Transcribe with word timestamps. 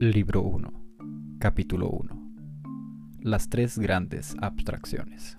Libro 0.00 0.42
1 0.42 1.38
Capítulo 1.38 1.88
1 1.88 2.32
Las 3.20 3.48
tres 3.48 3.78
grandes 3.78 4.36
abstracciones. 4.42 5.38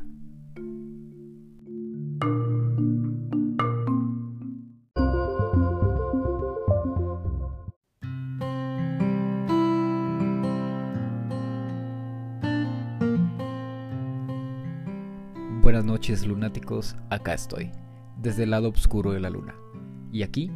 Buenas 15.61 15.85
noches 15.85 16.25
lunáticos, 16.25 16.95
acá 17.11 17.35
estoy, 17.35 17.71
desde 18.21 18.43
el 18.43 18.51
lado 18.51 18.69
oscuro 18.69 19.11
de 19.11 19.19
la 19.19 19.29
luna. 19.29 19.55
Y 20.11 20.23
aquí, 20.23 20.51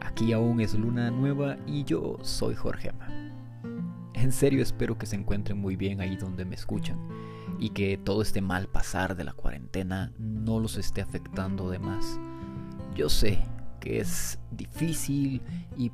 aquí 0.00 0.32
aún 0.32 0.60
es 0.60 0.74
luna 0.74 1.10
nueva 1.10 1.56
y 1.66 1.84
yo 1.84 2.18
soy 2.22 2.54
Jorgema. 2.54 3.08
En 4.14 4.32
serio 4.32 4.62
espero 4.62 4.98
que 4.98 5.06
se 5.06 5.16
encuentren 5.16 5.58
muy 5.58 5.76
bien 5.76 6.00
ahí 6.00 6.16
donde 6.16 6.44
me 6.44 6.54
escuchan 6.54 6.98
y 7.58 7.70
que 7.70 7.96
todo 7.96 8.22
este 8.22 8.40
mal 8.40 8.68
pasar 8.68 9.16
de 9.16 9.24
la 9.24 9.32
cuarentena 9.32 10.12
no 10.18 10.60
los 10.60 10.76
esté 10.76 11.00
afectando 11.00 11.70
de 11.70 11.78
más. 11.78 12.20
Yo 12.94 13.08
sé 13.08 13.38
que 13.80 13.98
es 13.98 14.38
difícil 14.50 15.42
y 15.76 15.90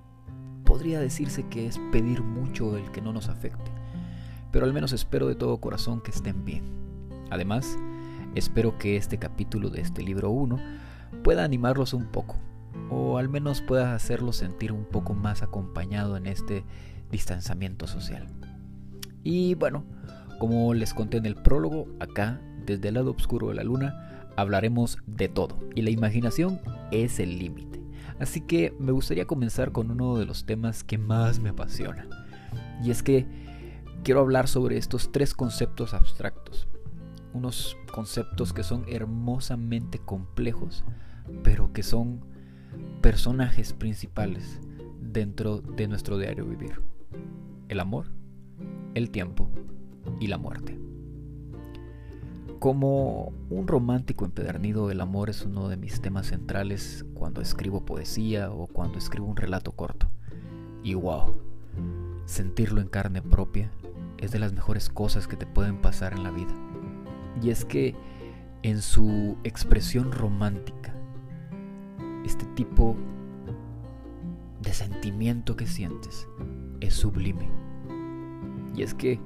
podría 0.64 1.00
decirse 1.00 1.46
que 1.48 1.66
es 1.66 1.78
pedir 1.92 2.22
mucho 2.22 2.76
el 2.76 2.90
que 2.90 3.00
no 3.00 3.12
nos 3.12 3.28
afecte, 3.28 3.70
pero 4.50 4.66
al 4.66 4.72
menos 4.72 4.92
espero 4.92 5.28
de 5.28 5.36
todo 5.36 5.60
corazón 5.60 6.00
que 6.00 6.10
estén 6.10 6.44
bien. 6.44 6.64
Además, 7.30 7.78
espero 8.34 8.76
que 8.76 8.96
este 8.96 9.18
capítulo 9.18 9.70
de 9.70 9.80
este 9.80 10.02
libro 10.02 10.30
1 10.30 10.58
pueda 11.22 11.44
animarlos 11.44 11.94
un 11.94 12.06
poco, 12.06 12.36
o 12.90 13.18
al 13.18 13.28
menos 13.28 13.62
pueda 13.62 13.94
hacerlos 13.94 14.36
sentir 14.36 14.72
un 14.72 14.84
poco 14.84 15.14
más 15.14 15.42
acompañado 15.42 16.16
en 16.16 16.26
este 16.26 16.64
distanciamiento 17.10 17.86
social. 17.86 18.26
Y 19.22 19.54
bueno, 19.54 19.84
como 20.38 20.74
les 20.74 20.94
conté 20.94 21.16
en 21.16 21.26
el 21.26 21.34
prólogo, 21.34 21.88
acá, 22.00 22.40
desde 22.64 22.88
el 22.88 22.94
lado 22.94 23.12
oscuro 23.12 23.48
de 23.48 23.54
la 23.54 23.64
luna, 23.64 24.30
hablaremos 24.36 24.98
de 25.06 25.28
todo, 25.28 25.58
y 25.74 25.82
la 25.82 25.90
imaginación 25.90 26.60
es 26.90 27.18
el 27.18 27.38
límite. 27.38 27.82
Así 28.20 28.40
que 28.40 28.74
me 28.78 28.92
gustaría 28.92 29.26
comenzar 29.26 29.72
con 29.72 29.90
uno 29.90 30.18
de 30.18 30.26
los 30.26 30.46
temas 30.46 30.84
que 30.84 30.98
más 30.98 31.40
me 31.40 31.50
apasiona, 31.50 32.06
y 32.82 32.90
es 32.90 33.02
que 33.02 33.26
quiero 34.04 34.20
hablar 34.20 34.46
sobre 34.46 34.76
estos 34.76 35.10
tres 35.10 35.34
conceptos 35.34 35.94
abstractos, 35.94 36.68
unos 37.32 37.76
conceptos 37.92 38.52
que 38.52 38.62
son 38.62 38.84
hermosamente 38.88 39.98
complejos, 39.98 40.84
pero 41.42 41.72
que 41.72 41.82
son 41.82 42.24
personajes 43.00 43.72
principales 43.72 44.60
dentro 45.00 45.58
de 45.58 45.88
nuestro 45.88 46.18
diario 46.18 46.44
vivir 46.44 46.80
el 47.68 47.80
amor, 47.80 48.06
el 48.94 49.10
tiempo 49.10 49.50
y 50.20 50.28
la 50.28 50.38
muerte. 50.38 50.78
Como 52.58 53.32
un 53.50 53.66
romántico 53.68 54.24
empedernido, 54.24 54.90
el 54.90 55.00
amor 55.00 55.30
es 55.30 55.44
uno 55.44 55.68
de 55.68 55.76
mis 55.76 56.00
temas 56.00 56.28
centrales 56.28 57.04
cuando 57.14 57.42
escribo 57.42 57.84
poesía 57.84 58.50
o 58.50 58.66
cuando 58.66 58.98
escribo 58.98 59.26
un 59.26 59.36
relato 59.36 59.72
corto. 59.72 60.08
Y 60.82 60.94
wow, 60.94 61.38
sentirlo 62.24 62.80
en 62.80 62.88
carne 62.88 63.20
propia 63.20 63.70
es 64.18 64.30
de 64.30 64.38
las 64.38 64.52
mejores 64.52 64.88
cosas 64.88 65.28
que 65.28 65.36
te 65.36 65.46
pueden 65.46 65.82
pasar 65.82 66.14
en 66.14 66.22
la 66.22 66.30
vida. 66.30 66.54
Y 67.42 67.50
es 67.50 67.64
que 67.64 67.94
en 68.62 68.82
su 68.82 69.36
expresión 69.44 70.10
romántica, 70.10 70.94
este 72.24 72.46
tipo 72.56 72.96
de 74.60 74.72
sentimiento 74.72 75.54
que 75.56 75.66
sientes 75.66 76.26
es 76.80 76.94
sublime. 76.94 77.48
Y 78.74 78.82
es 78.82 78.94
que 78.94 79.20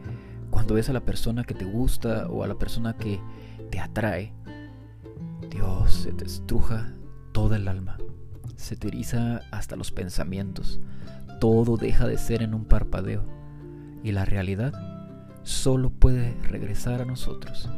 cuando 0.50 0.74
ves 0.74 0.90
a 0.90 0.92
la 0.92 1.04
persona 1.04 1.44
que 1.44 1.54
te 1.54 1.64
gusta 1.64 2.26
o 2.28 2.44
a 2.44 2.48
la 2.48 2.56
persona 2.56 2.96
que 2.96 3.20
te 3.70 3.80
atrae, 3.80 4.34
Dios, 5.48 5.92
se 5.92 6.12
te 6.12 6.24
estruja 6.24 6.92
toda 7.32 7.56
el 7.56 7.68
alma, 7.68 7.96
se 8.56 8.76
te 8.76 8.88
eriza 8.88 9.40
hasta 9.50 9.76
los 9.76 9.90
pensamientos, 9.90 10.80
todo 11.40 11.76
deja 11.76 12.06
de 12.06 12.18
ser 12.18 12.42
en 12.42 12.52
un 12.52 12.64
parpadeo 12.66 13.24
y 14.02 14.12
la 14.12 14.24
realidad 14.24 14.74
solo 15.42 15.90
puede 15.90 16.34
regresar 16.42 17.00
a 17.00 17.06
nosotros 17.06 17.70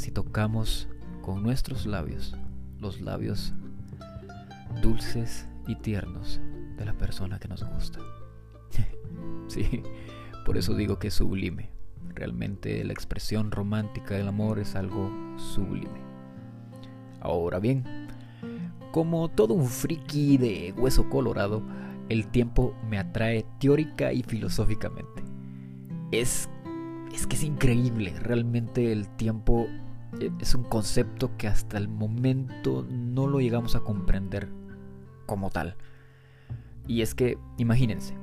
si 0.00 0.10
tocamos 0.10 0.88
con 1.20 1.42
nuestros 1.42 1.84
labios 1.84 2.34
los 2.78 3.02
labios 3.02 3.52
dulces 4.80 5.46
y 5.66 5.76
tiernos 5.76 6.40
de 6.78 6.86
la 6.86 6.94
persona 6.94 7.38
que 7.38 7.48
nos 7.48 7.62
gusta. 7.64 7.98
sí, 9.46 9.82
por 10.46 10.56
eso 10.56 10.74
digo 10.74 10.98
que 10.98 11.08
es 11.08 11.14
sublime. 11.14 11.68
Realmente 12.14 12.82
la 12.82 12.94
expresión 12.94 13.50
romántica 13.50 14.14
del 14.14 14.28
amor 14.28 14.58
es 14.58 14.74
algo 14.74 15.10
sublime. 15.36 16.00
Ahora 17.20 17.58
bien, 17.58 17.84
como 18.92 19.28
todo 19.28 19.52
un 19.52 19.66
friki 19.66 20.38
de 20.38 20.72
hueso 20.78 21.10
colorado, 21.10 21.62
el 22.08 22.26
tiempo 22.28 22.74
me 22.88 22.98
atrae 22.98 23.44
teórica 23.60 24.14
y 24.14 24.22
filosóficamente. 24.22 25.22
Es, 26.10 26.48
es 27.12 27.26
que 27.26 27.36
es 27.36 27.44
increíble, 27.44 28.18
realmente 28.18 28.92
el 28.92 29.06
tiempo 29.16 29.68
es 30.40 30.54
un 30.54 30.64
concepto 30.64 31.36
que 31.36 31.48
hasta 31.48 31.78
el 31.78 31.88
momento 31.88 32.86
no 32.88 33.26
lo 33.26 33.40
llegamos 33.40 33.74
a 33.76 33.80
comprender 33.80 34.48
como 35.26 35.50
tal. 35.50 35.76
Y 36.86 37.02
es 37.02 37.14
que, 37.14 37.38
imagínense, 37.56 38.14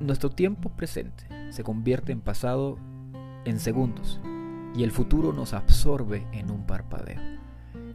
nuestro 0.00 0.30
tiempo 0.30 0.70
presente 0.70 1.26
se 1.50 1.62
convierte 1.62 2.12
en 2.12 2.20
pasado 2.20 2.78
en 3.44 3.60
segundos 3.60 4.20
y 4.74 4.82
el 4.82 4.90
futuro 4.90 5.32
nos 5.32 5.52
absorbe 5.52 6.26
en 6.32 6.50
un 6.50 6.66
parpadeo. 6.66 7.20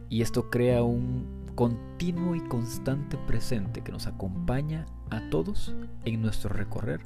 Y 0.08 0.22
esto 0.22 0.50
crea 0.50 0.82
un 0.82 1.42
continuo 1.54 2.34
y 2.34 2.40
constante 2.40 3.16
presente 3.26 3.82
que 3.82 3.92
nos 3.92 4.06
acompaña 4.06 4.86
a 5.10 5.28
todos 5.30 5.74
en 6.04 6.22
nuestro 6.22 6.50
recorrer 6.50 7.02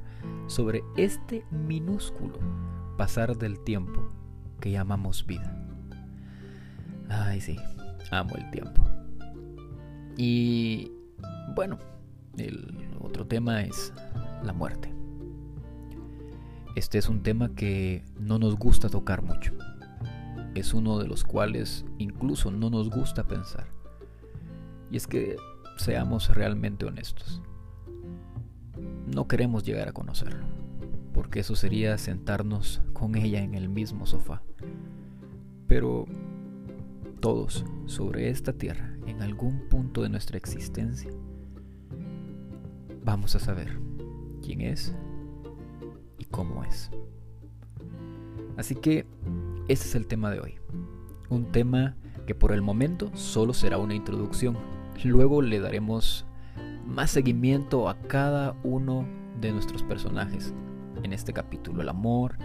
sobre 0.47 0.83
este 0.97 1.45
minúsculo 1.51 2.39
pasar 2.97 3.37
del 3.37 3.59
tiempo 3.61 4.09
que 4.61 4.71
llamamos 4.71 5.27
vida. 5.27 5.55
Ay, 7.09 7.41
sí, 7.41 7.57
amo 8.11 8.35
el 8.37 8.51
tiempo. 8.51 8.85
Y 10.17 10.91
bueno, 11.55 11.79
el 12.37 12.89
otro 13.01 13.27
tema 13.27 13.63
es 13.63 13.93
la 14.43 14.53
muerte. 14.53 14.93
Este 16.75 16.99
es 16.99 17.09
un 17.09 17.23
tema 17.23 17.55
que 17.55 18.05
no 18.19 18.39
nos 18.39 18.57
gusta 18.57 18.89
tocar 18.89 19.23
mucho. 19.23 19.53
Es 20.55 20.75
uno 20.75 20.99
de 20.99 21.07
los 21.07 21.25
cuales 21.25 21.85
incluso 21.99 22.51
no 22.51 22.71
nos 22.71 22.91
gusta 22.91 23.25
pensar. 23.25 23.67
Y 24.91 24.97
es 24.97 25.07
que 25.07 25.37
seamos 25.77 26.35
realmente 26.35 26.87
honestos. 26.87 27.41
No 29.07 29.27
queremos 29.27 29.65
llegar 29.65 29.89
a 29.89 29.93
conocerlo, 29.93 30.45
porque 31.17 31.41
eso 31.41 31.57
sería 31.57 31.97
sentarnos 31.97 32.83
con 32.93 33.17
ella 33.17 33.41
en 33.41 33.55
el 33.55 33.71
mismo 33.71 34.05
sofá. 34.05 34.43
Pero 35.67 36.05
todos 37.21 37.65
sobre 37.87 38.29
esta 38.29 38.53
tierra, 38.53 38.95
en 39.07 39.23
algún 39.23 39.67
punto 39.71 40.03
de 40.03 40.11
nuestra 40.11 40.37
existencia, 40.37 41.11
vamos 43.03 43.35
a 43.35 43.39
saber 43.39 43.81
quién 44.43 44.61
es 44.61 44.95
y 46.19 46.27
cómo 46.27 46.63
es. 46.65 46.91
Así 48.59 48.75
que 48.75 49.07
ese 49.69 49.89
es 49.89 49.95
el 49.95 50.07
tema 50.07 50.31
de 50.31 50.41
hoy. 50.41 50.57
Un 51.31 51.51
tema 51.51 51.97
que 52.27 52.35
por 52.35 52.53
el 52.53 52.61
momento 52.61 53.11
solo 53.17 53.55
será 53.55 53.79
una 53.79 53.95
introducción. 53.95 54.59
Luego 55.03 55.41
le 55.41 55.61
daremos 55.61 56.27
más 56.87 57.11
seguimiento 57.11 57.89
a 57.89 57.99
cada 58.03 58.55
uno 58.63 59.09
de 59.41 59.53
nuestros 59.53 59.83
personajes 59.83 60.53
en 61.07 61.15
este 61.15 61.33
capítulo. 61.33 61.81
El 61.81 61.89
amor, 61.89 62.37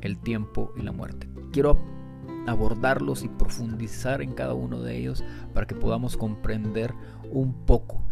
el 0.00 0.18
tiempo 0.18 0.72
y 0.76 0.82
la 0.82 0.92
muerte. 0.92 1.28
Quiero 1.52 1.78
abordarlos 2.46 3.24
y 3.24 3.28
profundizar 3.28 4.22
en 4.22 4.32
cada 4.32 4.54
uno 4.54 4.80
de 4.80 4.96
ellos 4.96 5.24
para 5.52 5.66
que 5.66 5.74
podamos 5.74 6.16
comprender 6.16 6.94
un 7.32 7.52
poco 7.66 8.06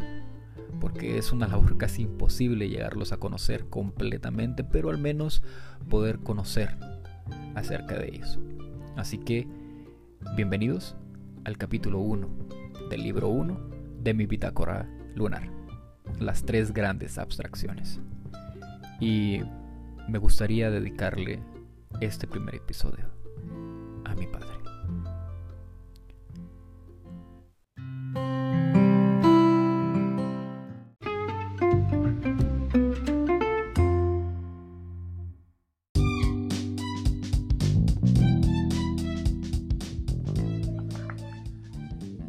porque 0.80 1.16
es 1.16 1.32
una 1.32 1.48
labor 1.48 1.78
casi 1.78 2.02
imposible 2.02 2.68
llegarlos 2.68 3.12
a 3.12 3.16
conocer 3.16 3.70
completamente, 3.70 4.64
pero 4.64 4.90
al 4.90 4.98
menos 4.98 5.42
poder 5.88 6.18
conocer 6.18 6.76
acerca 7.54 7.96
de 7.96 8.08
ellos. 8.08 8.38
Así 8.94 9.16
que, 9.16 9.48
bienvenidos 10.36 10.94
al 11.44 11.56
capítulo 11.56 12.00
1 12.00 12.28
del 12.90 13.02
libro 13.02 13.28
1 13.28 13.58
de 14.02 14.12
mi 14.12 14.26
bitácora 14.26 14.86
lunar, 15.14 15.48
las 16.20 16.44
tres 16.44 16.74
grandes 16.74 17.16
abstracciones. 17.16 18.00
Y 19.00 19.40
me 20.08 20.18
gustaría 20.18 20.70
dedicarle 20.70 21.42
este 22.00 22.26
primer 22.26 22.56
episodio 22.56 23.10
a 24.04 24.14
mi 24.14 24.26
padre. 24.26 24.54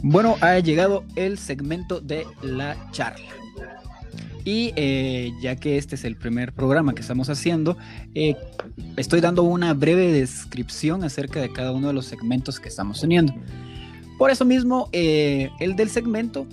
Bueno, 0.08 0.38
ha 0.40 0.60
llegado 0.60 1.04
el 1.16 1.40
segmento 1.40 2.00
de 2.00 2.28
la 2.44 2.78
charla. 2.92 3.26
Y 4.46 4.74
eh, 4.76 5.34
ya 5.42 5.56
que 5.56 5.78
este 5.80 5.96
es 5.96 6.06
el 6.06 6.16
primer 6.16 6.54
programa 6.54 6.94
que 6.94 7.02
estamos 7.02 7.30
haciendo, 7.30 7.78
eh, 8.14 8.36
estoy 8.96 9.20
dando 9.20 9.42
una 9.42 9.74
breve 9.74 10.12
descripción 10.12 11.04
acerca 11.04 11.42
de 11.42 11.52
cada 11.52 11.72
uno 11.72 11.88
de 11.88 11.94
los 11.94 12.06
segmentos 12.06 12.60
que 12.60 12.70
estamos 12.70 13.02
teniendo. 13.02 13.34
Por 14.20 14.30
eso 14.30 14.46
mismo, 14.46 14.88
eh, 14.92 15.50
el 15.60 15.76
del 15.76 15.90
segmento, 15.90 16.46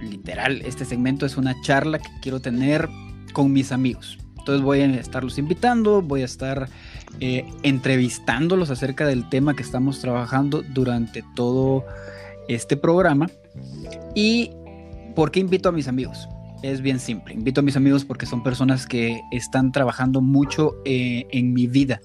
literal, 0.00 0.62
este 0.64 0.84
segmento 0.84 1.26
es 1.26 1.36
una 1.36 1.60
charla 1.60 1.98
que 1.98 2.08
quiero 2.22 2.38
tener 2.38 2.88
con 3.32 3.52
mis 3.52 3.72
amigos. 3.72 4.16
Entonces 4.38 4.64
voy 4.64 4.80
a 4.80 4.86
estarlos 4.86 5.38
invitando, 5.38 6.00
voy 6.00 6.22
a 6.22 6.24
estar 6.24 6.68
entrevistándolos 7.20 8.70
acerca 8.70 9.06
del 9.06 9.28
tema 9.28 9.56
que 9.56 9.62
estamos 9.62 10.00
trabajando 10.00 10.62
durante 10.62 11.24
todo 11.34 11.84
este 12.46 12.76
programa. 12.76 13.28
¿Y 14.14 14.52
por 15.16 15.32
qué 15.32 15.40
invito 15.40 15.68
a 15.68 15.72
mis 15.72 15.88
amigos? 15.88 16.28
Es 16.62 16.80
bien 16.80 16.98
simple. 16.98 17.34
Invito 17.34 17.60
a 17.60 17.62
mis 17.62 17.76
amigos 17.76 18.04
porque 18.04 18.26
son 18.26 18.42
personas 18.42 18.86
que 18.86 19.20
están 19.30 19.70
trabajando 19.70 20.20
mucho 20.20 20.74
eh, 20.84 21.26
en 21.30 21.52
mi 21.52 21.66
vida. 21.66 22.00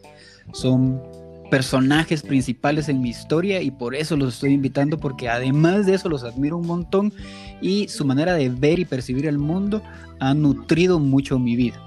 Son 0.53 1.01
personajes 1.50 2.23
principales 2.23 2.89
en 2.89 3.01
mi 3.01 3.09
historia 3.09 3.61
y 3.61 3.71
por 3.71 3.95
eso 3.95 4.17
los 4.17 4.35
estoy 4.35 4.53
invitando 4.53 5.00
porque 5.00 5.29
además 5.29 5.85
de 5.85 5.94
eso 5.94 6.09
los 6.09 6.23
admiro 6.23 6.57
un 6.57 6.65
montón 6.65 7.13
y 7.61 7.88
su 7.89 8.05
manera 8.05 8.33
de 8.33 8.50
ver 8.50 8.79
y 8.79 8.85
percibir 8.85 9.27
el 9.27 9.38
mundo 9.38 9.83
ha 10.19 10.33
nutrido 10.33 11.00
mucho 11.00 11.38
mi 11.39 11.55
vida. 11.55 11.79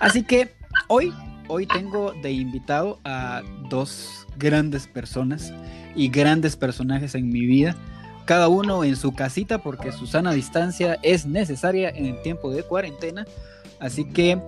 Así 0.00 0.22
que 0.22 0.52
hoy, 0.88 1.12
hoy 1.48 1.66
tengo 1.66 2.12
de 2.22 2.32
invitado 2.32 2.98
a 3.04 3.42
dos 3.68 4.26
grandes 4.38 4.86
personas 4.86 5.52
y 5.94 6.08
grandes 6.08 6.56
personajes 6.56 7.14
en 7.14 7.28
mi 7.28 7.44
vida, 7.46 7.76
cada 8.24 8.48
uno 8.48 8.84
en 8.84 8.96
su 8.96 9.12
casita 9.14 9.58
porque 9.58 9.92
su 9.92 10.06
sana 10.06 10.32
distancia 10.32 10.98
es 11.02 11.26
necesaria 11.26 11.90
en 11.90 12.06
el 12.06 12.22
tiempo 12.22 12.50
de 12.50 12.62
cuarentena. 12.62 13.26
Así 13.80 14.04
que, 14.04 14.38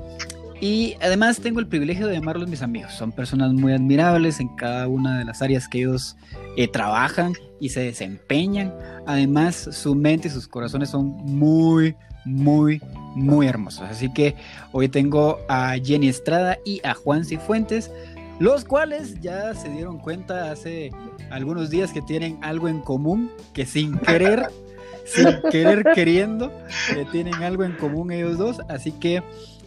y 0.60 0.94
además 1.00 1.40
tengo 1.40 1.60
el 1.60 1.66
privilegio 1.66 2.06
de 2.06 2.14
llamarlos 2.14 2.48
mis 2.48 2.62
amigos. 2.62 2.92
Son 2.92 3.12
personas 3.12 3.52
muy 3.52 3.72
admirables 3.72 4.40
en 4.40 4.54
cada 4.56 4.86
una 4.88 5.18
de 5.18 5.24
las 5.24 5.42
áreas 5.42 5.68
que 5.68 5.78
ellos 5.78 6.16
eh, 6.56 6.68
trabajan 6.68 7.32
y 7.60 7.70
se 7.70 7.80
desempeñan. 7.80 8.72
Además, 9.06 9.68
su 9.72 9.94
mente 9.94 10.28
y 10.28 10.30
sus 10.30 10.46
corazones 10.46 10.90
son 10.90 11.08
muy, 11.24 11.96
muy, 12.24 12.80
muy 13.14 13.46
hermosos. 13.46 13.82
Así 13.90 14.12
que 14.12 14.36
hoy 14.72 14.88
tengo 14.88 15.40
a 15.48 15.74
Jenny 15.82 16.08
Estrada 16.08 16.58
y 16.64 16.80
a 16.86 16.94
Juan 16.94 17.24
Cifuentes 17.24 17.90
los 18.38 18.64
cuales 18.64 19.20
ya 19.20 19.54
se 19.54 19.69
dieron 19.69 19.98
cuenta 19.98 20.50
hace 20.50 20.90
algunos 21.31 21.70
días 21.70 21.92
que 21.92 22.02
tienen 22.02 22.38
algo 22.42 22.69
en 22.69 22.81
común, 22.81 23.31
que 23.52 23.66
sin 23.66 23.98
querer, 23.98 24.46
sin 25.04 25.26
querer 25.50 25.84
queriendo, 25.94 26.52
que 26.92 27.04
tienen 27.06 27.34
algo 27.34 27.64
en 27.64 27.72
común 27.72 28.10
ellos 28.10 28.38
dos, 28.38 28.60
así 28.69 28.92
que 28.92 29.22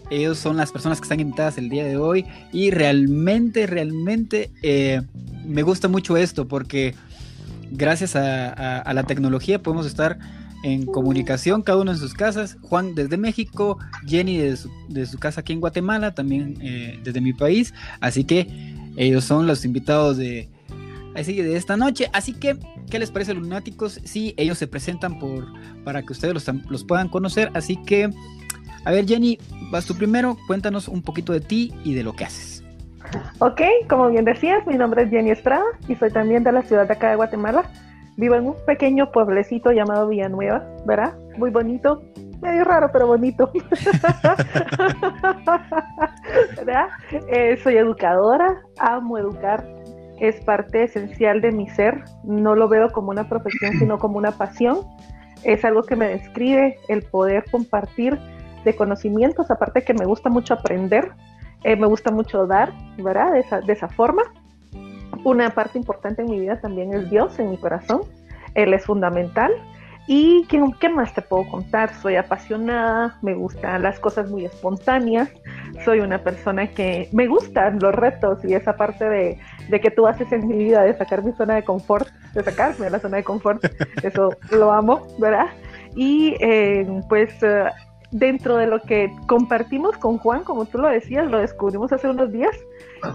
ellos 0.10 0.38
son 0.38 0.58
las 0.58 0.72
personas 0.72 1.00
que 1.00 1.06
están 1.06 1.20
invitadas 1.20 1.58
el 1.58 1.70
día 1.70 1.86
de 1.86 1.98
hoy. 1.98 2.26
Y 2.52 2.72
realmente, 2.72 3.68
realmente 3.68 4.52
eh, 4.62 5.02
me 5.46 5.64
gusta 5.64 5.88
mucho 5.88 6.18
esto 6.18 6.48
porque 6.48 6.96
gracias 7.72 8.16
a, 8.16 8.94
la 8.94 9.04
tecnología 9.04 9.62
podemos 9.62 9.86
estar 9.86 10.18
en 10.64 10.86
comunicación, 10.86 11.62
cada 11.62 11.80
uno 11.80 11.92
en 11.92 11.98
sus 11.98 12.14
casas. 12.14 12.58
Juan 12.62 12.96
desde 12.96 13.18
México, 13.18 13.78
Jenny 14.06 14.38
desde 14.38 15.06
su, 15.06 15.20
casa 15.20 15.42
aquí 15.42 15.54
en 15.54 15.60
Guatemala, 15.60 16.14
también 16.14 16.58
eh, 16.62 17.00
desde 17.04 17.22
mi 17.22 17.34
país. 17.34 17.74
Así 18.02 18.24
que 18.24 18.48
ellos 18.98 19.24
son 19.24 19.48
los 19.48 19.66
invitados 19.66 20.18
de, 20.18 20.50
así, 21.16 21.42
de 21.42 21.56
esta 21.56 21.78
noche. 21.78 22.10
Así 22.14 22.34
que, 22.34 22.58
¿qué 22.90 23.00
les 23.00 23.12
parece, 23.12 23.34
lunáticos? 23.34 24.00
Sí, 24.04 24.34
ellos 24.38 24.58
se 24.58 24.68
presentan 24.68 25.20
por, 25.20 25.46
para 25.84 26.04
que 26.04 26.14
ustedes 26.14 26.34
los, 26.34 26.48
los 26.70 26.84
puedan 26.84 27.10
conocer. 27.10 27.52
Así 27.54 27.78
que, 27.78 28.10
a 28.86 28.92
ver, 28.92 29.08
Jenny, 29.08 29.38
vas 29.72 29.86
tú 29.86 29.96
primero. 29.96 30.38
Cuéntanos 30.48 30.88
un 30.88 31.02
poquito 31.02 31.34
de 31.34 31.42
ti 31.42 31.74
y 31.84 31.94
de 31.94 32.04
lo 32.04 32.14
que 32.14 32.26
haces. 32.26 32.64
Ok, 33.40 33.62
como 33.88 34.10
bien 34.10 34.26
decías, 34.26 34.66
mi 34.68 34.76
nombre 34.76 35.04
es 35.04 35.10
Jenny 35.10 35.32
Estrada 35.32 35.64
y 35.88 35.96
soy 35.96 36.12
también 36.12 36.44
de 36.44 36.52
la 36.52 36.64
ciudad 36.64 36.88
de 36.88 36.94
acá 36.94 37.10
de 37.10 37.16
Guatemala. 37.16 37.64
Vivo 38.18 38.36
en 38.36 38.48
un 38.48 38.56
pequeño 38.66 39.12
pueblecito 39.12 39.72
llamado 39.72 40.08
Villanueva, 40.08 40.68
¿verdad? 40.88 41.16
Muy 41.38 41.52
bonito, 41.52 42.02
medio 42.42 42.64
raro, 42.64 42.90
pero 42.92 43.06
bonito. 43.06 43.52
¿verdad? 46.58 46.88
Eh, 47.30 47.58
soy 47.62 47.78
educadora, 47.78 48.60
amo 48.80 49.20
educar, 49.20 49.64
es 50.20 50.44
parte 50.44 50.86
esencial 50.86 51.42
de 51.42 51.52
mi 51.52 51.70
ser. 51.70 52.04
No 52.24 52.56
lo 52.56 52.68
veo 52.68 52.90
como 52.90 53.12
una 53.12 53.30
profesión, 53.30 53.74
sino 53.78 54.00
como 54.00 54.18
una 54.18 54.32
pasión. 54.32 54.80
Es 55.44 55.64
algo 55.64 55.84
que 55.84 55.96
me 55.96 56.08
describe 56.08 56.76
el 56.88 57.04
poder 57.04 57.46
compartir 57.52 58.18
de 58.66 58.76
conocimientos, 58.76 59.52
aparte 59.52 59.84
que 59.84 59.94
me 59.94 60.06
gusta 60.06 60.32
mucho 60.32 60.56
aprender, 60.56 61.12
eh, 61.64 61.76
me 61.76 61.86
gusta 61.86 62.10
mucho 62.12 62.48
dar, 62.48 62.74
¿verdad? 62.98 63.34
De 63.34 63.42
esa, 63.42 63.62
de 63.62 63.74
esa 63.74 63.88
forma. 63.90 64.24
Una 65.24 65.50
parte 65.50 65.78
importante 65.78 66.22
en 66.22 66.30
mi 66.30 66.40
vida 66.40 66.60
también 66.60 66.94
es 66.94 67.10
Dios 67.10 67.38
en 67.40 67.52
mi 67.52 67.58
corazón. 67.58 68.02
Él 68.54 68.74
es 68.74 68.86
fundamental. 68.86 69.52
¿Y 70.10 70.46
qué, 70.48 70.64
qué, 70.80 70.88
más 70.88 71.14
te 71.14 71.22
puedo 71.22 71.46
contar? 71.50 71.94
Soy 71.96 72.16
apasionada, 72.16 73.18
me 73.22 73.34
gustan 73.34 73.84
las 73.84 74.00
cosas 74.00 74.30
muy 74.32 74.46
espontáneas, 74.46 75.30
soy 75.84 76.00
una 76.00 76.20
persona 76.20 76.68
que 76.68 77.10
me 77.12 77.28
gustan 77.28 77.80
los 77.80 77.94
retos 77.94 78.44
y 78.46 78.54
esa 78.54 78.78
parte 78.78 79.04
de, 79.04 79.38
de, 79.68 79.82
que 79.82 79.92
tú 79.92 80.08
haces 80.08 80.32
en 80.32 80.48
mi 80.48 80.58
vida, 80.60 80.84
de 80.84 80.98
sacar 80.98 81.26
mi 81.26 81.34
zona 81.34 81.56
de 81.56 81.64
confort, 81.64 82.08
de 82.34 82.42
sacarme 82.42 82.86
de 82.86 82.92
la 82.92 83.00
zona 83.00 83.18
de 83.18 83.26
confort, 83.26 83.62
eso 84.02 84.30
lo 84.52 84.72
amo, 84.72 85.06
¿verdad? 85.20 85.48
Y 85.94 86.36
eh, 86.40 86.88
pues 87.10 87.32
eh, 87.44 87.66
dentro 88.12 88.58
de 88.58 88.68
lo 88.68 88.82
que 88.82 89.14
compartimos 89.28 89.98
con 89.98 90.18
Juan, 90.18 90.44
como 90.44 90.66
tú 90.66 90.78
lo 90.78 90.88
decías, 90.88 91.30
lo 91.30 91.40
descubrimos 91.40 91.92
hace 91.92 92.10
unos 92.10 92.32
días, 92.32 92.56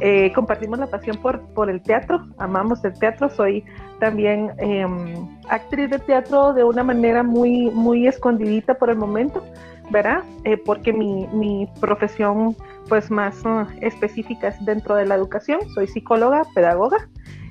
eh, 0.00 0.32
compartimos 0.34 0.78
la 0.78 0.86
pasión 0.86 1.16
por, 1.16 1.40
por 1.54 1.70
el 1.70 1.82
teatro, 1.82 2.26
amamos 2.38 2.84
el 2.84 2.98
teatro, 2.98 3.30
soy 3.30 3.64
también 4.00 4.52
em, 4.58 5.14
actriz 5.48 5.90
de 5.90 5.98
teatro 5.98 6.52
de 6.52 6.64
una 6.64 6.84
manera 6.84 7.22
muy, 7.22 7.70
muy 7.70 8.06
escondidita 8.06 8.75
por 8.75 8.90
el 8.90 8.96
momento, 8.96 9.42
¿verdad? 9.90 10.25
Eh, 10.44 10.56
porque 10.58 10.92
mi, 10.92 11.26
mi, 11.28 11.68
profesión 11.80 12.54
pues 12.88 13.11
más 13.11 13.44
uh, 13.44 13.66
específica 13.80 14.49
es 14.49 14.64
dentro 14.64 14.96
de 14.96 15.06
la 15.06 15.14
educación, 15.14 15.61
soy 15.75 15.87
psicóloga, 15.87 16.42
pedagoga 16.54 17.08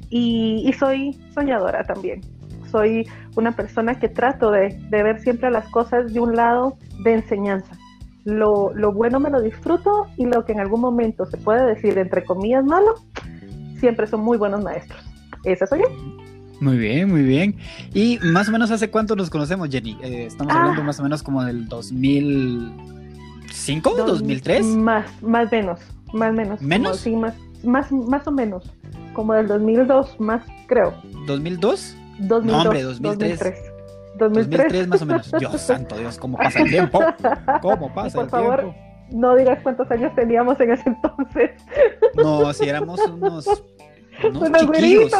y, 0.09 0.63
y 0.67 0.73
soy 0.73 1.13
soñadora 1.33 1.83
también. 1.83 2.21
Soy 2.71 3.07
una 3.35 3.51
persona 3.51 3.99
que 3.99 4.09
trato 4.09 4.51
de, 4.51 4.79
de 4.89 5.03
ver 5.03 5.19
siempre 5.19 5.51
las 5.51 5.67
cosas 5.69 6.13
de 6.13 6.19
un 6.19 6.35
lado 6.35 6.77
de 7.03 7.13
enseñanza 7.13 7.77
lo, 8.25 8.73
lo, 8.73 8.91
bueno 8.93 9.19
me 9.19 9.29
lo 9.29 9.39
disfruto 9.41 10.07
y 10.17 10.25
lo 10.25 10.43
que 10.45 10.53
en 10.53 10.59
algún 10.59 10.81
momento 10.81 11.25
se 11.25 11.37
puede 11.37 11.65
decir 11.65 11.97
entre 11.97 12.23
comillas 12.23 12.63
malo, 12.63 12.93
siempre 13.79 14.05
son 14.07 14.21
muy 14.21 14.37
buenos 14.37 14.63
maestros. 14.63 15.03
Esa 15.43 15.65
soy 15.65 15.79
yo. 15.79 15.87
Muy 16.59 16.77
bien, 16.77 17.09
muy 17.09 17.23
bien. 17.23 17.55
¿Y 17.93 18.19
más 18.21 18.49
o 18.49 18.51
menos 18.51 18.69
hace 18.69 18.91
cuánto 18.91 19.15
nos 19.15 19.31
conocemos, 19.31 19.69
Jenny? 19.69 19.97
Eh, 20.03 20.25
estamos 20.27 20.53
hablando 20.53 20.81
ah. 20.81 20.85
más 20.85 20.99
o 20.99 21.03
menos 21.03 21.23
como 21.23 21.43
del 21.43 21.67
2005, 21.67 23.95
2003. 24.05 24.67
Más, 24.67 25.23
más 25.23 25.51
menos, 25.51 25.79
más 26.13 26.31
menos. 26.33 26.61
¿Menos? 26.61 26.99
sí, 26.99 27.15
más, 27.15 27.33
más, 27.63 27.91
más 27.91 28.27
o 28.27 28.31
menos. 28.31 28.71
Como 29.13 29.33
del 29.33 29.47
2002, 29.47 30.19
más 30.19 30.45
creo. 30.67 30.93
¿2002? 31.25 31.95
2002 32.21 32.45
no, 32.45 32.61
hombre, 32.61 32.83
2003. 32.83 33.39
2003. 34.17 34.17
2003. 34.17 34.87
más 34.87 35.01
o 35.01 35.05
menos. 35.05 35.31
Dios 35.39 35.61
santo, 35.61 35.97
Dios, 35.97 36.17
cómo 36.17 36.37
pasa 36.37 36.59
el 36.59 36.69
tiempo. 36.69 36.99
¿Cómo 37.61 37.93
pasa 37.93 38.15
Por 38.15 38.25
el 38.25 38.29
favor, 38.29 38.59
tiempo? 38.59 38.77
no 39.11 39.35
digas 39.35 39.59
cuántos 39.63 39.89
años 39.91 40.13
teníamos 40.15 40.59
en 40.59 40.71
ese 40.71 40.89
entonces. 40.89 41.51
No, 42.15 42.53
si 42.53 42.69
éramos 42.69 42.99
unos, 43.01 43.63
unos 44.23 44.51
chiquillos. 44.59 45.11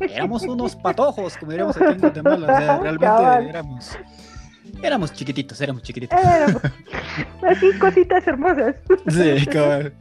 Éramos 0.00 0.42
unos 0.42 0.76
patojos, 0.76 1.36
como 1.36 1.52
diríamos 1.52 1.76
aquí 1.76 1.92
en 1.92 2.00
Guatemala. 2.00 2.46
O 2.52 2.58
sea, 2.58 2.78
realmente 2.80 3.48
éramos. 3.50 3.98
Éramos 4.82 5.12
chiquititos, 5.12 5.60
éramos 5.60 5.82
chiquititos. 5.82 6.18
Éramos. 6.18 6.62
Así, 7.46 7.72
cositas 7.78 8.26
hermosas. 8.26 8.76
Sí, 9.08 9.46
cabrón. 9.46 9.92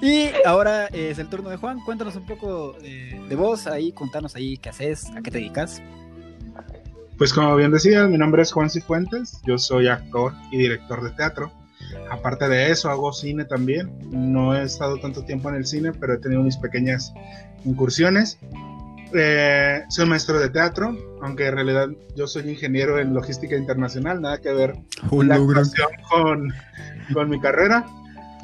Y 0.00 0.30
ahora 0.44 0.86
es 0.86 1.18
el 1.18 1.28
turno 1.28 1.50
de 1.50 1.56
Juan. 1.56 1.80
Cuéntanos 1.84 2.16
un 2.16 2.26
poco 2.26 2.74
de, 2.74 3.20
de 3.28 3.36
vos 3.36 3.66
ahí, 3.66 3.92
contanos 3.92 4.36
ahí 4.36 4.58
qué 4.58 4.68
haces, 4.68 5.10
a 5.10 5.22
qué 5.22 5.30
te 5.30 5.38
dedicas. 5.38 5.82
Pues 7.18 7.32
como 7.32 7.56
bien 7.56 7.70
decía, 7.70 8.06
mi 8.06 8.18
nombre 8.18 8.42
es 8.42 8.52
Juan 8.52 8.68
Cifuentes, 8.68 9.40
yo 9.46 9.56
soy 9.56 9.88
actor 9.88 10.34
y 10.50 10.58
director 10.58 11.02
de 11.02 11.10
teatro. 11.10 11.50
Aparte 12.10 12.48
de 12.48 12.70
eso, 12.70 12.90
hago 12.90 13.12
cine 13.12 13.44
también. 13.46 13.90
No 14.10 14.54
he 14.54 14.62
estado 14.62 14.98
tanto 14.98 15.24
tiempo 15.24 15.48
en 15.48 15.56
el 15.56 15.66
cine, 15.66 15.92
pero 15.92 16.14
he 16.14 16.18
tenido 16.18 16.42
mis 16.42 16.58
pequeñas 16.58 17.14
incursiones. 17.64 18.38
Eh, 19.14 19.82
soy 19.88 20.06
maestro 20.06 20.38
de 20.38 20.50
teatro, 20.50 20.94
aunque 21.22 21.46
en 21.46 21.54
realidad 21.54 21.88
yo 22.16 22.26
soy 22.26 22.50
ingeniero 22.50 22.98
en 22.98 23.14
logística 23.14 23.56
internacional, 23.56 24.20
nada 24.20 24.38
que 24.40 24.52
ver 24.52 24.76
la 25.10 25.38
con, 26.10 26.52
con 27.14 27.30
mi 27.30 27.40
carrera. 27.40 27.86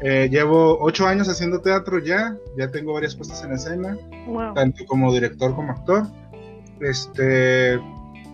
Eh, 0.05 0.29
llevo 0.31 0.79
ocho 0.81 1.07
años 1.07 1.29
haciendo 1.29 1.61
teatro 1.61 1.99
ya, 2.01 2.37
ya 2.57 2.69
tengo 2.71 2.93
varias 2.93 3.15
puestas 3.15 3.45
en 3.45 3.53
escena, 3.53 3.97
Wow. 4.27 4.55
tanto 4.55 4.85
como 4.87 5.13
director 5.13 5.55
como 5.55 5.73
actor. 5.73 6.07
Este, 6.81 7.79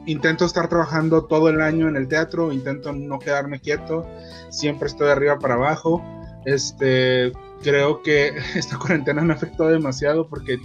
intento 0.06 0.46
estar 0.46 0.68
trabajando 0.68 1.26
todo 1.26 1.50
el 1.50 1.60
año 1.60 1.88
en 1.88 1.96
el 1.96 2.08
teatro, 2.08 2.52
intento 2.52 2.92
no 2.92 3.18
quedarme 3.18 3.60
quieto, 3.60 4.06
siempre 4.48 4.88
estoy 4.88 5.06
de 5.08 5.12
arriba 5.12 5.38
para 5.38 5.54
abajo. 5.54 6.02
Este, 6.46 7.32
creo 7.62 8.02
que 8.02 8.32
esta 8.54 8.78
cuarentena 8.78 9.20
me 9.22 9.34
afectó 9.34 9.68
demasiado 9.68 10.26
porque 10.28 10.58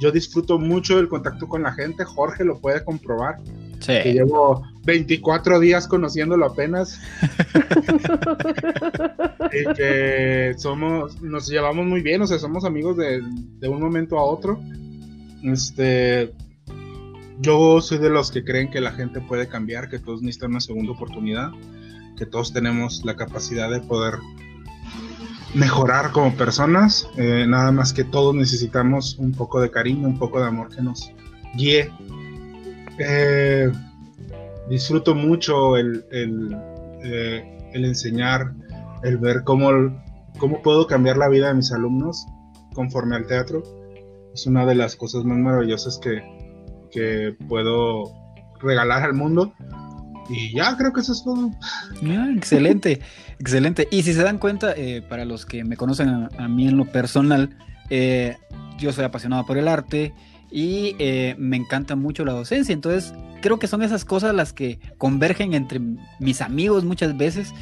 yo 0.00 0.12
disfruto 0.12 0.60
mucho 0.60 0.96
del 0.98 1.08
contacto 1.08 1.48
con 1.48 1.64
la 1.64 1.72
gente, 1.72 2.04
Jorge 2.04 2.44
lo 2.44 2.60
puede 2.60 2.84
comprobar. 2.84 3.38
Sí. 3.80 3.94
Que 4.02 4.12
llevo 4.12 4.64
24 4.88 5.60
días 5.60 5.86
conociéndolo 5.86 6.46
apenas. 6.46 6.98
y 9.52 9.74
que 9.74 10.54
somos, 10.56 11.20
nos 11.20 11.46
llevamos 11.46 11.84
muy 11.84 12.00
bien, 12.00 12.22
o 12.22 12.26
sea, 12.26 12.38
somos 12.38 12.64
amigos 12.64 12.96
de, 12.96 13.22
de 13.22 13.68
un 13.68 13.82
momento 13.82 14.18
a 14.18 14.24
otro. 14.24 14.58
Este, 15.42 16.32
yo 17.38 17.82
soy 17.82 17.98
de 17.98 18.08
los 18.08 18.30
que 18.30 18.44
creen 18.44 18.70
que 18.70 18.80
la 18.80 18.92
gente 18.92 19.20
puede 19.20 19.46
cambiar, 19.46 19.90
que 19.90 19.98
todos 19.98 20.22
necesitan 20.22 20.52
una 20.52 20.60
segunda 20.60 20.92
oportunidad, 20.92 21.50
que 22.16 22.24
todos 22.24 22.54
tenemos 22.54 23.04
la 23.04 23.14
capacidad 23.14 23.70
de 23.70 23.80
poder 23.80 24.14
mejorar 25.54 26.12
como 26.12 26.34
personas, 26.34 27.06
eh, 27.18 27.44
nada 27.46 27.72
más 27.72 27.92
que 27.92 28.04
todos 28.04 28.34
necesitamos 28.34 29.18
un 29.18 29.32
poco 29.32 29.60
de 29.60 29.70
cariño, 29.70 30.08
un 30.08 30.18
poco 30.18 30.40
de 30.40 30.46
amor 30.46 30.74
que 30.74 30.80
nos 30.80 31.12
guíe. 31.54 31.92
Eh, 32.98 33.70
disfruto 34.68 35.14
mucho 35.14 35.76
el, 35.76 36.04
el, 36.10 36.56
eh, 37.04 37.70
el, 37.72 37.84
enseñar, 37.84 38.52
el 39.02 39.18
ver 39.18 39.42
cómo, 39.44 39.70
cómo 40.38 40.62
puedo 40.62 40.86
cambiar 40.86 41.16
la 41.16 41.28
vida 41.28 41.48
de 41.48 41.54
mis 41.54 41.72
alumnos 41.72 42.26
conforme 42.74 43.16
al 43.16 43.26
teatro. 43.26 43.62
Es 44.34 44.46
una 44.46 44.66
de 44.66 44.74
las 44.74 44.96
cosas 44.96 45.24
más 45.24 45.38
maravillosas 45.38 45.98
que, 45.98 46.22
que 46.90 47.36
puedo 47.48 48.12
regalar 48.60 49.02
al 49.02 49.14
mundo. 49.14 49.52
Y 50.28 50.54
ya 50.54 50.76
creo 50.76 50.92
que 50.92 51.00
eso 51.00 51.12
es 51.12 51.24
todo. 51.24 51.50
Excelente, 52.36 53.00
excelente. 53.38 53.88
Y 53.90 54.02
si 54.02 54.12
se 54.12 54.22
dan 54.22 54.38
cuenta, 54.38 54.74
eh, 54.76 55.02
para 55.08 55.24
los 55.24 55.46
que 55.46 55.64
me 55.64 55.76
conocen 55.76 56.28
a, 56.38 56.48
mí 56.48 56.68
en 56.68 56.76
lo 56.76 56.84
personal, 56.84 57.56
eh, 57.88 58.36
yo 58.78 58.92
soy 58.92 59.04
apasionado 59.04 59.46
por 59.46 59.56
el 59.56 59.68
arte 59.68 60.12
y 60.50 60.96
eh, 60.98 61.34
me 61.38 61.56
encanta 61.56 61.96
mucho 61.96 62.24
la 62.24 62.32
docencia. 62.32 62.72
Entonces, 62.72 63.14
creo 63.42 63.58
que 63.58 63.66
son 63.66 63.82
esas 63.82 64.04
cosas 64.04 64.34
las 64.34 64.52
que 64.52 64.78
convergen 64.98 65.54
entre 65.54 65.80
mis 66.18 66.40
amigos 66.40 66.84
muchas 66.84 67.16
veces. 67.16 67.52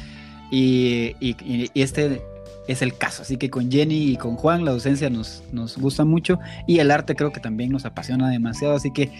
Y, 0.49 1.15
y 1.19 1.69
este 1.75 2.21
es 2.67 2.81
el 2.81 2.97
caso. 2.97 3.23
Así 3.23 3.37
que 3.37 3.49
con 3.49 3.71
Jenny 3.71 4.11
y 4.11 4.17
con 4.17 4.35
Juan 4.35 4.65
la 4.65 4.71
docencia 4.71 5.09
nos, 5.09 5.43
nos 5.51 5.77
gusta 5.77 6.05
mucho 6.05 6.39
y 6.67 6.79
el 6.79 6.91
arte 6.91 7.15
creo 7.15 7.31
que 7.31 7.39
también 7.39 7.71
nos 7.71 7.85
apasiona 7.85 8.29
demasiado. 8.29 8.75
Así 8.75 8.91
que 8.91 9.11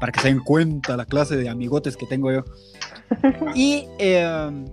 para 0.00 0.12
que 0.12 0.20
se 0.20 0.28
den 0.28 0.40
cuenta 0.40 0.96
la 0.96 1.04
clase 1.04 1.36
de 1.36 1.48
amigotes 1.48 1.96
que 1.96 2.06
tengo 2.06 2.32
yo. 2.32 2.44
Y 3.54 3.86
em, 3.98 4.64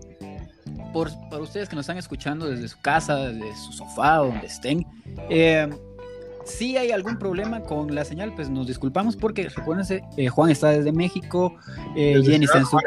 por, 0.93 1.11
ustedes 1.39 1.69
que 1.69 1.75
nos 1.75 1.83
están 1.83 1.97
escuchando 1.97 2.47
desde 2.47 2.67
su 2.67 2.79
casa, 2.81 3.17
desde 3.17 3.55
su 3.55 3.73
sofá, 3.73 4.17
donde 4.17 4.47
estén, 4.47 4.85
eh, 5.29 5.69
si 6.45 6.77
hay 6.77 6.91
algún 6.91 7.17
problema 7.17 7.61
con 7.61 7.93
la 7.93 8.05
señal, 8.05 8.33
pues 8.35 8.49
nos 8.49 8.67
disculpamos 8.67 9.15
porque 9.15 9.49
recuérdense, 9.49 10.03
eh, 10.17 10.27
Juan 10.27 10.51
está 10.51 10.69
desde 10.69 10.91
México, 10.91 11.55
eh, 11.95 12.21
Jenny 12.23 12.45
está 12.45 12.59
en 12.59 12.65
su 12.65 12.77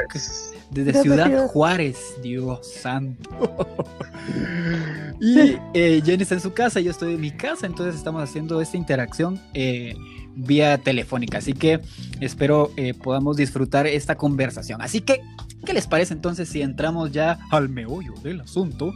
desde 0.74 1.02
Ciudad 1.02 1.46
Juárez, 1.46 1.98
Dios 2.22 2.66
santo. 2.66 3.30
y 5.20 5.56
eh, 5.72 6.02
Jenny 6.04 6.22
está 6.22 6.34
en 6.34 6.40
su 6.40 6.52
casa, 6.52 6.80
yo 6.80 6.90
estoy 6.90 7.14
en 7.14 7.20
mi 7.20 7.30
casa, 7.30 7.66
entonces 7.66 7.94
estamos 7.94 8.22
haciendo 8.22 8.60
esta 8.60 8.76
interacción 8.76 9.40
eh, 9.54 9.94
vía 10.34 10.78
telefónica. 10.78 11.38
Así 11.38 11.52
que 11.54 11.80
espero 12.20 12.72
eh, 12.76 12.94
podamos 12.94 13.36
disfrutar 13.36 13.86
esta 13.86 14.16
conversación. 14.16 14.82
Así 14.82 15.00
que, 15.00 15.20
¿qué 15.64 15.72
les 15.72 15.86
parece 15.86 16.14
entonces 16.14 16.48
si 16.48 16.60
entramos 16.62 17.12
ya 17.12 17.38
al 17.50 17.68
meollo 17.68 18.14
del 18.22 18.40
asunto 18.40 18.92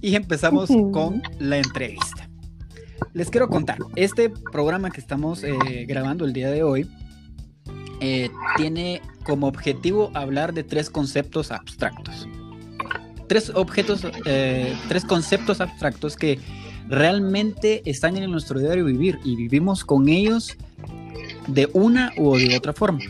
y 0.00 0.14
empezamos 0.14 0.70
con 0.92 1.22
la 1.38 1.58
entrevista? 1.58 2.27
Les 3.12 3.30
quiero 3.30 3.48
contar, 3.48 3.78
este 3.96 4.30
programa 4.30 4.90
que 4.90 5.00
estamos 5.00 5.42
grabando 5.86 6.24
el 6.24 6.32
día 6.32 6.50
de 6.50 6.62
hoy 6.62 6.90
tiene 8.56 9.00
como 9.28 9.46
objetivo 9.46 10.10
hablar 10.14 10.54
de 10.54 10.64
tres 10.64 10.88
conceptos 10.88 11.52
abstractos. 11.52 12.26
Tres 13.26 13.52
objetos, 13.54 14.06
eh, 14.24 14.74
tres 14.88 15.04
conceptos 15.04 15.60
abstractos 15.60 16.16
que 16.16 16.38
realmente 16.88 17.82
están 17.84 18.16
en 18.16 18.30
nuestro 18.30 18.58
diario 18.58 18.86
vivir 18.86 19.18
y 19.24 19.36
vivimos 19.36 19.84
con 19.84 20.08
ellos 20.08 20.56
de 21.46 21.68
una 21.74 22.12
u 22.16 22.36
de 22.38 22.56
otra 22.56 22.72
forma. 22.72 23.00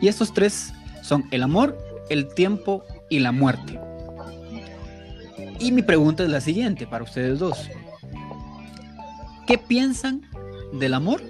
Y 0.00 0.08
estos 0.08 0.32
tres 0.32 0.72
son 1.02 1.24
el 1.30 1.42
amor, 1.42 1.76
el 2.08 2.32
tiempo 2.32 2.82
y 3.10 3.18
la 3.18 3.30
muerte. 3.30 3.78
Y 5.60 5.70
mi 5.70 5.82
pregunta 5.82 6.22
es 6.22 6.30
la 6.30 6.40
siguiente 6.40 6.86
para 6.86 7.04
ustedes 7.04 7.38
dos. 7.38 7.68
¿Qué 9.46 9.58
piensan 9.58 10.22
del 10.72 10.94
amor, 10.94 11.20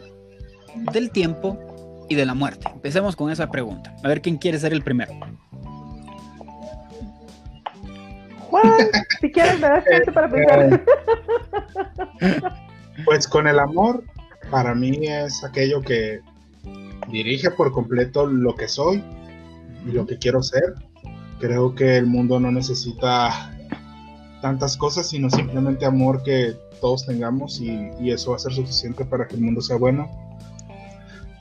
del 0.93 1.11
tiempo 1.11 2.07
y 2.09 2.15
de 2.15 2.27
la 2.27 2.35
muerte? 2.35 2.69
Empecemos 2.73 3.17
con 3.17 3.31
esa 3.31 3.51
pregunta. 3.51 3.95
A 4.05 4.09
ver 4.09 4.21
quién 4.21 4.37
quiere 4.37 4.59
ser 4.59 4.73
el 4.73 4.83
primero. 4.83 5.13
Juan, 8.51 8.65
si 9.21 9.33
quieres 9.33 9.55
me 9.61 9.69
das 9.69 9.85
chance 9.85 10.13
para 10.13 10.29
pensar. 10.29 10.85
Pues 13.07 13.27
con 13.27 13.49
el 13.49 13.59
amor, 13.59 14.05
para 14.51 14.75
mí 14.75 15.07
es 15.09 15.43
aquello 15.43 15.81
que 15.81 16.21
dirige 17.11 17.51
por 17.51 17.73
completo 17.73 18.27
lo 18.27 18.55
que 18.55 18.69
soy 18.69 19.03
y 19.87 19.93
lo 19.93 20.07
que 20.07 20.19
quiero 20.19 20.43
ser. 20.43 20.75
Creo 21.41 21.75
que 21.75 21.97
el 21.97 22.07
mundo 22.07 22.39
no 22.39 22.53
necesita 22.53 23.52
tantas 24.43 24.77
cosas, 24.77 25.09
sino 25.09 25.31
simplemente 25.31 25.87
amor 25.87 26.23
que 26.23 26.55
todos 26.81 27.07
tengamos 27.07 27.61
y, 27.61 27.89
y 27.99 28.11
eso 28.11 28.33
va 28.33 28.37
a 28.37 28.41
ser 28.41 28.53
suficiente 28.53 29.07
para 29.07 29.27
que 29.27 29.37
el 29.37 29.41
mundo 29.41 29.63
sea 29.63 29.77
bueno 29.77 30.11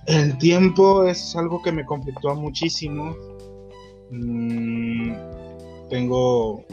el 0.08 0.38
tiempo 0.38 1.06
es 1.06 1.36
algo 1.36 1.62
que 1.62 1.72
me 1.72 1.86
conflictúa 1.86 2.34
muchísimo. 2.34 3.16
Mm, 4.10 5.14
tengo 5.90 6.66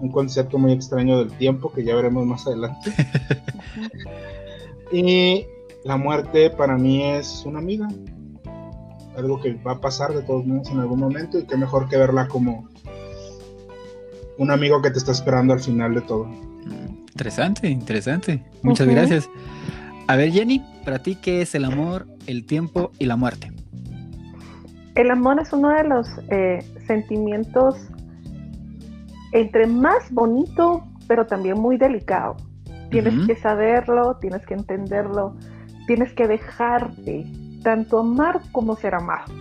un 0.00 0.10
concepto 0.10 0.58
muy 0.58 0.72
extraño 0.72 1.18
del 1.18 1.36
tiempo 1.36 1.70
que 1.70 1.84
ya 1.84 1.94
veremos 1.94 2.26
más 2.26 2.46
adelante. 2.46 2.92
y 4.92 5.44
la 5.84 5.96
muerte 5.96 6.50
para 6.50 6.78
mí 6.78 7.04
es 7.04 7.44
una 7.44 7.58
amiga. 7.58 7.88
Algo 9.16 9.40
que 9.40 9.54
va 9.54 9.72
a 9.72 9.80
pasar 9.80 10.14
de 10.14 10.22
todos 10.22 10.46
modos 10.46 10.70
en 10.70 10.78
algún 10.78 11.00
momento 11.00 11.38
y 11.38 11.44
que 11.44 11.56
mejor 11.56 11.88
que 11.88 11.98
verla 11.98 12.26
como 12.26 12.69
un 14.40 14.50
amigo 14.50 14.80
que 14.80 14.90
te 14.90 14.98
está 14.98 15.12
esperando 15.12 15.52
al 15.52 15.60
final 15.60 15.94
de 15.94 16.00
todo. 16.00 16.26
Interesante, 17.10 17.68
interesante. 17.68 18.42
Muchas 18.62 18.88
gracias. 18.88 19.30
A 20.06 20.16
ver, 20.16 20.32
Jenny, 20.32 20.64
para 20.82 20.98
ti, 20.98 21.16
¿qué 21.16 21.42
es 21.42 21.54
el 21.54 21.66
amor, 21.66 22.06
el 22.26 22.46
tiempo 22.46 22.90
y 22.98 23.04
la 23.04 23.16
muerte? 23.16 23.52
El 24.94 25.10
amor 25.10 25.38
es 25.40 25.52
uno 25.52 25.68
de 25.68 25.84
los 25.84 26.08
eh, 26.30 26.64
sentimientos 26.86 27.76
entre 29.32 29.66
más 29.66 30.10
bonito, 30.10 30.84
pero 31.06 31.26
también 31.26 31.60
muy 31.60 31.76
delicado. 31.76 32.36
Tienes 32.90 33.26
que 33.26 33.36
saberlo, 33.36 34.16
tienes 34.22 34.44
que 34.46 34.54
entenderlo, 34.54 35.36
tienes 35.86 36.12
que 36.14 36.26
dejarte 36.26 37.26
tanto 37.62 37.98
amar 37.98 38.40
como 38.52 38.74
ser 38.74 38.94
amado. 38.94 39.32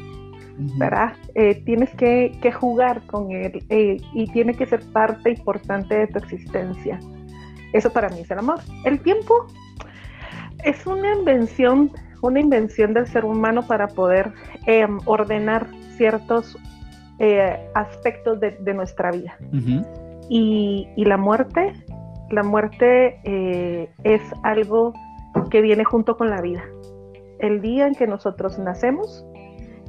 ¿Verdad? 0.78 1.14
Eh, 1.36 1.62
tienes 1.66 1.90
que, 1.96 2.52
jugar 2.52 3.02
con 3.06 3.32
él 3.32 3.64
eh, 3.70 3.98
y 4.14 4.32
tiene 4.32 4.54
que 4.54 4.66
ser 4.66 4.82
parte 4.92 5.32
importante 5.32 5.98
de 5.98 6.08
tu 6.08 6.20
existencia. 6.20 7.00
Eso 7.74 7.92
para 7.92 8.10
mí 8.10 8.22
es 8.22 8.32
el 8.32 8.40
amor. 8.40 8.60
El 8.84 9.00
tiempo 9.00 9.48
es 10.66 10.86
una 10.86 11.14
invención, 11.14 11.92
una 12.22 12.40
invención 12.40 12.94
del 12.94 13.08
ser 13.08 13.24
humano 13.24 13.66
para 13.66 13.88
poder 13.88 14.34
em, 14.66 15.00
ordenar 15.06 15.68
ciertos 15.96 16.58
eh, 17.20 17.58
aspectos 17.76 18.40
de, 18.40 18.74
nuestra 18.74 19.12
vida. 19.12 19.38
y, 20.30 20.88
la 20.98 21.18
muerte, 21.18 21.74
la 22.32 22.44
muerte 22.44 23.20
es 24.04 24.22
algo 24.44 24.94
que 25.50 25.62
viene 25.62 25.84
junto 25.84 26.18
con 26.18 26.30
la 26.30 26.42
vida. 26.42 26.64
El 27.40 27.62
día 27.62 27.88
en 27.88 27.96
que 27.96 28.08
nosotros 28.08 28.60
nacemos 28.60 29.26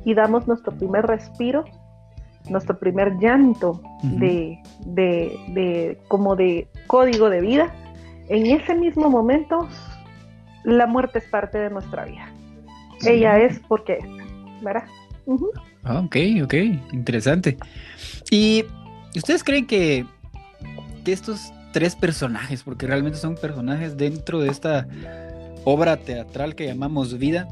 y 0.04 0.14
damos 0.14 0.46
nuestro 0.46 0.72
primer 0.72 1.06
respiro, 1.06 1.64
nuestro 2.48 2.78
primer 2.78 3.18
llanto 3.18 3.80
de, 4.02 4.58
de, 4.86 5.98
como 6.08 6.36
de 6.36 6.68
código 6.86 7.30
de 7.30 7.40
vida, 7.40 7.74
en 8.28 8.46
ese 8.46 8.74
mismo 8.74 9.10
momento 9.10 9.68
la 10.64 10.86
muerte 10.86 11.18
es 11.18 11.24
parte 11.26 11.58
de 11.58 11.70
nuestra 11.70 12.04
vida. 12.04 12.32
Ella 13.06 13.38
es 13.38 13.60
porque 13.68 13.94
es, 13.94 14.62
¿verdad? 14.62 14.84
Ah, 15.84 16.00
ok, 16.00 16.16
ok, 16.44 16.54
interesante. 16.92 17.56
¿Y 18.30 18.64
ustedes 19.16 19.42
creen 19.42 19.66
que, 19.66 20.06
que 21.04 21.12
estos 21.12 21.52
tres 21.72 21.96
personajes, 21.96 22.62
porque 22.62 22.86
realmente 22.86 23.18
son 23.18 23.36
personajes 23.36 23.96
dentro 23.96 24.40
de 24.40 24.50
esta 24.50 24.86
obra 25.64 25.96
teatral 25.96 26.54
que 26.54 26.66
llamamos 26.66 27.18
vida, 27.18 27.48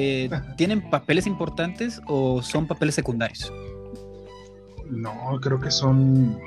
eh, 0.00 0.30
tienen 0.56 0.80
papeles 0.90 1.26
importantes 1.26 2.00
o 2.06 2.40
son 2.40 2.68
papeles 2.68 2.94
secundarios? 2.94 3.52
No, 4.88 5.12
creo 5.42 5.58
que 5.58 5.72
son. 5.72 6.38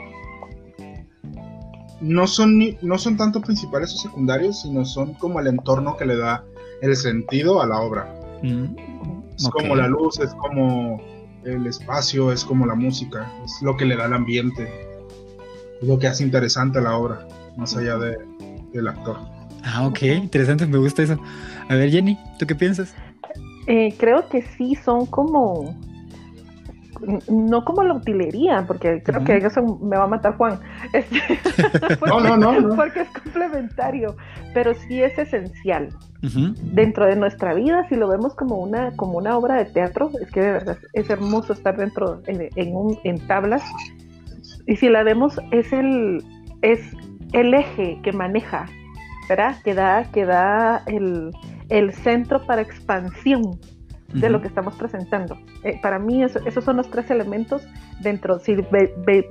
No 1.99 2.27
son, 2.27 2.77
no 2.81 2.97
son 2.97 3.17
tanto 3.17 3.41
principales 3.41 3.93
o 3.93 3.97
secundarios, 3.97 4.61
sino 4.61 4.85
son 4.85 5.15
como 5.15 5.41
el 5.41 5.47
entorno 5.47 5.97
que 5.97 6.05
le 6.05 6.15
da 6.15 6.45
el 6.81 6.95
sentido 6.95 7.61
a 7.61 7.67
la 7.67 7.81
obra. 7.81 8.15
Mm, 8.41 8.75
es 9.35 9.49
como 9.49 9.75
la 9.75 9.87
luz, 9.89 10.17
es 10.19 10.33
como 10.35 11.01
el 11.43 11.67
espacio, 11.67 12.31
es 12.31 12.45
como 12.45 12.65
la 12.65 12.75
música, 12.75 13.29
es 13.43 13.61
lo 13.61 13.75
que 13.75 13.83
le 13.85 13.97
da 13.97 14.05
el 14.05 14.13
ambiente, 14.13 14.71
es 15.81 15.87
lo 15.87 15.99
que 15.99 16.07
hace 16.07 16.23
interesante 16.23 16.79
la 16.79 16.95
obra, 16.95 17.27
más 17.57 17.75
allá 17.75 17.97
de, 17.97 18.17
del 18.71 18.87
actor. 18.87 19.17
Ah, 19.63 19.85
ok, 19.85 20.01
interesante, 20.03 20.65
me 20.65 20.77
gusta 20.77 21.03
eso. 21.03 21.19
A 21.69 21.75
ver, 21.75 21.91
Jenny, 21.91 22.17
¿tú 22.39 22.47
qué 22.47 22.55
piensas? 22.55 22.95
Eh, 23.73 23.95
creo 23.97 24.27
que 24.27 24.41
sí 24.41 24.75
son 24.75 25.05
como 25.05 25.73
no 27.29 27.63
como 27.63 27.83
la 27.83 27.93
utilería, 27.93 28.65
porque 28.67 29.01
creo 29.01 29.23
que 29.23 29.37
eso 29.37 29.79
me 29.81 29.95
va 29.95 30.03
a 30.03 30.07
matar 30.07 30.35
Juan. 30.35 30.59
Este, 30.93 31.39
no, 32.05 32.19
no, 32.19 32.35
no, 32.35 32.75
Porque 32.75 33.01
es 33.01 33.09
complementario, 33.11 34.17
pero 34.53 34.73
sí 34.73 35.01
es 35.01 35.17
esencial. 35.17 35.87
Dentro 36.21 37.05
de 37.05 37.15
nuestra 37.15 37.53
vida, 37.53 37.87
si 37.87 37.95
lo 37.95 38.09
vemos 38.09 38.35
como 38.35 38.57
una, 38.57 38.91
como 38.97 39.17
una 39.17 39.37
obra 39.37 39.55
de 39.55 39.65
teatro, 39.65 40.11
es 40.21 40.29
que 40.31 40.41
de 40.41 40.51
verdad 40.51 40.77
es 40.91 41.09
hermoso 41.09 41.53
estar 41.53 41.77
dentro 41.77 42.21
en, 42.27 42.75
un, 42.75 42.99
en 43.05 43.25
tablas. 43.25 43.63
Y 44.67 44.75
si 44.75 44.89
la 44.89 45.03
vemos, 45.03 45.39
es 45.51 45.71
el, 45.71 46.21
es 46.61 46.81
el 47.31 47.53
eje 47.53 47.99
que 48.03 48.11
maneja, 48.11 48.65
¿verdad? 49.29 49.55
Que 49.63 49.73
da, 49.73 50.03
que 50.11 50.25
da 50.25 50.83
el, 50.87 51.31
el 51.71 51.93
centro 51.93 52.45
para 52.45 52.61
expansión 52.61 53.59
de 54.13 54.29
lo 54.29 54.41
que 54.41 54.49
estamos 54.49 54.75
presentando. 54.75 55.37
Eh, 55.63 55.79
para 55.81 55.97
mí 55.97 56.21
esos 56.21 56.63
son 56.63 56.77
los 56.77 56.89
tres 56.91 57.09
elementos 57.09 57.65
dentro, 58.01 58.39
si 58.39 58.57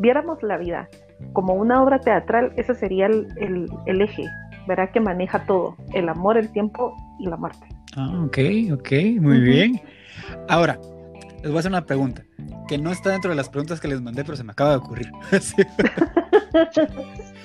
viéramos 0.00 0.42
la 0.42 0.56
vida 0.56 0.88
como 1.34 1.52
una 1.52 1.82
obra 1.82 2.00
teatral, 2.00 2.52
ese 2.56 2.74
sería 2.74 3.06
el, 3.06 3.28
el, 3.84 4.00
eje, 4.00 4.24
¿verdad? 4.66 4.90
Que 4.90 5.00
maneja 5.00 5.44
todo, 5.44 5.76
el 5.92 6.08
amor, 6.08 6.38
el 6.38 6.50
tiempo 6.50 6.96
y 7.18 7.26
la 7.26 7.36
muerte. 7.36 7.66
Ah, 7.94 8.24
ok, 8.24 8.38
ok, 8.72 8.92
muy 9.20 9.40
bien. 9.40 9.82
Ahora, 10.48 10.78
les 11.42 11.50
voy 11.50 11.56
a 11.56 11.58
hacer 11.58 11.72
una 11.72 11.84
pregunta, 11.84 12.22
que 12.66 12.78
no 12.78 12.90
está 12.90 13.10
dentro 13.10 13.30
de 13.30 13.36
las 13.36 13.50
preguntas 13.50 13.80
que 13.80 13.88
les 13.88 14.00
mandé, 14.00 14.24
pero 14.24 14.36
se 14.36 14.44
me 14.44 14.52
acaba 14.52 14.70
de 14.70 14.76
ocurrir. 14.76 15.10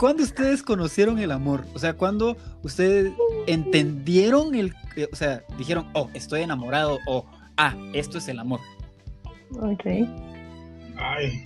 ¿Cuándo 0.00 0.22
ustedes 0.22 0.62
conocieron 0.62 1.18
el 1.18 1.30
amor? 1.30 1.66
O 1.74 1.78
sea, 1.78 1.92
¿cuándo 1.92 2.34
ustedes 2.62 3.12
entendieron 3.46 4.54
el, 4.54 4.74
eh, 4.96 5.06
o 5.12 5.14
sea, 5.14 5.44
dijeron, 5.58 5.88
oh, 5.92 6.08
estoy 6.14 6.40
enamorado 6.40 6.98
o, 7.06 7.26
ah, 7.58 7.76
esto 7.92 8.16
es 8.16 8.26
el 8.28 8.38
amor? 8.38 8.60
Ok. 9.60 9.84
Ay. 10.96 11.44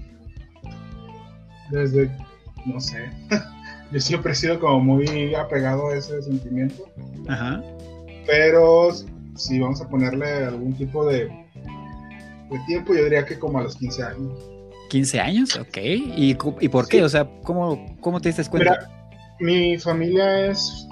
Desde, 1.73 2.09
no 2.65 2.79
sé. 2.79 3.11
Yo 3.91 3.99
siempre 3.99 4.31
he 4.31 4.37
sido 4.37 4.61
como 4.61 4.79
muy 4.79 5.35
apegado 5.35 5.89
a 5.89 5.97
ese 5.97 6.23
sentimiento. 6.23 6.85
Ajá. 7.27 7.61
Pero 8.25 8.93
si 9.35 9.59
vamos 9.59 9.81
a 9.81 9.89
ponerle 9.89 10.45
algún 10.45 10.75
tipo 10.75 11.05
de, 11.07 11.25
de 11.25 12.59
tiempo, 12.69 12.95
yo 12.95 13.03
diría 13.03 13.25
que 13.25 13.37
como 13.37 13.59
a 13.59 13.65
los 13.65 13.75
15 13.75 14.03
años. 14.05 14.54
15 14.95 15.21
años, 15.21 15.57
ok. 15.57 15.77
¿Y, 15.77 16.37
y 16.61 16.69
por 16.69 16.87
qué? 16.87 17.03
O 17.03 17.09
sea, 17.09 17.29
¿cómo, 17.43 17.97
¿cómo 18.01 18.21
te 18.21 18.29
diste 18.29 18.49
cuenta? 18.49 18.89
mi 19.41 19.77
familia 19.77 20.47
es 20.47 20.87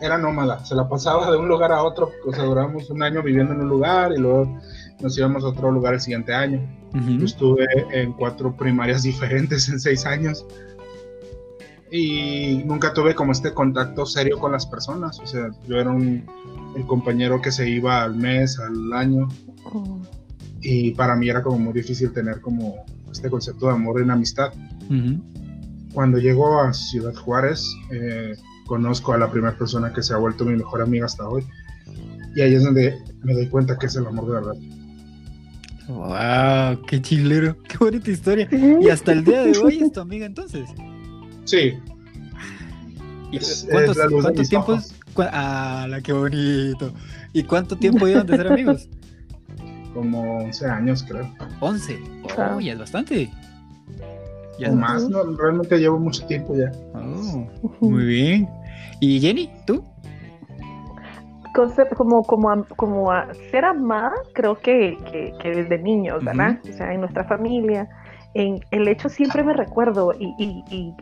era 0.00 0.16
nómada, 0.16 0.64
se 0.64 0.76
la 0.76 0.88
pasaba 0.88 1.28
de 1.28 1.36
un 1.36 1.48
lugar 1.48 1.72
a 1.72 1.82
otro, 1.82 2.12
o 2.24 2.32
sea, 2.32 2.44
duramos 2.44 2.88
un 2.90 3.02
año 3.02 3.20
viviendo 3.20 3.52
en 3.52 3.62
un 3.62 3.68
lugar 3.68 4.12
y 4.12 4.18
luego 4.18 4.60
nos 5.00 5.18
íbamos 5.18 5.42
a 5.42 5.48
otro 5.48 5.72
lugar 5.72 5.94
el 5.94 6.00
siguiente 6.00 6.32
año. 6.32 6.60
estuve 7.24 7.66
en 7.90 8.12
cuatro 8.12 8.56
primarias 8.56 9.02
diferentes 9.10 9.68
en 9.68 9.80
seis 9.80 10.06
años 10.06 10.46
y 11.90 12.62
nunca 12.64 12.94
tuve 12.94 13.16
como 13.16 13.32
este 13.32 13.52
contacto 13.52 14.06
serio 14.06 14.38
con 14.38 14.52
las 14.52 14.66
personas, 14.66 15.18
o 15.18 15.26
sea, 15.26 15.50
yo 15.66 15.80
era 15.80 15.90
un, 15.90 16.24
el 16.76 16.86
compañero 16.86 17.40
que 17.40 17.50
se 17.50 17.68
iba 17.68 18.04
al 18.04 18.14
mes, 18.14 18.60
al 18.60 18.92
año 18.92 19.28
oh. 19.64 20.00
Y 20.62 20.92
para 20.92 21.16
mí 21.16 21.28
era 21.28 21.42
como 21.42 21.58
muy 21.58 21.72
difícil 21.72 22.12
tener 22.12 22.40
como 22.40 22.84
este 23.10 23.28
concepto 23.28 23.66
de 23.66 23.72
amor 23.72 24.00
en 24.00 24.10
amistad. 24.10 24.52
Cuando 25.92 26.18
llego 26.18 26.60
a 26.60 26.72
Ciudad 26.72 27.14
Juárez, 27.14 27.74
eh, 27.90 28.34
conozco 28.66 29.12
a 29.12 29.18
la 29.18 29.30
primera 29.30 29.56
persona 29.56 29.92
que 29.92 30.02
se 30.02 30.14
ha 30.14 30.16
vuelto 30.16 30.44
mi 30.44 30.56
mejor 30.56 30.82
amiga 30.82 31.06
hasta 31.06 31.28
hoy. 31.28 31.44
Y 32.34 32.40
ahí 32.40 32.54
es 32.54 32.64
donde 32.64 32.96
me 33.22 33.34
doy 33.34 33.48
cuenta 33.48 33.78
que 33.78 33.86
es 33.86 33.96
el 33.96 34.06
amor 34.06 34.26
de 34.26 34.32
verdad. 34.32 34.54
¡Wow! 35.88 36.86
¡Qué 36.86 37.02
chilero! 37.02 37.56
¡Qué 37.68 37.76
bonita 37.78 38.10
historia! 38.10 38.48
Y 38.52 38.88
hasta 38.88 39.12
el 39.12 39.24
día 39.24 39.42
de 39.42 39.58
hoy 39.58 39.78
es 39.82 39.92
tu 39.92 40.00
amiga 40.00 40.24
entonces. 40.24 40.70
Sí. 41.44 41.74
¿Y 43.32 43.38
cuántos, 43.70 43.98
¿cuántos 44.20 44.48
tiempos? 44.48 44.94
¡Ah, 45.16 45.86
la 45.88 46.00
qué 46.00 46.12
bonito! 46.12 46.92
¿Y 47.32 47.42
cuánto 47.42 47.76
tiempo 47.76 48.06
llevan 48.06 48.26
de 48.26 48.36
ser 48.36 48.46
amigos? 48.46 48.88
como 49.92 50.38
11 50.44 50.66
años, 50.66 51.04
creo. 51.08 51.28
11. 51.60 51.98
Oh, 52.38 52.60
ya 52.60 52.72
es 52.72 52.78
bastante. 52.78 53.30
Ya 54.58 54.68
es 54.68 54.74
más, 54.74 55.08
no, 55.08 55.24
realmente 55.36 55.78
llevo 55.78 55.98
mucho 55.98 56.24
tiempo 56.26 56.54
ya. 56.54 56.70
Oh, 56.94 57.46
muy 57.80 58.04
bien. 58.04 58.48
¿Y 59.00 59.20
Jenny, 59.20 59.50
tú? 59.66 59.84
como, 61.96 62.22
como, 62.22 62.64
como 62.76 63.10
a 63.12 63.32
ser 63.50 63.64
amada, 63.64 64.14
creo 64.34 64.58
que, 64.58 64.96
que, 65.40 65.50
desde 65.50 65.78
niños, 65.78 66.24
¿verdad? 66.24 66.58
O 66.68 66.72
sea, 66.72 66.92
en 66.92 67.00
nuestra 67.00 67.24
familia, 67.24 67.88
en 68.34 68.60
el 68.70 68.88
hecho 68.88 69.08
siempre 69.08 69.42
me 69.42 69.52
recuerdo 69.52 70.12
y, 70.18 70.34
y, 70.38 70.64
y 70.70 70.94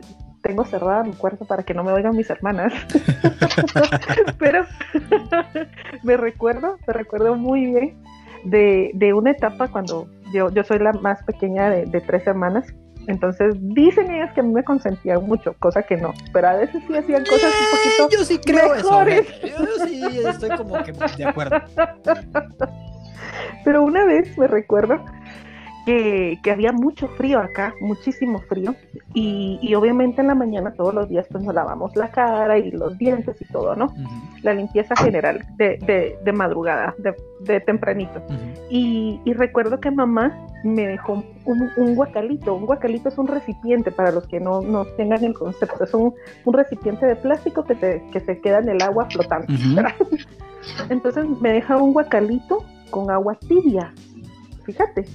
tengo 0.42 0.64
cerrada 0.64 1.04
mi 1.04 1.12
cuarto 1.12 1.44
para 1.44 1.62
que 1.62 1.74
no 1.74 1.84
me 1.84 1.92
oigan 1.92 2.16
mis 2.16 2.30
hermanas, 2.30 2.72
pero 4.38 4.64
me 6.02 6.16
recuerdo, 6.16 6.76
me 6.86 6.92
recuerdo 6.92 7.36
muy 7.36 7.66
bien 7.66 7.99
de, 8.44 8.90
de 8.94 9.12
una 9.12 9.32
etapa 9.32 9.68
cuando 9.68 10.08
yo, 10.32 10.50
yo 10.50 10.64
soy 10.64 10.78
la 10.78 10.92
más 10.92 11.22
pequeña 11.24 11.70
de, 11.70 11.86
de, 11.86 12.00
tres 12.00 12.26
hermanas. 12.26 12.66
Entonces 13.06 13.54
dicen 13.58 14.10
ellas 14.10 14.32
que 14.34 14.40
a 14.40 14.42
mí 14.42 14.52
me 14.52 14.62
consentían 14.62 15.24
mucho, 15.26 15.54
cosa 15.58 15.82
que 15.82 15.96
no, 15.96 16.12
pero 16.32 16.48
a 16.48 16.54
veces 16.54 16.82
sí 16.86 16.96
hacían 16.96 17.24
cosas 17.24 17.50
un 17.50 18.06
poquito 18.06 18.18
yo 18.18 18.24
sí 18.24 18.38
creo 18.38 18.74
mejores. 18.74 19.26
Eso, 19.42 19.64
yo 19.64 19.86
sí 19.86 20.18
estoy 20.26 20.50
como 20.50 20.82
que 20.82 20.92
de 20.92 21.24
acuerdo. 21.24 21.56
Pero 23.64 23.82
una 23.82 24.04
vez 24.04 24.36
me 24.38 24.46
recuerdo 24.46 25.04
que, 25.86 26.38
que, 26.42 26.50
había 26.50 26.72
mucho 26.72 27.08
frío 27.08 27.38
acá, 27.38 27.74
muchísimo 27.80 28.40
frío, 28.40 28.74
y, 29.14 29.58
y, 29.62 29.74
obviamente 29.74 30.20
en 30.20 30.28
la 30.28 30.34
mañana 30.34 30.72
todos 30.72 30.94
los 30.94 31.08
días 31.08 31.26
pues 31.30 31.42
nos 31.42 31.54
lavamos 31.54 31.96
la 31.96 32.10
cara 32.10 32.58
y 32.58 32.70
los 32.70 32.96
dientes 32.98 33.40
y 33.40 33.44
todo, 33.46 33.74
¿no? 33.76 33.92
La 34.42 34.54
limpieza 34.54 34.94
general 34.96 35.44
de, 35.56 35.78
de, 35.78 36.18
de 36.22 36.32
madrugada, 36.32 36.94
de, 36.98 37.14
de 37.40 37.60
tempranito. 37.60 38.22
y, 38.70 39.20
y, 39.24 39.32
recuerdo 39.32 39.80
que 39.80 39.90
mamá 39.90 40.46
me 40.64 40.86
dejó 40.86 41.24
un, 41.44 41.70
un, 41.76 41.94
guacalito, 41.94 42.54
un 42.54 42.66
guacalito 42.66 43.08
es 43.08 43.18
un 43.18 43.26
recipiente 43.26 43.90
para 43.90 44.12
los 44.12 44.26
que 44.26 44.40
no, 44.40 44.60
no 44.60 44.84
tengan 44.84 45.24
el 45.24 45.34
concepto, 45.34 45.84
es 45.84 45.94
un, 45.94 46.14
un 46.44 46.54
recipiente 46.54 47.06
de 47.06 47.16
plástico 47.16 47.64
que, 47.64 47.74
te, 47.74 48.02
que 48.12 48.20
se 48.20 48.40
queda 48.40 48.58
en 48.58 48.68
el 48.68 48.82
agua 48.82 49.06
flotando. 49.10 49.46
Entonces 50.90 51.26
me 51.40 51.52
deja 51.52 51.78
un 51.78 51.92
guacalito 51.92 52.64
con 52.90 53.10
agua 53.10 53.34
tibia, 53.36 53.94
fíjate 54.64 55.06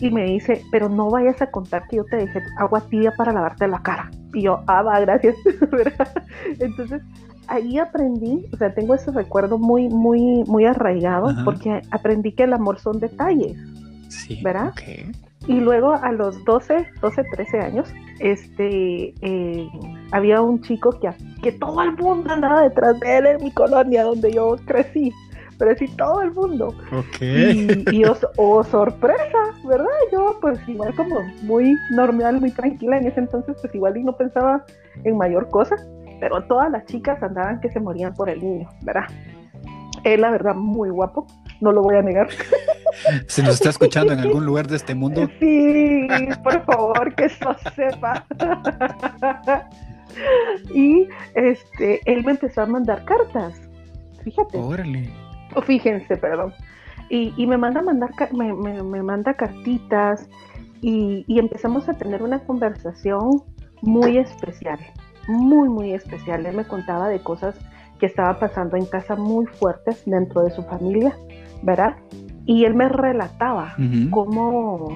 y 0.00 0.10
me 0.10 0.24
dice, 0.24 0.62
pero 0.70 0.88
no 0.88 1.10
vayas 1.10 1.40
a 1.42 1.50
contar 1.50 1.86
que 1.88 1.96
yo 1.96 2.04
te 2.04 2.16
dejé 2.16 2.42
agua 2.56 2.80
tibia 2.82 3.12
para 3.16 3.32
lavarte 3.32 3.66
la 3.66 3.82
cara. 3.82 4.10
Y 4.32 4.42
yo, 4.42 4.62
ah, 4.66 4.82
va, 4.82 5.00
gracias. 5.00 5.34
Entonces, 6.60 7.02
ahí 7.48 7.78
aprendí, 7.78 8.46
o 8.52 8.56
sea, 8.56 8.72
tengo 8.74 8.94
ese 8.94 9.10
recuerdo 9.10 9.58
muy, 9.58 9.88
muy, 9.88 10.44
muy 10.46 10.64
arraigado, 10.64 11.34
porque 11.44 11.82
aprendí 11.90 12.32
que 12.32 12.44
el 12.44 12.52
amor 12.52 12.78
son 12.78 13.00
detalles. 13.00 13.56
Sí. 14.08 14.40
¿Verdad? 14.42 14.72
Y 15.46 15.60
luego 15.60 15.92
a 15.92 16.12
los 16.12 16.44
12, 16.44 16.88
12, 17.00 17.24
13 17.32 17.60
años, 17.60 17.88
este, 18.20 19.14
eh, 19.22 19.68
había 20.12 20.42
un 20.42 20.60
chico 20.60 20.90
que, 21.00 21.10
que 21.42 21.52
todo 21.52 21.82
el 21.82 21.96
mundo 21.96 22.30
andaba 22.30 22.62
detrás 22.62 22.98
de 23.00 23.18
él 23.18 23.26
en 23.26 23.44
mi 23.44 23.50
colonia 23.50 24.04
donde 24.04 24.32
yo 24.32 24.56
crecí 24.66 25.12
pero 25.58 25.76
sí 25.76 25.88
todo 25.96 26.22
el 26.22 26.32
mundo. 26.32 26.74
Y, 27.20 28.04
oh, 28.36 28.64
sorpresa, 28.64 29.38
¿verdad? 29.64 29.86
Yo 30.12 30.38
pues 30.40 30.58
igual 30.68 30.94
como 30.94 31.20
muy 31.42 31.74
normal, 31.90 32.40
muy 32.40 32.52
tranquila 32.52 32.98
en 32.98 33.08
ese 33.08 33.20
entonces, 33.20 33.56
pues 33.60 33.74
igual 33.74 33.96
y 33.96 34.04
no 34.04 34.16
pensaba 34.16 34.64
en 35.04 35.16
mayor 35.16 35.50
cosa, 35.50 35.76
pero 36.20 36.42
todas 36.44 36.70
las 36.70 36.84
chicas 36.86 37.22
andaban 37.22 37.60
que 37.60 37.70
se 37.70 37.80
morían 37.80 38.14
por 38.14 38.30
el 38.30 38.40
niño, 38.40 38.68
¿verdad? 38.82 39.04
Él, 40.04 40.20
la 40.20 40.30
verdad, 40.30 40.54
muy 40.54 40.90
guapo, 40.90 41.26
no 41.60 41.72
lo 41.72 41.82
voy 41.82 41.96
a 41.96 42.02
negar. 42.02 42.28
¿Se 43.26 43.42
nos 43.42 43.54
está 43.54 43.70
escuchando 43.70 44.12
en 44.12 44.20
algún 44.20 44.46
lugar 44.46 44.68
de 44.68 44.76
este 44.76 44.94
mundo? 44.94 45.28
Sí, 45.40 46.08
por 46.42 46.64
favor, 46.64 47.14
que 47.14 47.26
eso 47.26 47.54
sepa. 47.76 48.24
y 50.74 51.06
este, 51.34 52.00
él 52.10 52.24
me 52.24 52.32
empezó 52.32 52.62
a 52.62 52.66
mandar 52.66 53.04
cartas, 53.04 53.60
fíjate. 54.24 54.56
Órale 54.56 55.27
Fíjense, 55.66 56.16
perdón. 56.16 56.52
Y, 57.10 57.46
me 57.46 57.56
manda 57.56 57.80
mandar 57.80 58.10
me, 58.32 58.52
me, 58.52 59.02
manda 59.02 59.32
cartitas 59.32 60.28
y, 60.82 61.24
y, 61.26 61.38
empezamos 61.38 61.88
a 61.88 61.94
tener 61.94 62.22
una 62.22 62.40
conversación 62.40 63.42
muy 63.80 64.18
especial, 64.18 64.78
muy, 65.26 65.70
muy 65.70 65.94
especial. 65.94 66.44
Él 66.44 66.54
me 66.54 66.64
contaba 66.64 67.08
de 67.08 67.20
cosas 67.20 67.58
que 67.98 68.06
estaba 68.06 68.38
pasando 68.38 68.76
en 68.76 68.86
casa 68.86 69.16
muy 69.16 69.46
fuertes 69.46 70.02
dentro 70.06 70.42
de 70.42 70.50
su 70.50 70.62
familia, 70.64 71.16
¿verdad? 71.62 71.96
Y 72.46 72.64
él 72.64 72.74
me 72.74 72.88
relataba 72.88 73.74
cómo, 74.10 74.88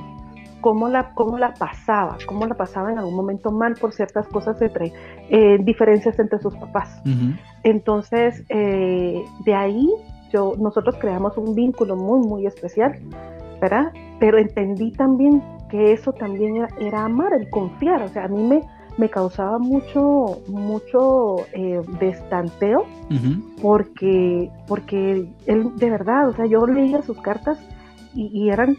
cómo, 0.60 0.88
la, 0.88 1.12
cómo 1.14 1.36
la 1.38 1.52
pasaba, 1.54 2.16
cómo 2.26 2.46
la 2.46 2.54
pasaba 2.54 2.90
en 2.90 2.98
algún 2.98 3.14
momento 3.14 3.50
mal 3.50 3.74
por 3.74 3.92
ciertas 3.92 4.26
cosas 4.28 4.60
entre 4.62 4.92
eh, 5.28 5.58
diferencias 5.60 6.18
entre 6.18 6.38
sus 6.38 6.56
papás. 6.56 7.02
Entonces, 7.62 8.44
eh, 8.48 9.22
de 9.44 9.54
ahí 9.54 9.88
yo, 10.32 10.54
nosotros 10.58 10.96
creamos 10.98 11.36
un 11.36 11.54
vínculo 11.54 11.96
muy, 11.96 12.26
muy 12.26 12.46
especial, 12.46 12.98
¿verdad? 13.60 13.92
Pero 14.18 14.38
entendí 14.38 14.92
también 14.92 15.42
que 15.70 15.92
eso 15.92 16.12
también 16.12 16.66
era, 16.78 17.04
amar, 17.04 17.32
el 17.32 17.48
confiar. 17.50 18.02
O 18.02 18.08
sea, 18.08 18.24
a 18.24 18.28
mí 18.28 18.42
me, 18.42 18.62
me 18.98 19.08
causaba 19.08 19.58
mucho, 19.58 20.42
mucho 20.48 21.36
eh, 21.52 21.80
destanteo 21.98 22.84
porque, 23.60 24.50
porque 24.66 25.28
él 25.46 25.76
de 25.76 25.90
verdad, 25.90 26.28
o 26.28 26.34
sea, 26.34 26.46
yo 26.46 26.66
leía 26.66 27.02
sus 27.02 27.20
cartas 27.20 27.58
y, 28.14 28.50
eran 28.50 28.76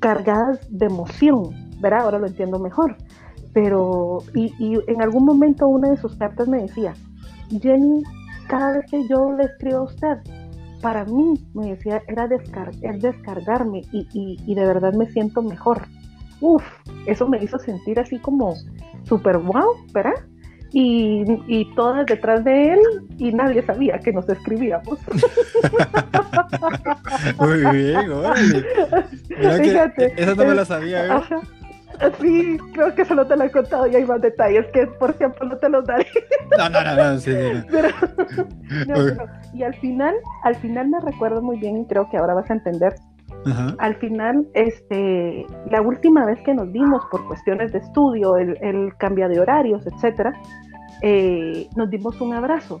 cargadas 0.00 0.58
de 0.68 0.86
emoción, 0.86 1.50
¿verdad? 1.80 2.00
Ahora 2.00 2.18
lo 2.18 2.26
entiendo 2.26 2.58
mejor. 2.58 2.96
Pero, 3.54 4.18
y, 4.34 4.52
y 4.58 4.78
en 4.88 5.00
algún 5.00 5.24
momento 5.24 5.66
una 5.66 5.88
de 5.88 5.96
sus 5.96 6.16
cartas 6.16 6.48
me 6.48 6.60
decía, 6.60 6.92
Jenny, 7.62 8.02
cada 8.48 8.72
vez 8.72 8.90
que 8.90 9.06
yo 9.08 9.32
le 9.32 9.44
escribo 9.44 9.78
a 9.78 9.82
usted, 9.84 10.18
para 10.84 11.06
mí, 11.06 11.34
me 11.54 11.70
decía, 11.70 12.02
era 12.08 12.28
es 12.82 13.00
descargarme 13.00 13.80
y, 13.90 14.54
de 14.54 14.66
verdad 14.66 14.92
me 14.92 15.06
siento 15.06 15.40
mejor. 15.40 15.80
Uf, 16.42 16.62
eso 17.06 17.26
me 17.26 17.42
hizo 17.42 17.58
sentir 17.58 17.98
así 17.98 18.18
como 18.18 18.54
súper 19.04 19.38
wow, 19.38 19.76
¿verdad? 19.94 20.12
Y, 20.74 21.24
y, 21.48 21.74
todas 21.74 22.04
detrás 22.04 22.44
de 22.44 22.74
él 22.74 22.80
y 23.16 23.32
nadie 23.32 23.62
sabía 23.62 23.98
que 23.98 24.12
nos 24.12 24.28
escribíamos. 24.28 24.98
Muy 27.38 27.64
bien, 27.74 28.12
órale. 28.12 28.66
Fíjate, 29.62 30.22
esa 30.22 30.34
no 30.34 30.44
me 30.44 30.54
la 30.54 30.66
sabía, 30.66 31.06
¿eh? 31.06 31.20
Sí, 32.20 32.58
creo 32.72 32.94
que 32.94 33.04
solo 33.04 33.26
te 33.26 33.36
lo 33.36 33.44
he 33.44 33.50
contado 33.50 33.86
y 33.86 33.94
hay 33.94 34.04
más 34.04 34.20
detalles 34.20 34.66
que 34.72 34.86
por 34.86 35.10
ejemplo 35.10 35.46
no 35.46 35.56
te 35.56 35.68
los 35.68 35.84
daré. 35.84 36.06
No, 36.58 36.68
no, 36.68 36.82
no, 36.82 36.96
no, 36.96 37.18
sí, 37.18 37.32
y 39.54 39.62
al 39.62 39.74
final, 39.76 40.14
al 40.42 40.54
final 40.56 40.88
me 40.88 41.00
recuerdo 41.00 41.42
muy 41.42 41.58
bien 41.58 41.78
y 41.78 41.86
creo 41.86 42.08
que 42.10 42.16
ahora 42.16 42.34
vas 42.34 42.50
a 42.50 42.54
entender. 42.54 42.94
Al 43.78 43.94
final, 43.96 44.46
este, 44.54 45.44
la 45.70 45.82
última 45.82 46.24
vez 46.24 46.38
que 46.46 46.54
nos 46.54 46.72
vimos 46.72 47.04
por 47.10 47.26
cuestiones 47.26 47.72
de 47.72 47.78
estudio, 47.78 48.38
el, 48.38 48.56
el 48.62 48.96
cambio 48.96 49.28
de 49.28 49.38
horarios, 49.38 49.86
etcétera, 49.86 50.32
eh, 51.02 51.68
nos 51.76 51.90
dimos 51.90 52.18
un 52.22 52.32
abrazo. 52.32 52.80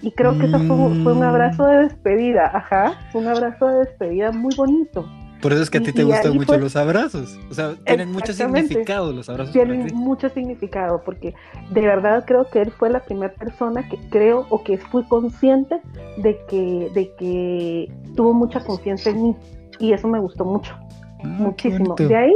Y 0.00 0.12
creo 0.12 0.38
que 0.38 0.46
eso 0.46 0.58
fue, 0.58 0.76
fue, 1.02 1.12
un 1.12 1.20
mm. 1.20 1.22
abrazo 1.22 1.66
de 1.66 1.76
despedida, 1.78 2.50
ajá, 2.54 2.94
un 3.14 3.26
abrazo 3.26 3.66
de 3.66 3.78
despedida 3.80 4.32
muy 4.32 4.54
bonito. 4.56 5.04
Por 5.40 5.52
eso 5.52 5.62
es 5.62 5.70
que 5.70 5.78
a 5.78 5.82
ti 5.82 5.92
te 5.92 6.04
gustan 6.04 6.34
mucho 6.34 6.58
los 6.58 6.74
abrazos. 6.76 7.38
O 7.50 7.54
sea, 7.54 7.74
tienen 7.84 8.10
mucho 8.10 8.32
significado 8.32 9.12
los 9.12 9.28
abrazos. 9.28 9.52
Tienen 9.52 9.94
mucho 9.94 10.28
significado 10.28 11.02
porque 11.04 11.34
de 11.70 11.80
verdad 11.80 12.24
creo 12.26 12.48
que 12.50 12.62
él 12.62 12.72
fue 12.72 12.90
la 12.90 13.00
primera 13.00 13.32
persona 13.32 13.88
que 13.88 13.98
creo 14.10 14.46
o 14.50 14.62
que 14.64 14.78
fui 14.78 15.04
consciente 15.04 15.80
de 16.16 16.38
que, 16.48 16.90
de 16.94 17.12
que 17.18 17.92
tuvo 18.16 18.34
mucha 18.34 18.60
confianza 18.60 19.10
en 19.10 19.22
mí. 19.22 19.36
Y 19.78 19.92
eso 19.92 20.08
me 20.08 20.18
gustó 20.18 20.44
mucho. 20.44 20.74
Ah, 21.22 21.26
muchísimo. 21.26 21.94
De 21.94 22.16
ahí 22.16 22.34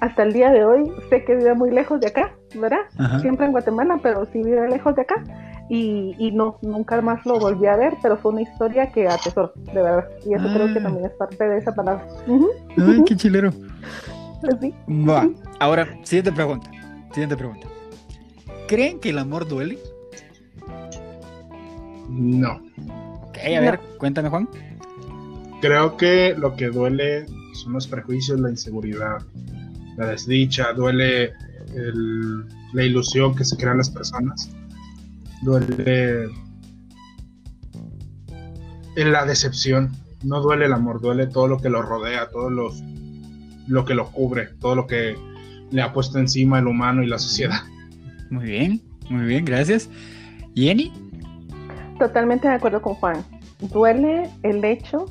hasta 0.00 0.22
el 0.22 0.32
día 0.32 0.50
de 0.50 0.64
hoy 0.64 0.92
sé 1.08 1.24
que 1.24 1.34
vive 1.34 1.54
muy 1.54 1.70
lejos 1.70 2.00
de 2.00 2.08
acá, 2.08 2.32
¿verdad? 2.54 3.20
Siempre 3.20 3.46
en 3.46 3.52
Guatemala, 3.52 3.98
pero 4.02 4.26
sí 4.26 4.42
vive 4.42 4.68
lejos 4.68 4.94
de 4.94 5.02
acá 5.02 5.24
y, 5.70 6.30
no, 6.32 6.58
nunca 6.62 7.00
más 7.02 7.24
lo 7.26 7.38
volví 7.38 7.66
a 7.66 7.76
ver, 7.76 7.94
pero 8.02 8.16
fue 8.16 8.32
una 8.32 8.42
historia 8.42 8.90
que 8.90 9.06
atesoro, 9.06 9.52
de 9.56 9.82
verdad. 9.82 10.08
Y 10.24 10.34
eso 10.34 10.44
creo 10.54 10.72
que 10.72 10.78
ah. 10.78 10.82
también 10.82 11.06
es 11.06 11.12
parte 11.12 11.44
de 11.46 11.58
esa 11.58 11.74
palabra. 11.74 12.06
Ay, 12.76 13.02
qué 13.06 13.16
chilero. 13.16 13.52
Sí. 14.60 14.72
Va. 14.88 15.28
Ahora, 15.58 15.98
siguiente 16.04 16.30
pregunta. 16.30 16.70
Siguiente 17.10 17.36
pregunta. 17.36 17.66
¿Creen 18.68 19.00
que 19.00 19.10
el 19.10 19.18
amor 19.18 19.48
duele? 19.48 19.80
No. 22.08 22.60
Ok, 23.24 23.38
a 23.38 23.60
ver, 23.60 23.80
cuéntame, 23.98 24.28
Juan. 24.28 24.48
Creo 25.60 25.96
que 25.96 26.36
lo 26.38 26.54
que 26.54 26.68
duele 26.68 27.26
son 27.54 27.72
los 27.72 27.88
prejuicios, 27.88 28.38
la 28.38 28.50
inseguridad, 28.50 29.18
la 29.96 30.06
desdicha, 30.06 30.72
duele 30.72 31.32
la 32.72 32.84
ilusión 32.84 33.34
que 33.34 33.44
se 33.44 33.56
crean 33.56 33.78
las 33.78 33.90
personas 33.90 34.52
duele 35.42 36.24
en 38.96 39.12
la 39.12 39.24
decepción, 39.24 39.92
no 40.24 40.40
duele 40.40 40.66
el 40.66 40.72
amor, 40.72 41.00
duele 41.00 41.26
todo 41.26 41.46
lo 41.46 41.58
que 41.58 41.68
lo 41.68 41.82
rodea, 41.82 42.28
todo 42.30 42.50
los, 42.50 42.82
lo 43.66 43.84
que 43.84 43.94
lo 43.94 44.10
cubre, 44.10 44.48
todo 44.60 44.74
lo 44.74 44.86
que 44.86 45.16
le 45.70 45.82
ha 45.82 45.92
puesto 45.92 46.18
encima 46.18 46.58
el 46.58 46.66
humano 46.66 47.02
y 47.02 47.06
la 47.06 47.18
sociedad. 47.18 47.60
Muy 48.30 48.44
bien, 48.44 48.82
muy 49.08 49.24
bien, 49.24 49.44
gracias. 49.44 49.88
Jenny. 50.54 50.92
Totalmente 51.98 52.48
de 52.48 52.54
acuerdo 52.54 52.82
con 52.82 52.94
Juan. 52.94 53.24
Duele 53.60 54.30
el 54.42 54.64
hecho 54.64 55.06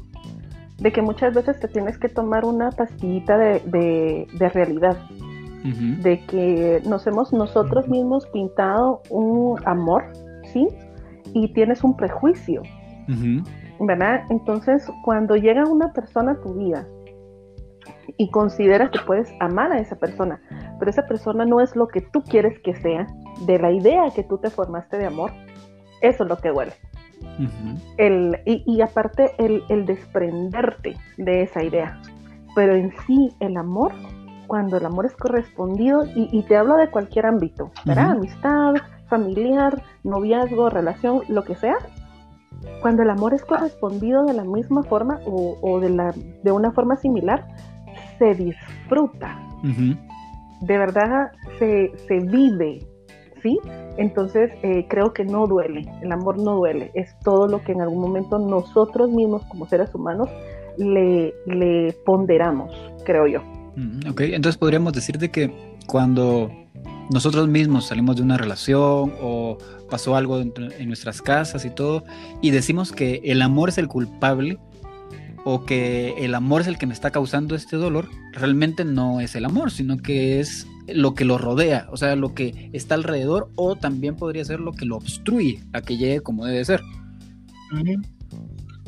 de 0.77 0.91
que 0.91 1.01
muchas 1.01 1.33
veces 1.33 1.59
te 1.59 1.67
tienes 1.67 1.97
que 1.97 2.09
tomar 2.09 2.45
una 2.45 2.71
pastillita 2.71 3.37
de, 3.37 4.27
de 4.31 4.49
realidad, 4.49 4.97
de 6.01 6.19
que 6.25 6.81
nos 6.85 7.05
hemos 7.07 7.33
nosotros 7.33 7.87
mismos 7.87 8.25
pintado 8.27 9.01
un 9.09 9.59
amor, 9.65 10.05
¿sí? 10.53 10.67
Y 11.33 11.53
tienes 11.53 11.83
un 11.83 11.95
prejuicio, 11.97 12.61
¿verdad? 13.79 14.21
Entonces, 14.29 14.89
cuando 15.03 15.35
llega 15.35 15.65
una 15.65 15.91
persona 15.91 16.33
a 16.33 16.41
tu 16.41 16.53
vida 16.53 16.87
y 18.17 18.29
consideras 18.31 18.91
que 18.91 18.99
puedes 19.05 19.29
amar 19.39 19.71
a 19.71 19.79
esa 19.79 19.97
persona, 19.97 20.41
pero 20.79 20.89
esa 20.89 21.05
persona 21.05 21.45
no 21.45 21.59
es 21.59 21.75
lo 21.75 21.87
que 21.87 22.01
tú 22.01 22.23
quieres 22.23 22.57
que 22.59 22.75
sea, 22.75 23.07
de 23.45 23.59
la 23.59 23.71
idea 23.71 24.09
que 24.15 24.23
tú 24.23 24.37
te 24.37 24.49
formaste 24.49 24.97
de 24.97 25.05
amor, 25.05 25.31
eso 26.01 26.23
es 26.23 26.29
lo 26.29 26.37
que 26.37 26.49
duele. 26.49 26.73
el, 27.97 28.39
y, 28.45 28.81
aparte 28.81 29.31
el, 29.37 29.63
el 29.69 29.85
desprenderte 29.85 30.95
de 31.17 31.43
esa 31.43 31.63
idea, 31.63 31.99
pero 32.55 32.75
en 32.75 32.91
sí 33.05 33.31
el 33.39 33.57
amor 33.57 33.91
cuando 34.47 34.77
el 34.77 34.85
amor 34.85 35.05
es 35.05 35.15
correspondido, 35.15 36.03
y, 36.15 36.41
te 36.43 36.57
hablo 36.57 36.77
de 36.77 36.89
cualquier 36.89 37.25
ámbito, 37.25 37.71
¿verdad? 37.85 38.11
Amistad, 38.11 38.75
familiar, 39.07 39.83
noviazgo, 40.03 40.69
relación, 40.69 41.21
lo 41.27 41.43
que 41.43 41.55
sea, 41.55 41.77
cuando 42.81 43.03
el 43.03 43.09
amor 43.09 43.33
es 43.33 43.43
correspondido 43.43 44.25
de 44.25 44.33
la 44.33 44.43
misma 44.43 44.83
forma 44.83 45.19
o, 45.25 45.79
de, 45.79 45.89
la, 45.89 46.13
de 46.43 46.51
una 46.51 46.71
forma 46.71 46.95
similar, 46.97 47.47
se 48.17 48.33
disfruta. 48.33 49.39
De 50.61 50.77
verdad 50.77 51.31
se, 51.59 51.91
se, 52.07 52.19
vive, 52.19 52.79
¿sí? 53.41 53.59
Entonces 53.97 54.51
eh, 54.63 54.85
creo 54.87 55.13
que 55.13 55.25
no 55.25 55.47
duele, 55.47 55.91
el 56.01 56.11
amor 56.11 56.37
no 56.37 56.55
duele, 56.55 56.91
es 56.93 57.17
todo 57.19 57.47
lo 57.47 57.63
que 57.63 57.73
en 57.73 57.81
algún 57.81 58.01
momento 58.01 58.39
nosotros 58.39 59.11
mismos 59.11 59.43
como 59.45 59.67
seres 59.67 59.93
humanos 59.93 60.29
le, 60.77 61.33
le 61.45 61.93
ponderamos, 62.05 62.71
creo 63.03 63.27
yo. 63.27 63.41
Ok, 64.09 64.21
entonces 64.21 64.57
podríamos 64.57 64.93
decir 64.93 65.19
de 65.19 65.29
que 65.29 65.53
cuando 65.85 66.51
nosotros 67.11 67.47
mismos 67.47 67.87
salimos 67.87 68.15
de 68.15 68.23
una 68.23 68.37
relación 68.37 69.13
o 69.21 69.57
pasó 69.89 70.15
algo 70.15 70.39
en, 70.41 70.53
nuestras 70.87 71.21
casas 71.21 71.63
y 71.63 71.69
todo, 71.69 72.03
y 72.41 72.51
decimos 72.51 72.91
que 72.91 73.21
el 73.23 73.41
amor 73.41 73.69
es 73.69 73.77
el 73.77 73.87
culpable 73.87 74.57
o 75.45 75.63
que 75.63 76.15
el 76.17 76.33
amor 76.35 76.61
es 76.61 76.67
el 76.67 76.77
que 76.77 76.87
me 76.87 76.93
está 76.93 77.11
causando 77.11 77.55
este 77.55 77.77
dolor, 77.77 78.09
realmente 78.33 78.83
no 78.83 79.21
es 79.21 79.35
el 79.35 79.45
amor, 79.45 79.71
sino 79.71 79.97
que 79.97 80.39
es 80.39 80.67
lo 80.87 81.13
que 81.13 81.23
lo 81.23 81.37
rodea, 81.37 81.87
o 81.91 81.97
sea, 81.97 82.15
lo 82.15 82.33
que 82.33 82.69
está 82.73 82.95
alrededor 82.95 83.51
o 83.55 83.75
también 83.75 84.15
podría 84.15 84.43
ser 84.43 84.59
lo 84.59 84.73
que 84.73 84.85
lo 84.85 84.97
obstruye 84.97 85.63
a 85.73 85.81
que 85.81 85.97
llegue 85.97 86.21
como 86.21 86.45
debe 86.45 86.65
ser. 86.65 86.81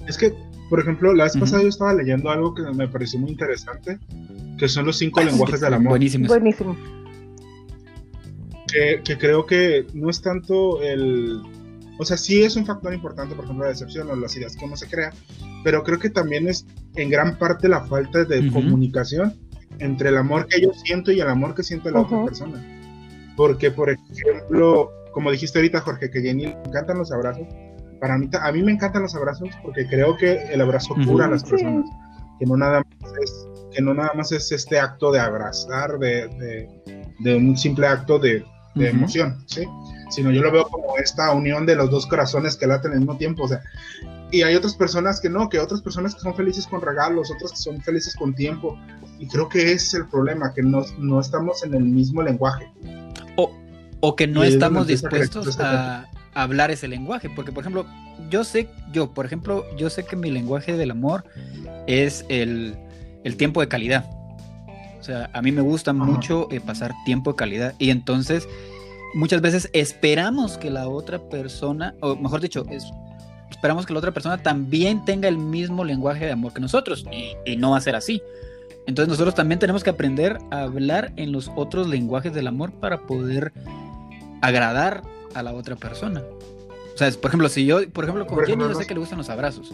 Es 0.08 0.17
que, 0.17 0.34
por 0.69 0.79
ejemplo, 0.79 1.13
la 1.13 1.25
vez 1.25 1.38
pasada 1.38 1.63
yo 1.63 1.69
estaba 1.69 1.93
leyendo 1.93 2.29
algo 2.29 2.53
que 2.53 2.62
me 2.62 2.88
pareció 2.88 3.19
muy 3.19 3.32
interesante 3.32 3.99
que 4.60 4.67
son 4.67 4.86
los 4.86 4.97
cinco 4.97 5.21
lenguajes 5.21 5.62
del 5.62 5.73
amor. 5.73 5.91
Buenísimo. 5.91 6.27
Buenísimo. 6.27 6.77
Que, 8.71 9.01
creo 9.17 9.45
que 9.47 9.88
no 9.93 10.10
es 10.12 10.21
tanto 10.21 10.82
el... 10.84 11.41
O 11.97 12.05
sea, 12.05 12.17
sí 12.17 12.43
es 12.43 12.55
un 12.55 12.65
factor 12.65 12.93
importante, 12.93 13.34
por 13.34 13.45
ejemplo, 13.45 13.65
la 13.65 13.71
decepción 13.71 14.10
o 14.10 14.15
las 14.15 14.36
ideas 14.36 14.55
que 14.55 14.63
uno 14.63 14.77
se 14.77 14.88
crea, 14.88 15.12
pero 15.63 15.84
creo 15.84 15.97
que 15.97 16.10
también 16.10 16.47
es 16.47 16.65
en 16.95 17.10
gran 17.10 17.38
parte 17.38 17.67
la 17.67 17.82
falta 17.82 18.23
de 18.23 18.49
comunicación 18.51 19.34
entre 19.79 20.10
el 20.10 20.17
amor 20.17 20.47
que 20.47 20.62
yo 20.62 20.71
siento 20.73 21.12
y 21.12 21.19
el 21.19 21.27
amor 21.27 21.55
que 21.55 21.63
siente 21.63 21.91
la 21.91 22.01
otra 22.01 22.23
persona. 22.23 22.63
Porque, 23.36 23.71
por 23.71 23.89
ejemplo, 23.89 24.91
como 25.12 25.32
dijiste 25.32 25.58
ahorita, 25.58 25.82
Jorge, 25.82 26.10
que 26.10 26.21
Jenny 26.21 26.43
le 26.43 26.58
encantan 26.65 26.99
los 26.99 27.12
abrazos, 27.12 27.47
para 27.99 28.17
mí, 28.17 28.29
a 28.31 28.51
mí 28.51 28.63
me 28.63 28.71
encantan 28.71 29.03
los 29.03 29.15
abrazos 29.15 29.49
porque 29.62 29.88
creo 29.88 30.17
que 30.17 30.43
el 30.51 30.62
abrazo 30.62 30.95
cura 31.05 31.25
a 31.25 31.29
las 31.29 31.43
personas, 31.43 31.85
que 32.39 32.45
no 32.45 32.57
nada 32.57 32.83
más 33.01 33.12
es, 33.21 33.47
que 33.73 33.81
no 33.81 33.93
nada 33.93 34.12
más 34.15 34.31
es 34.31 34.51
este 34.51 34.79
acto 34.79 35.12
de 35.12 35.19
abrazar, 35.19 35.99
de, 35.99 36.69
de, 37.19 37.35
un 37.35 37.57
simple 37.57 37.88
acto 37.88 38.19
de, 38.19 38.45
emoción, 38.75 39.43
¿sí? 39.45 39.65
Sino 40.09 40.31
yo 40.31 40.41
lo 40.41 40.51
veo 40.51 40.65
como 40.69 40.97
esta 40.97 41.33
unión 41.33 41.65
de 41.65 41.75
los 41.75 41.91
dos 41.91 42.07
corazones 42.07 42.55
que 42.55 42.65
laten 42.65 42.93
al 42.93 42.99
mismo 42.99 43.17
tiempo, 43.17 43.43
o 43.43 43.47
sea, 43.47 43.62
y 44.31 44.43
hay 44.43 44.55
otras 44.55 44.75
personas 44.75 45.19
que 45.19 45.29
no, 45.29 45.49
que 45.49 45.59
otras 45.59 45.81
personas 45.81 46.15
que 46.15 46.21
son 46.21 46.33
felices 46.33 46.65
con 46.65 46.81
regalos, 46.81 47.29
otras 47.29 47.51
que 47.51 47.57
son 47.57 47.81
felices 47.81 48.15
con 48.15 48.33
tiempo, 48.33 48.79
y 49.19 49.27
creo 49.27 49.49
que 49.49 49.73
ese 49.73 49.73
es 49.73 49.93
el 49.95 50.07
problema, 50.07 50.53
que 50.53 50.63
no, 50.63 50.85
no 50.97 51.19
estamos 51.19 51.63
en 51.63 51.73
el 51.73 51.83
mismo 51.83 52.21
lenguaje. 52.21 52.71
O, 53.35 53.51
o 53.99 54.15
que 54.15 54.27
no 54.27 54.43
estamos 54.43 54.88
dispuestos 54.88 55.59
a, 55.59 56.07
hablar 56.33 56.71
ese 56.71 56.87
lenguaje, 56.87 57.29
porque 57.29 57.51
por 57.51 57.63
ejemplo, 57.63 57.85
yo 58.29 58.43
sé, 58.43 58.67
yo, 58.91 59.11
por 59.11 59.25
ejemplo, 59.25 59.65
yo 59.77 59.89
sé 59.89 60.05
que 60.05 60.15
mi 60.15 60.31
lenguaje 60.31 60.75
del 60.75 60.91
amor 60.91 61.23
es 61.87 62.25
el, 62.29 62.77
tiempo 63.37 63.61
de 63.61 63.67
calidad. 63.67 64.05
O 64.99 65.03
sea, 65.03 65.29
a 65.33 65.41
mí 65.41 65.51
me 65.51 65.61
gusta 65.61 65.93
mucho 65.93 66.47
eh, 66.51 66.59
pasar 66.59 66.93
tiempo 67.05 67.31
de 67.31 67.37
calidad 67.37 67.73
y 67.79 67.89
entonces 67.89 68.47
muchas 69.13 69.41
veces 69.41 69.69
esperamos 69.73 70.57
que 70.57 70.69
la 70.69 70.87
otra 70.87 71.19
persona, 71.19 71.95
o 72.01 72.15
mejor 72.15 72.41
dicho, 72.41 72.65
esperamos 73.49 73.85
que 73.85 73.93
la 73.93 73.99
otra 73.99 74.11
persona 74.11 74.37
también 74.37 75.05
tenga 75.05 75.27
el 75.27 75.37
mismo 75.37 75.83
lenguaje 75.83 76.25
de 76.25 76.31
amor 76.31 76.53
que 76.53 76.59
nosotros 76.59 77.05
y, 77.11 77.35
y 77.49 77.55
no 77.55 77.71
va 77.71 77.77
a 77.77 77.81
ser 77.81 77.95
así. 77.95 78.21
Entonces 78.87 79.09
nosotros 79.09 79.35
también 79.35 79.59
tenemos 79.59 79.83
que 79.83 79.91
aprender 79.91 80.39
a 80.49 80.63
hablar 80.63 81.11
en 81.15 81.31
los 81.31 81.51
otros 81.55 81.87
lenguajes 81.87 82.33
del 82.33 82.47
amor 82.47 82.71
para 82.71 83.05
poder 83.05 83.53
agradar 84.41 85.03
a 85.33 85.43
la 85.43 85.53
otra 85.53 85.75
persona. 85.75 86.23
O 86.93 86.97
sea, 86.97 87.11
por 87.11 87.29
ejemplo, 87.29 87.49
si 87.49 87.65
yo, 87.65 87.87
por 87.91 88.03
ejemplo, 88.03 88.27
con 88.27 88.45
Jenny 88.45 88.63
yo 88.63 88.75
sé 88.75 88.85
que 88.85 88.93
le 88.93 88.99
gustan 88.99 89.17
los 89.17 89.29
abrazos. 89.29 89.71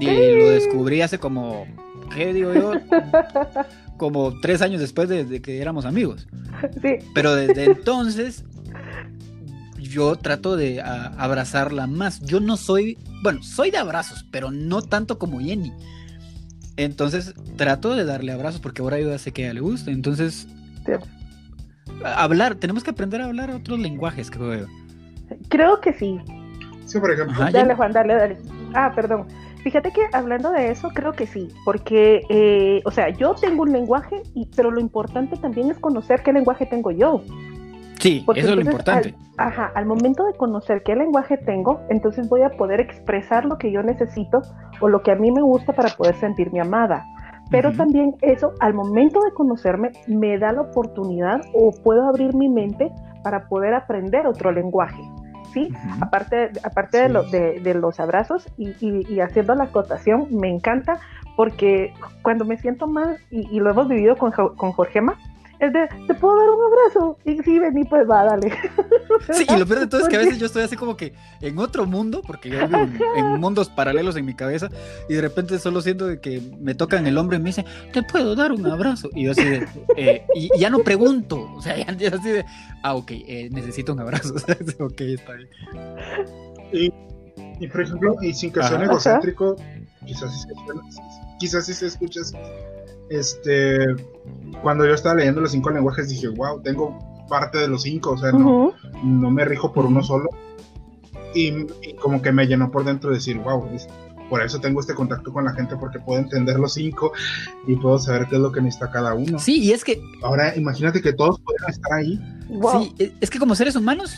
Y 0.00 0.06
lo 0.06 0.50
descubrí 0.50 1.02
hace 1.02 1.18
como, 1.18 1.66
¿qué 2.14 2.32
digo 2.32 2.52
yo? 2.54 2.72
como 3.96 4.38
tres 4.40 4.62
años 4.62 4.80
después 4.80 5.08
de, 5.08 5.42
que 5.42 5.60
éramos 5.60 5.84
amigos. 5.84 6.26
Sí. 6.82 6.96
Pero 7.14 7.34
desde 7.34 7.64
entonces 7.64 8.44
yo 9.78 10.16
trato 10.16 10.56
de 10.56 10.80
abrazarla 10.80 11.86
más. 11.86 12.20
Yo 12.20 12.40
no 12.40 12.56
soy, 12.56 12.98
bueno, 13.22 13.42
soy 13.42 13.70
de 13.70 13.78
abrazos, 13.78 14.24
pero 14.30 14.50
no 14.50 14.82
tanto 14.82 15.18
como 15.18 15.40
Jenny. 15.40 15.72
Entonces 16.76 17.34
trato 17.56 17.94
de 17.94 18.04
darle 18.04 18.32
abrazos 18.32 18.60
porque 18.60 18.82
ahora 18.82 19.00
yo 19.00 19.10
ya 19.10 19.18
sé 19.18 19.32
que 19.32 19.42
a 19.42 19.46
ella 19.46 19.54
le 19.54 19.60
gusta. 19.60 19.90
Entonces, 19.90 20.46
hablar, 22.04 22.54
tenemos 22.56 22.84
que 22.84 22.90
aprender 22.90 23.20
a 23.20 23.26
hablar 23.26 23.50
otros 23.50 23.78
lenguajes, 23.78 24.30
creo 24.30 24.66
Creo 25.48 25.80
que 25.80 25.92
sí. 25.92 26.18
Sí, 26.86 26.98
por 26.98 27.12
ejemplo. 27.12 27.36
dale, 27.50 27.74
Juan, 27.74 27.92
dale, 27.92 28.14
dale. 28.14 28.36
Ah, 28.74 28.92
perdón. 28.94 29.26
Fíjate 29.62 29.90
que 29.92 30.02
hablando 30.12 30.50
de 30.52 30.70
eso, 30.70 30.88
creo 30.90 31.12
que 31.12 31.26
sí, 31.26 31.48
porque, 31.64 32.22
eh, 32.28 32.80
o 32.84 32.90
sea, 32.90 33.10
yo 33.10 33.34
tengo 33.34 33.64
un 33.64 33.72
lenguaje, 33.72 34.22
y, 34.34 34.48
pero 34.56 34.70
lo 34.70 34.80
importante 34.80 35.36
también 35.36 35.70
es 35.70 35.78
conocer 35.78 36.22
qué 36.22 36.32
lenguaje 36.32 36.64
tengo 36.64 36.90
yo. 36.90 37.22
Sí, 37.98 38.24
eso 38.36 38.48
es 38.50 38.54
lo 38.54 38.60
importante. 38.62 39.14
ajá, 39.36 39.72
al 39.74 39.84
momento 39.84 40.24
de 40.24 40.34
conocer 40.34 40.82
qué 40.84 40.94
lenguaje 40.94 41.36
tengo, 41.36 41.80
entonces 41.90 42.28
voy 42.28 42.42
a 42.42 42.50
poder 42.50 42.80
expresar 42.80 43.44
lo 43.44 43.58
que 43.58 43.72
yo 43.72 43.82
necesito 43.82 44.42
o 44.80 44.88
lo 44.88 45.02
que 45.02 45.10
a 45.10 45.16
mí 45.16 45.32
me 45.32 45.42
gusta 45.42 45.72
para 45.72 45.88
poder 45.90 46.14
sentirme 46.14 46.60
amada. 46.60 47.04
Pero 47.50 47.72
también 47.72 48.14
eso, 48.20 48.52
al 48.60 48.74
momento 48.74 49.20
de 49.20 49.32
conocerme, 49.32 49.92
me 50.06 50.38
da 50.38 50.52
la 50.52 50.62
oportunidad 50.62 51.40
o 51.54 51.72
puedo 51.82 52.06
abrir 52.06 52.34
mi 52.34 52.48
mente 52.48 52.90
para 53.22 53.48
poder 53.48 53.74
aprender 53.74 54.26
otro 54.26 54.52
lenguaje. 54.52 55.02
¿sí? 55.52 55.72
Aparte, 56.00 56.50
aparte 56.62 57.08
de, 57.08 57.60
de, 57.60 57.74
los 57.74 58.00
abrazos 58.00 58.46
y, 58.56 58.74
y, 58.80 59.20
haciendo 59.20 59.54
la 59.54 59.64
acotación, 59.64 60.28
me 60.30 60.48
encanta 60.50 61.00
porque 61.36 61.94
cuando 62.22 62.44
me 62.44 62.56
siento 62.58 62.86
mal, 62.86 63.16
y, 63.30 63.48
y 63.54 63.60
lo 63.60 63.70
hemos 63.70 63.88
vivido 63.88 64.16
con, 64.16 64.32
con 64.32 64.72
Jorgema, 64.72 65.16
es 65.60 65.72
de, 65.72 65.88
¿te 66.06 66.14
puedo 66.14 66.36
dar 66.36 66.50
un 66.50 66.60
abrazo? 66.64 67.18
Y 67.24 67.42
sí, 67.42 67.58
vení, 67.58 67.84
pues 67.84 68.08
va, 68.08 68.24
dale. 68.24 68.52
Sí, 69.32 69.44
y 69.48 69.58
lo 69.58 69.66
peor 69.66 69.80
de 69.80 69.86
todo 69.88 70.02
es 70.02 70.08
que 70.08 70.16
a 70.16 70.20
veces 70.20 70.38
yo 70.38 70.46
estoy 70.46 70.62
así 70.62 70.76
como 70.76 70.96
que 70.96 71.12
en 71.40 71.58
otro 71.58 71.86
mundo, 71.86 72.22
porque 72.24 72.50
yo 72.50 72.66
vivo 72.66 72.88
en, 73.16 73.26
mundos 73.40 73.68
paralelos 73.68 74.16
en 74.16 74.24
mi 74.24 74.34
cabeza, 74.34 74.68
y 75.08 75.14
de 75.14 75.20
repente 75.20 75.58
solo 75.58 75.80
siento 75.80 76.20
que 76.20 76.40
me 76.60 76.74
tocan 76.74 77.06
el 77.06 77.18
hombro 77.18 77.36
y 77.36 77.40
me 77.40 77.46
dicen, 77.46 77.64
¿te 77.92 78.02
puedo 78.02 78.36
dar 78.36 78.52
un 78.52 78.66
abrazo? 78.66 79.10
Y 79.14 79.24
yo 79.24 79.32
así 79.32 79.44
de, 79.44 79.66
eh, 79.96 80.24
y, 80.34 80.50
ya 80.58 80.70
no 80.70 80.78
pregunto, 80.80 81.50
o 81.54 81.60
sea, 81.60 81.76
ya, 81.76 82.08
así 82.08 82.30
de, 82.30 82.44
ah, 82.82 82.94
ok, 82.94 83.10
eh, 83.10 83.48
necesito 83.50 83.92
un 83.92 84.00
abrazo, 84.00 84.34
ok, 84.78 85.00
está 85.00 85.32
bien. 85.32 85.48
Y, 86.72 86.92
y, 87.60 87.68
por 87.68 87.82
ejemplo, 87.82 88.14
y 88.22 88.32
sin 88.34 88.52
que 88.52 88.62
sea 88.62 88.82
egocéntrico, 88.82 89.56
quizás 90.06 90.32
sí 90.32 90.48
se, 90.48 90.54
quizás 91.38 91.66
sí 91.66 91.74
se 91.74 91.86
escucha 91.86 92.20
este, 93.10 93.78
cuando 94.62 94.86
yo 94.86 94.94
estaba 94.94 95.16
leyendo 95.16 95.40
los 95.40 95.52
cinco 95.52 95.70
lenguajes 95.70 96.08
dije, 96.08 96.28
wow, 96.28 96.60
tengo 96.62 96.98
parte 97.28 97.58
de 97.58 97.68
los 97.68 97.82
cinco, 97.82 98.12
o 98.12 98.18
sea, 98.18 98.32
no, 98.32 98.72
no 99.04 99.30
me 99.30 99.44
rijo 99.44 99.72
por 99.72 99.86
uno 99.86 100.02
solo. 100.02 100.28
Y, 101.34 101.66
como 102.00 102.22
que 102.22 102.32
me 102.32 102.46
llenó 102.46 102.70
por 102.70 102.84
dentro 102.84 103.10
decir, 103.12 103.38
wow, 103.38 103.68
por 104.28 104.42
eso 104.42 104.60
tengo 104.60 104.80
este 104.80 104.94
contacto 104.94 105.32
con 105.32 105.44
la 105.44 105.52
gente 105.52 105.76
porque 105.76 105.98
puedo 106.00 106.20
entender 106.20 106.58
los 106.58 106.74
cinco 106.74 107.12
y 107.66 107.76
puedo 107.76 107.98
saber 107.98 108.26
qué 108.28 108.36
es 108.36 108.40
lo 108.40 108.52
que 108.52 108.60
necesita 108.60 108.90
cada 108.90 109.14
uno. 109.14 109.38
Sí, 109.38 109.62
y 109.62 109.72
es 109.72 109.84
que... 109.84 110.00
Ahora 110.22 110.56
imagínate 110.56 111.00
que 111.00 111.12
todos 111.12 111.40
pueden 111.40 111.68
estar 111.68 111.92
ahí. 111.92 112.20
Sí, 112.72 112.94
e, 112.98 113.12
es 113.20 113.30
que 113.30 113.38
como 113.38 113.54
seres 113.54 113.76
humanos 113.76 114.16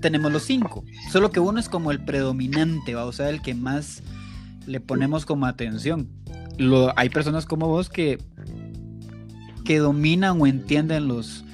tenemos 0.00 0.32
los 0.32 0.42
cinco, 0.44 0.84
solo 1.10 1.30
que 1.30 1.40
uno 1.40 1.60
es 1.60 1.68
como 1.68 1.90
el 1.90 2.02
predominante, 2.02 2.94
¿va? 2.94 3.04
o 3.04 3.12
sea, 3.12 3.28
el 3.28 3.42
que 3.42 3.54
más 3.54 4.02
le 4.66 4.80
ponemos 4.80 5.26
como 5.26 5.46
atención. 5.46 6.08
Lo, 6.56 6.92
hay 6.98 7.08
personas 7.08 7.46
como 7.46 7.68
vos 7.68 7.88
que 7.88 8.18
que 9.70 9.78
dominan 9.78 10.40
o 10.42 10.48
entienden 10.48 11.06
los, 11.06 11.44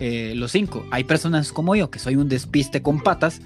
eh, 0.00 0.34
los 0.36 0.52
cinco. 0.52 0.84
Hay 0.90 1.04
personas 1.04 1.50
como 1.50 1.74
yo, 1.74 1.88
que 1.88 1.98
soy 1.98 2.14
un 2.14 2.28
despiste 2.28 2.82
con 2.82 3.00
patas, 3.02 3.40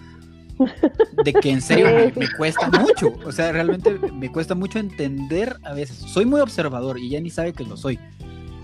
de 1.24 1.32
que 1.32 1.50
en 1.50 1.62
serio 1.62 1.86
me, 2.16 2.26
cuesta 2.36 2.68
mucho. 2.68 3.14
O 3.24 3.30
sea, 3.30 3.52
realmente 3.52 3.96
me 4.12 4.32
cuesta 4.32 4.56
mucho 4.56 4.80
entender 4.80 5.56
a 5.62 5.72
veces. 5.72 5.98
Soy 5.98 6.26
muy 6.26 6.40
observador 6.40 6.98
y 6.98 7.10
ya 7.10 7.20
ni 7.20 7.30
sabe 7.30 7.52
que 7.52 7.62
lo 7.62 7.76
soy. 7.76 8.00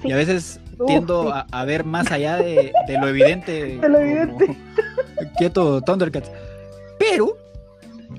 Y 0.02 0.10
a 0.10 0.16
veces 0.16 0.58
tiendo 0.88 1.32
a, 1.32 1.64
ver 1.64 1.84
más 1.84 2.10
allá 2.10 2.38
de, 2.38 2.72
lo 3.00 3.06
evidente. 3.06 3.78
De 3.78 3.88
lo 3.88 4.00
evidente. 4.00 4.58
quieto, 5.38 5.82
Thundercats. 5.82 6.32
Pero, 6.98 7.38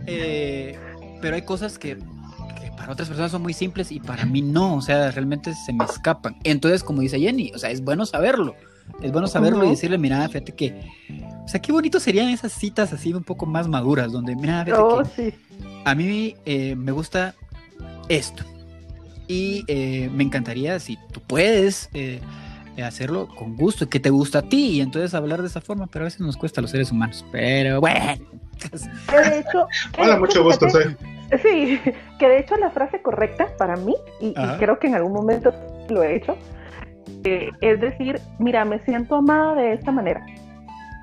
eh, 0.07 0.79
pero 1.19 1.35
hay 1.35 1.41
cosas 1.41 1.77
que 1.77 1.97
para 2.79 2.93
otras 2.93 3.09
personas 3.09 3.31
son 3.31 3.41
muy 3.41 3.53
simples 3.53 3.91
y 3.91 3.99
para 3.99 4.25
mí 4.25 4.41
no, 4.41 4.75
o 4.75 4.81
sea, 4.81 5.11
realmente 5.11 5.53
se 5.53 5.73
me 5.73 5.83
escapan. 5.83 6.37
Entonces, 6.45 6.81
como 6.81 7.01
dice 7.01 7.19
Jenny, 7.19 7.51
o 7.53 7.57
sea, 7.59 7.71
es 7.71 7.83
bueno 7.83 8.05
saberlo, 8.05 8.55
es 9.01 9.11
bueno 9.11 9.27
saberlo 9.27 9.65
y 9.65 9.71
decirle, 9.71 9.97
mira, 9.97 10.25
fíjate 10.29 10.53
que, 10.53 10.89
o 11.43 11.47
sea, 11.47 11.61
qué 11.61 11.73
bonito 11.73 11.99
serían 11.99 12.29
esas 12.29 12.53
citas 12.53 12.93
así 12.93 13.13
un 13.13 13.25
poco 13.25 13.45
más 13.45 13.67
maduras, 13.67 14.13
donde, 14.13 14.33
mira, 14.33 14.63
fíjate 14.63 14.81
oh, 14.81 15.03
que 15.13 15.35
a 15.83 15.93
mí 15.93 16.37
eh, 16.45 16.75
me 16.77 16.93
gusta 16.93 17.35
esto 18.07 18.45
y 19.27 19.65
eh, 19.67 20.09
me 20.13 20.23
encantaría 20.23 20.79
si 20.79 20.97
tú 21.11 21.19
puedes 21.19 21.89
eh, 21.93 22.21
hacerlo 22.81 23.27
con 23.27 23.57
gusto 23.57 23.83
y 23.83 23.87
que 23.87 23.99
te 23.99 24.09
gusta 24.09 24.39
a 24.39 24.43
ti 24.43 24.67
y 24.67 24.81
entonces 24.81 25.13
hablar 25.13 25.41
de 25.41 25.49
esa 25.49 25.59
forma, 25.59 25.87
pero 25.87 26.03
a 26.03 26.07
veces 26.07 26.21
nos 26.21 26.37
cuesta 26.37 26.61
a 26.61 26.63
los 26.63 26.71
seres 26.71 26.93
humanos, 26.93 27.25
pero 27.29 27.81
bueno. 27.81 28.23
De 28.71 29.39
hecho, 29.39 29.67
Hola, 29.97 30.17
mucho 30.17 30.43
gusto, 30.45 30.69
soy. 30.69 30.95
Sí, 31.41 31.79
que 32.17 32.27
de 32.27 32.39
hecho 32.39 32.57
la 32.57 32.71
frase 32.71 33.01
correcta 33.01 33.47
para 33.57 33.75
mí, 33.75 33.95
y, 34.19 34.33
creo 34.57 34.79
que 34.79 34.87
en 34.87 34.95
algún 34.95 35.13
momento 35.13 35.53
lo 35.89 36.03
he 36.03 36.15
hecho, 36.15 36.35
eh, 37.23 37.49
es 37.61 37.79
decir, 37.79 38.19
mira, 38.39 38.65
me 38.65 38.79
siento 38.79 39.15
amada 39.15 39.55
de 39.55 39.73
esta 39.73 39.91
manera. 39.91 40.25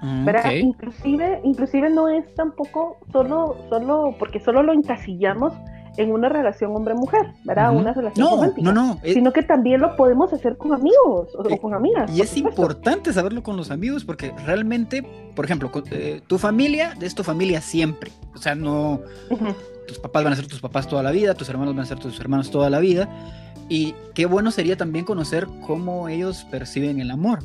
Mm, 0.03 0.29
inclusive, 0.61 1.41
inclusive 1.43 1.91
no 1.91 2.09
es 2.09 2.33
tampoco 2.35 2.99
solo, 3.13 3.57
solo, 3.71 4.15
porque 4.19 4.41
solo 4.41 4.63
lo 4.63 4.73
encasillamos 4.73 5.53
en 5.97 6.13
una 6.13 6.29
relación 6.29 6.77
hombre-mujer, 6.77 7.33
¿verdad? 7.45 7.75
Una 7.75 7.95
relación 7.95 8.29
no, 8.29 8.53
No, 8.59 8.73
no, 8.73 9.01
sino 9.03 9.33
que 9.33 9.43
también 9.43 9.81
lo 9.81 9.97
podemos 9.97 10.31
hacer 10.33 10.59
con 10.59 10.75
amigos 10.75 11.35
o, 11.35 11.49
eh, 11.49 11.59
con 11.59 11.73
amigas. 11.73 12.15
Y 12.15 12.21
es 12.21 12.37
importante 12.37 13.13
saberlo 13.13 13.43
con 13.43 13.57
los 13.57 13.71
amigos 13.71 14.05
porque 14.05 14.33
realmente, 14.45 15.03
por 15.35 15.47
ejemplo, 15.47 15.71
eh, 15.91 16.21
tu 16.27 16.37
familia 16.37 16.95
es 17.01 17.15
tu 17.15 17.25
familia 17.25 17.63
siempre. 17.63 18.13
O 18.35 18.39
sea, 18.39 18.55
no 18.55 19.01
tus 19.87 19.99
papás 19.99 20.25
van 20.25 20.33
a 20.33 20.37
ser 20.37 20.47
tus 20.47 20.61
papás 20.61 20.89
toda 20.89 21.03
la 21.03 21.11
vida, 21.11 21.35
tus 21.35 21.49
hermanos 21.49 21.75
van 21.75 21.85
a 21.85 21.87
ser 21.87 21.99
tus 21.99 22.19
hermanos 22.21 22.51
toda 22.51 22.71
la 22.71 22.79
vida. 22.79 23.09
Y 23.69 23.95
qué 24.15 24.27
bueno 24.27 24.51
sería 24.51 24.77
también 24.77 25.05
conocer 25.05 25.47
cómo 25.67 26.09
ellos 26.09 26.47
perciben 26.51 27.01
el 27.01 27.11
amor. 27.11 27.41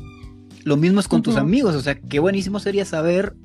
Lo 0.64 0.78
mismo 0.78 1.00
es 1.00 1.08
con 1.08 1.24
tus 1.24 1.38
amigos, 1.38 1.74
o 1.74 1.82
sea, 1.82 2.00
qué 2.00 2.20
buenísimo 2.20 2.60
sería 2.60 2.86
saber 2.86 3.36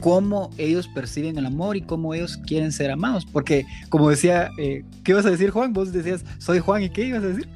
cómo 0.00 0.50
ellos 0.58 0.88
perciben 0.88 1.38
el 1.38 1.46
amor 1.46 1.76
y 1.76 1.82
cómo 1.82 2.14
ellos 2.14 2.36
quieren 2.36 2.72
ser 2.72 2.90
amados. 2.90 3.24
Porque, 3.24 3.64
como 3.88 4.10
decía, 4.10 4.50
eh, 4.58 4.84
¿qué 5.02 5.12
ibas 5.12 5.26
a 5.26 5.30
decir, 5.30 5.50
Juan? 5.50 5.72
Vos 5.72 5.92
decías, 5.92 6.24
soy 6.38 6.58
Juan, 6.60 6.82
¿y 6.82 6.90
qué 6.90 7.06
ibas 7.06 7.24
a 7.24 7.28
decir? 7.28 7.48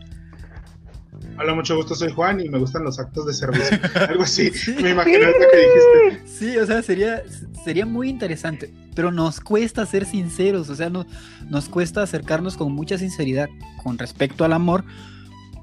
Hola, 1.38 1.54
mucho 1.54 1.76
gusto, 1.76 1.94
soy 1.94 2.10
Juan 2.12 2.40
y 2.40 2.48
me 2.48 2.58
gustan 2.58 2.84
los 2.84 2.98
actos 2.98 3.26
de 3.26 3.34
servicio. 3.34 3.78
Algo 4.08 4.22
así, 4.22 4.50
me 4.82 4.90
imagino 4.90 5.26
lo 5.26 5.32
que 5.32 5.56
dijiste. 5.56 6.28
Sí, 6.28 6.56
o 6.56 6.66
sea, 6.66 6.82
sería, 6.82 7.22
sería 7.64 7.84
muy 7.84 8.08
interesante, 8.08 8.72
pero 8.94 9.12
nos 9.12 9.40
cuesta 9.40 9.84
ser 9.84 10.06
sinceros, 10.06 10.70
o 10.70 10.74
sea, 10.74 10.88
no, 10.88 11.06
nos 11.48 11.68
cuesta 11.68 12.02
acercarnos 12.02 12.56
con 12.56 12.72
mucha 12.72 12.96
sinceridad 12.96 13.48
con 13.82 13.98
respecto 13.98 14.44
al 14.44 14.52
amor, 14.54 14.84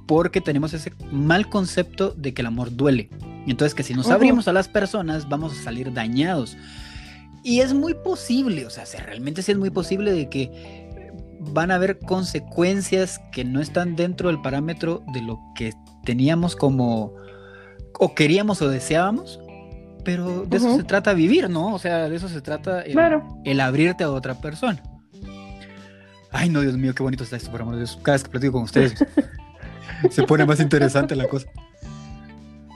porque 0.05 0.41
tenemos 0.41 0.73
ese 0.73 0.93
mal 1.11 1.49
concepto 1.49 2.11
de 2.11 2.33
que 2.33 2.41
el 2.41 2.47
amor 2.47 2.75
duele. 2.75 3.09
Entonces, 3.47 3.73
que 3.73 3.83
si 3.83 3.93
nos 3.93 4.09
abrimos 4.09 4.47
a 4.47 4.53
las 4.53 4.67
personas, 4.67 5.27
vamos 5.27 5.57
a 5.57 5.63
salir 5.63 5.91
dañados. 5.91 6.55
Y 7.43 7.59
es 7.59 7.73
muy 7.73 7.93
posible, 7.93 8.65
o 8.65 8.69
sea, 8.69 8.85
realmente 9.05 9.41
sí 9.41 9.51
es 9.51 9.57
muy 9.57 9.69
posible 9.69 10.13
de 10.13 10.29
que 10.29 10.82
van 11.51 11.71
a 11.71 11.75
haber 11.75 11.99
consecuencias 11.99 13.19
que 13.31 13.43
no 13.43 13.61
están 13.61 13.95
dentro 13.95 14.29
del 14.29 14.41
parámetro 14.41 15.03
de 15.13 15.21
lo 15.21 15.39
que 15.55 15.73
teníamos 16.03 16.55
como 16.55 17.13
o 17.99 18.15
queríamos 18.15 18.61
o 18.61 18.69
deseábamos, 18.69 19.39
pero 20.03 20.45
de 20.45 20.57
eso 20.57 20.75
se 20.75 20.83
trata 20.83 21.13
vivir, 21.13 21.49
¿no? 21.49 21.73
O 21.73 21.79
sea, 21.79 22.09
de 22.09 22.15
eso 22.15 22.27
se 22.27 22.41
trata 22.41 22.81
el, 22.81 23.59
abrirte 23.59 24.03
a 24.03 24.11
otra 24.11 24.35
persona. 24.35 24.81
Ay, 26.31 26.49
no, 26.49 26.61
Dios 26.61 26.77
mío, 26.77 26.95
qué 26.95 27.03
bonito 27.03 27.23
está 27.23 27.37
esto, 27.37 27.51
por 27.51 27.61
amor 27.61 27.75
de 27.75 27.81
Dios. 27.81 27.99
Cada 28.01 28.15
vez 28.15 28.23
que 28.23 28.29
platico 28.29 28.53
con 28.53 28.63
ustedes 28.63 28.95
se 30.09 30.23
pone 30.23 30.45
más 30.45 30.59
interesante 30.59 31.15
la 31.15 31.27
cosa. 31.27 31.47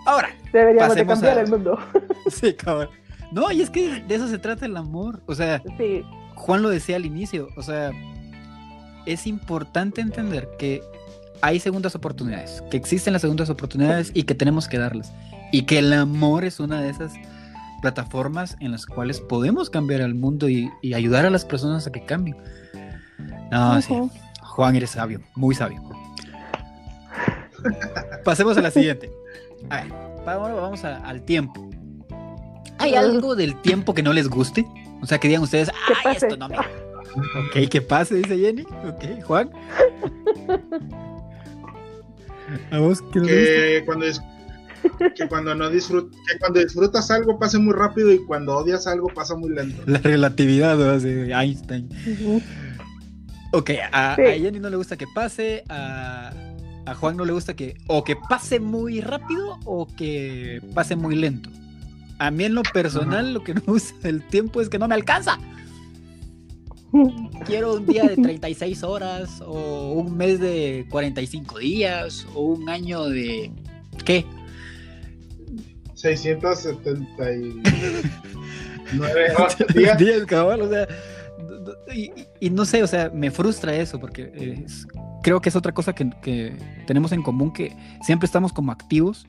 Ahora, 0.06 0.30
deberíamos 0.54 0.96
de 0.96 1.06
cambiar 1.06 1.38
el 1.40 1.50
mundo. 1.50 1.78
sí, 2.30 2.54
cabrón. 2.54 2.90
No, 3.32 3.52
y 3.52 3.62
es 3.62 3.70
que 3.70 4.02
de 4.02 4.16
eso 4.16 4.28
se 4.28 4.38
trata 4.38 4.66
el 4.66 4.78
amor. 4.78 5.22
O 5.26 5.36
sea, 5.36 5.62
Juan 6.36 6.62
lo 6.62 6.70
decía 6.70 6.96
al 6.96 7.06
inicio. 7.06 7.50
O 7.58 7.62
sea, 7.62 7.92
es 9.08 9.26
importante 9.26 10.02
entender 10.02 10.50
que 10.60 10.84
hay 11.42 11.60
segundas 11.60 11.96
oportunidades, 11.96 12.64
que 12.70 12.78
existen 12.78 13.14
las 13.14 13.22
segundas 13.22 13.50
oportunidades 13.50 14.12
y 14.14 14.24
que 14.24 14.36
tenemos 14.36 14.68
que 14.68 14.78
darlas. 14.78 15.14
Y 15.52 15.64
que 15.64 15.80
el 15.80 15.94
amor 15.94 16.44
es 16.44 16.60
una 16.60 16.82
de 16.82 16.90
esas 16.90 17.14
plataformas 17.82 18.58
en 18.60 18.72
las 18.72 18.86
cuales 18.86 19.22
podemos 19.22 19.70
cambiar 19.70 20.02
al 20.02 20.14
mundo 20.14 20.50
y, 20.50 20.70
ayudar 20.94 21.26
a 21.26 21.30
las 21.30 21.46
personas 21.46 21.88
a 21.88 21.92
que 21.92 22.04
cambien. 22.06 22.38
No, 23.52 23.82
sí. 23.82 23.94
Juan, 24.42 24.76
eres 24.76 24.92
sabio, 24.92 25.22
muy 25.36 25.56
sabio. 25.56 25.82
Pasemos 28.26 28.58
a 28.58 28.62
la 28.62 28.72
siguiente. 28.72 29.10
A 29.70 29.84
ver, 29.84 29.94
ahora 30.26 30.54
vamos 30.56 30.84
al 30.84 31.22
tiempo. 31.22 31.70
¿Hay 32.80 32.96
algo 32.96 33.36
del 33.36 33.60
tiempo 33.62 33.94
que 33.94 34.04
no 34.04 34.14
les 34.14 34.28
guste? 34.28 34.66
O 35.02 35.06
sea, 35.06 35.20
que 35.20 35.28
digan 35.28 35.44
ustedes, 35.44 35.72
ay, 36.04 36.16
esto 36.16 36.36
no 36.36 36.50
me 36.50 36.58
Ok, 37.16 37.70
¿qué 37.70 37.82
pase, 37.82 38.16
dice 38.16 38.38
Jenny. 38.38 38.64
Ok, 38.64 39.24
Juan. 39.24 39.50
¿A 42.72 42.80
vos 42.80 43.02
qué 43.12 43.22
que 43.22 43.84
cuando, 43.86 44.06
que 45.16 45.28
cuando 45.28 45.54
no 45.54 45.70
disfrut 45.70 46.12
que 46.12 46.40
cuando 46.40 46.62
disfrutas 46.62 47.12
algo 47.12 47.38
pase 47.38 47.58
muy 47.60 47.74
rápido 47.74 48.14
y 48.14 48.20
cuando 48.20 48.56
odias 48.56 48.88
algo 48.88 49.10
pasa 49.10 49.36
muy 49.36 49.50
lento. 49.50 49.84
La 49.86 50.00
relatividad 50.00 50.78
de 50.78 51.34
Einstein. 51.34 51.90
Ok, 53.54 53.72
a, 53.92 54.16
Jenny 54.16 54.60
no 54.60 54.70
le 54.70 54.78
gusta 54.78 54.98
que 54.98 55.08
pase, 55.14 55.64
a, 55.70 56.32
a 56.86 56.96
Juan 56.96 57.18
no 57.18 57.26
le 57.26 57.34
gusta 57.34 57.56
que 57.56 57.78
o 57.88 58.04
que 58.04 58.16
pase 58.16 58.60
muy 58.60 59.02
rápido 59.02 59.58
o 59.66 59.88
que 59.88 60.62
pase 60.74 60.96
muy 60.96 61.16
lento. 61.16 61.50
A 62.20 62.32
mí 62.32 62.46
en 62.46 62.56
lo 62.56 62.64
personal 62.64 63.34
lo 63.34 63.44
que 63.44 63.54
no 63.54 63.62
usa 63.68 63.96
el 64.04 64.24
tiempo 64.28 64.62
es 64.62 64.70
que 64.70 64.80
no 64.80 64.88
me 64.88 64.96
alcanza. 64.96 65.38
Quiero 67.46 67.76
un 67.76 67.86
día 67.86 68.04
de 68.04 68.16
36 68.16 68.84
horas 68.84 69.42
o 69.46 69.94
un 69.94 70.16
mes 70.16 70.40
de 70.40 70.86
45 70.90 71.60
días 71.60 72.26
o 72.34 72.42
un 72.42 72.70
año 72.70 73.06
de... 73.06 73.52
¿Qué? 74.06 74.26
679 75.96 77.62
días. 79.98 80.26
cabal, 80.26 80.62
o 80.62 80.70
sea, 80.70 80.88
y, 82.40 82.50
no 82.50 82.66
sé, 82.66 82.84
o 82.84 82.88
sea, 82.88 83.10
me 83.14 83.32
frustra 83.32 83.76
eso 83.76 84.00
porque 84.00 84.66
creo 85.24 85.42
que 85.42 85.50
es 85.50 85.56
otra 85.56 85.74
cosa 85.74 85.94
que, 85.94 86.56
tenemos 86.86 87.12
en 87.12 87.24
común 87.24 87.52
que 87.52 87.76
siempre 88.04 88.28
estamos 88.28 88.54
como 88.54 88.72
activos 88.72 89.28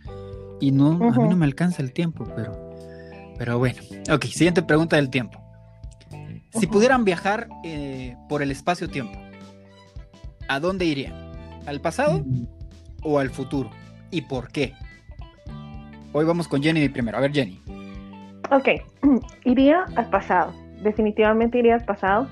y 0.61 0.71
no, 0.71 0.91
a 0.93 1.11
mí 1.11 1.29
no 1.29 1.37
me 1.37 1.47
alcanza 1.47 1.83
el 1.83 1.93
tiempo, 1.93 2.27
pero, 2.37 2.77
pero 3.39 3.59
bueno. 3.59 3.81
Ok, 4.13 4.27
siguiente 4.27 4.63
pregunta 4.63 4.97
del 4.97 5.09
tiempo. 5.09 5.48
Si 6.51 6.67
pudieran 6.67 7.05
viajar 7.05 7.49
eh, 7.63 8.17
por 8.29 8.43
el 8.43 8.51
espacio-tiempo, 8.51 9.19
¿a 10.49 10.61
dónde 10.61 10.87
irían? 10.87 11.15
¿Al 11.67 11.81
pasado 11.81 12.25
o 13.03 13.19
al 13.19 13.31
futuro? 13.31 13.71
¿Y 14.11 14.23
por 14.23 14.49
qué? 14.49 14.73
Hoy 16.13 16.25
vamos 16.25 16.49
con 16.49 16.63
Jenny 16.63 16.89
primero. 16.89 17.19
A 17.19 17.21
ver, 17.21 17.33
Jenny. 17.33 17.61
Ok, 18.51 18.69
iría 19.45 19.85
al 19.97 20.09
pasado. 20.09 20.55
Definitivamente 20.83 21.59
iría 21.59 21.75
al 21.75 21.85
pasado. 21.85 22.27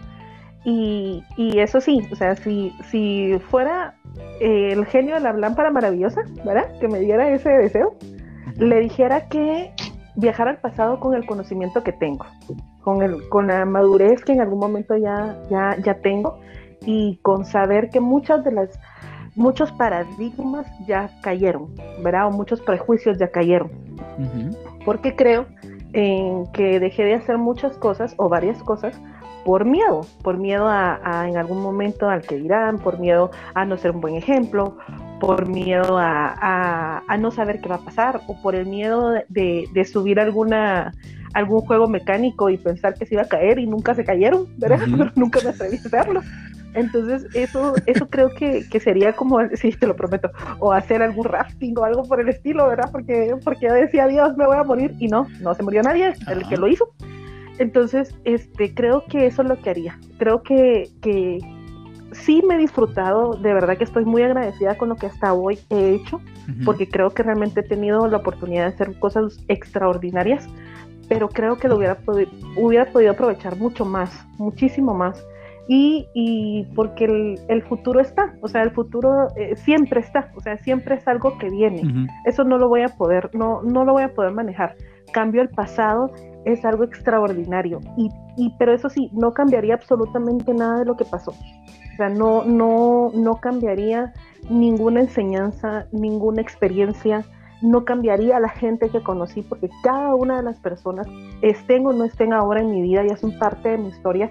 Y, 0.64 1.22
eso 1.36 1.80
sí, 1.80 2.00
o 2.10 2.16
sea, 2.16 2.34
si, 2.34 2.72
si 2.90 3.38
fuera 3.50 3.94
eh, 4.40 4.70
el 4.72 4.84
genio 4.86 5.14
de 5.14 5.20
la 5.20 5.32
lámpara 5.32 5.70
maravillosa, 5.70 6.22
¿verdad? 6.44 6.76
Que 6.80 6.88
me 6.88 6.98
diera 6.98 7.30
ese 7.30 7.50
deseo, 7.50 7.96
le 8.56 8.80
dijera 8.80 9.28
que 9.28 9.72
viajar 10.16 10.48
al 10.48 10.58
pasado 10.58 10.98
con 10.98 11.14
el 11.14 11.24
conocimiento 11.24 11.84
que 11.84 11.92
tengo 11.92 12.26
con, 12.86 13.02
el, 13.02 13.28
con 13.28 13.48
la 13.48 13.64
madurez 13.64 14.22
que 14.22 14.30
en 14.30 14.40
algún 14.40 14.60
momento 14.60 14.96
ya, 14.96 15.36
ya, 15.50 15.76
ya 15.84 15.94
tengo 16.02 16.38
y 16.82 17.16
con 17.16 17.44
saber 17.44 17.90
que 17.90 17.98
muchas 17.98 18.44
de 18.44 18.52
las 18.52 18.78
muchos 19.34 19.72
paradigmas 19.72 20.68
ya 20.86 21.10
cayeron, 21.20 21.74
¿verdad? 22.04 22.28
O 22.28 22.30
muchos 22.30 22.60
prejuicios 22.60 23.18
ya 23.18 23.32
cayeron. 23.32 23.72
Porque 24.84 25.16
creo 25.16 25.46
en 25.94 26.46
que 26.52 26.78
dejé 26.78 27.02
de 27.02 27.14
hacer 27.14 27.38
muchas 27.38 27.76
cosas 27.76 28.14
o 28.18 28.28
varias 28.28 28.62
cosas 28.62 29.00
por 29.44 29.64
miedo, 29.64 30.02
por 30.22 30.38
miedo 30.38 30.68
a, 30.68 31.26
en 31.28 31.36
algún 31.38 31.60
momento 31.60 32.08
al 32.08 32.22
que 32.22 32.36
dirán, 32.36 32.78
por 32.78 33.00
miedo 33.00 33.32
a 33.54 33.64
no 33.64 33.76
ser 33.78 33.90
un 33.90 34.00
buen 34.00 34.14
ejemplo, 34.14 34.76
por 35.20 35.48
miedo 35.48 35.98
a, 35.98 37.02
a, 37.06 37.16
no 37.16 37.30
saber 37.30 37.60
qué 37.60 37.68
va 37.68 37.76
a 37.76 37.84
pasar 37.84 38.20
o 38.26 38.40
por 38.42 38.54
el 38.54 38.66
miedo 38.66 39.12
de, 39.28 39.68
de 39.72 39.84
subir 39.84 40.20
alguna 40.20 40.92
algún 41.36 41.60
juego 41.60 41.86
mecánico 41.86 42.48
y 42.48 42.56
pensar 42.56 42.94
que 42.94 43.04
se 43.04 43.14
iba 43.14 43.22
a 43.22 43.28
caer 43.28 43.58
y 43.58 43.66
nunca 43.66 43.94
se 43.94 44.04
cayeron, 44.04 44.46
¿verdad? 44.56 44.80
Pero 44.90 45.12
nunca 45.16 45.40
me 45.44 45.50
atreví 45.50 45.76
a 45.76 45.80
hacerlo. 45.80 46.22
Entonces, 46.72 47.26
eso, 47.34 47.74
eso 47.86 48.08
creo 48.08 48.30
que, 48.30 48.64
sería 48.80 49.12
como, 49.14 49.38
sí, 49.54 49.70
te 49.72 49.86
lo 49.86 49.96
prometo, 49.96 50.30
o 50.58 50.72
hacer 50.72 51.02
algún 51.02 51.24
rafting 51.24 51.76
o 51.78 51.84
algo 51.84 52.02
por 52.04 52.20
el 52.20 52.28
estilo, 52.28 52.68
¿verdad? 52.68 52.90
Porque, 52.90 53.34
porque 53.44 53.66
yo 53.66 53.74
decía, 53.74 54.06
Dios, 54.06 54.36
me 54.36 54.46
voy 54.46 54.56
a 54.56 54.62
morir, 54.62 54.94
y 54.98 55.08
no, 55.08 55.26
no 55.40 55.54
se 55.54 55.62
murió 55.62 55.82
nadie, 55.82 56.14
el 56.28 56.46
que 56.48 56.56
lo 56.56 56.68
hizo. 56.68 56.90
Entonces, 57.58 58.14
este, 58.24 58.74
creo 58.74 59.04
que 59.06 59.26
eso 59.26 59.42
es 59.42 59.48
lo 59.48 59.58
que 59.60 59.70
haría. 59.70 59.98
Creo 60.18 60.42
que, 60.42 60.90
que 61.00 61.38
sí 62.24 62.42
me 62.46 62.54
he 62.54 62.58
disfrutado, 62.58 63.34
de 63.34 63.54
verdad 63.54 63.76
que 63.76 63.84
estoy 63.84 64.04
muy 64.04 64.22
agradecida 64.22 64.76
con 64.76 64.88
lo 64.88 64.96
que 64.96 65.06
hasta 65.06 65.32
hoy 65.32 65.58
he 65.70 65.94
hecho, 65.94 66.20
porque 66.64 66.88
creo 66.88 67.10
que 67.10 67.22
realmente 67.22 67.60
he 67.60 67.62
tenido 67.62 68.06
la 68.06 68.18
oportunidad 68.18 68.68
de 68.68 68.74
hacer 68.74 68.98
cosas 68.98 69.38
extraordinarias 69.48 70.48
pero 71.08 71.28
creo 71.28 71.56
que 71.56 71.68
lo 71.68 71.76
hubiera, 71.76 71.96
podido, 71.96 72.30
hubiera 72.56 72.90
podido 72.90 73.12
aprovechar 73.12 73.56
mucho 73.56 73.84
más, 73.84 74.26
muchísimo 74.38 74.94
más. 74.94 75.24
Y, 75.68 76.06
y 76.14 76.64
porque 76.76 77.06
el, 77.06 77.40
el, 77.48 77.62
futuro 77.62 78.00
está, 78.00 78.34
o 78.40 78.46
sea, 78.46 78.62
el 78.62 78.70
futuro 78.70 79.26
eh, 79.34 79.56
siempre 79.56 79.98
está, 79.98 80.30
o 80.36 80.40
sea, 80.40 80.56
siempre 80.58 80.94
es 80.94 81.08
algo 81.08 81.38
que 81.38 81.50
viene. 81.50 81.82
Eso 82.24 82.44
no 82.44 82.56
lo 82.56 82.68
voy 82.68 82.82
a 82.82 82.88
poder, 82.88 83.30
no, 83.34 83.62
no 83.62 83.84
lo 83.84 83.94
voy 83.94 84.04
a 84.04 84.14
poder 84.14 84.32
manejar. 84.32 84.76
Cambio 85.12 85.42
el 85.42 85.48
pasado 85.48 86.12
es 86.44 86.64
algo 86.64 86.84
extraordinario, 86.84 87.80
y, 87.96 88.08
y, 88.36 88.54
pero 88.60 88.74
eso 88.74 88.88
sí, 88.88 89.10
no 89.12 89.32
cambiaría 89.32 89.74
absolutamente 89.74 90.54
nada 90.54 90.78
de 90.78 90.84
lo 90.84 90.96
que 90.96 91.04
pasó. 91.04 91.32
O 91.96 91.98
sea, 91.98 92.10
no, 92.10 92.44
no, 92.44 93.10
no 93.14 93.36
cambiaría 93.36 94.12
ninguna 94.50 95.00
enseñanza, 95.00 95.86
ninguna 95.92 96.42
experiencia, 96.42 97.24
no 97.62 97.86
cambiaría 97.86 98.36
a 98.36 98.40
la 98.40 98.50
gente 98.50 98.90
que 98.90 99.02
conocí 99.02 99.40
porque 99.40 99.70
cada 99.82 100.14
una 100.14 100.36
de 100.36 100.42
las 100.42 100.60
personas, 100.60 101.06
estén 101.40 101.86
o 101.86 101.94
no 101.94 102.04
estén 102.04 102.34
ahora 102.34 102.60
en 102.60 102.70
mi 102.70 102.82
vida, 102.82 103.02
ya 103.02 103.16
son 103.16 103.38
parte 103.38 103.70
de 103.70 103.78
mi 103.78 103.88
historia, 103.88 104.30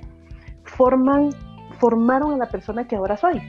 forman, 0.63 1.32
formaron 1.80 2.34
a 2.34 2.38
la 2.38 2.49
persona 2.49 2.88
que 2.88 2.97
ahora 2.97 3.18
soy. 3.18 3.41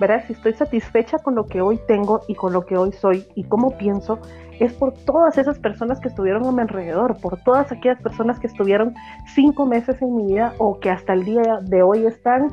¿Verdad? 0.00 0.24
Si 0.26 0.32
estoy 0.32 0.54
satisfecha 0.54 1.18
con 1.18 1.34
lo 1.34 1.44
que 1.44 1.60
hoy 1.60 1.78
tengo 1.86 2.22
y 2.28 2.36
con 2.36 2.54
lo 2.54 2.64
que 2.64 2.78
hoy 2.78 2.92
soy 2.92 3.26
y 3.34 3.44
cómo 3.44 3.76
pienso, 3.76 4.20
es 4.58 4.72
por 4.72 4.92
todas 4.92 5.36
esas 5.36 5.58
personas 5.58 6.00
que 6.00 6.08
estuvieron 6.08 6.46
a 6.46 6.52
mi 6.52 6.62
alrededor, 6.62 7.18
por 7.20 7.36
todas 7.42 7.70
aquellas 7.70 8.00
personas 8.00 8.38
que 8.40 8.46
estuvieron 8.46 8.94
cinco 9.34 9.66
meses 9.66 10.00
en 10.00 10.16
mi 10.16 10.32
vida 10.32 10.54
o 10.56 10.80
que 10.80 10.88
hasta 10.88 11.12
el 11.12 11.24
día 11.24 11.60
de 11.62 11.82
hoy 11.82 12.06
están 12.06 12.48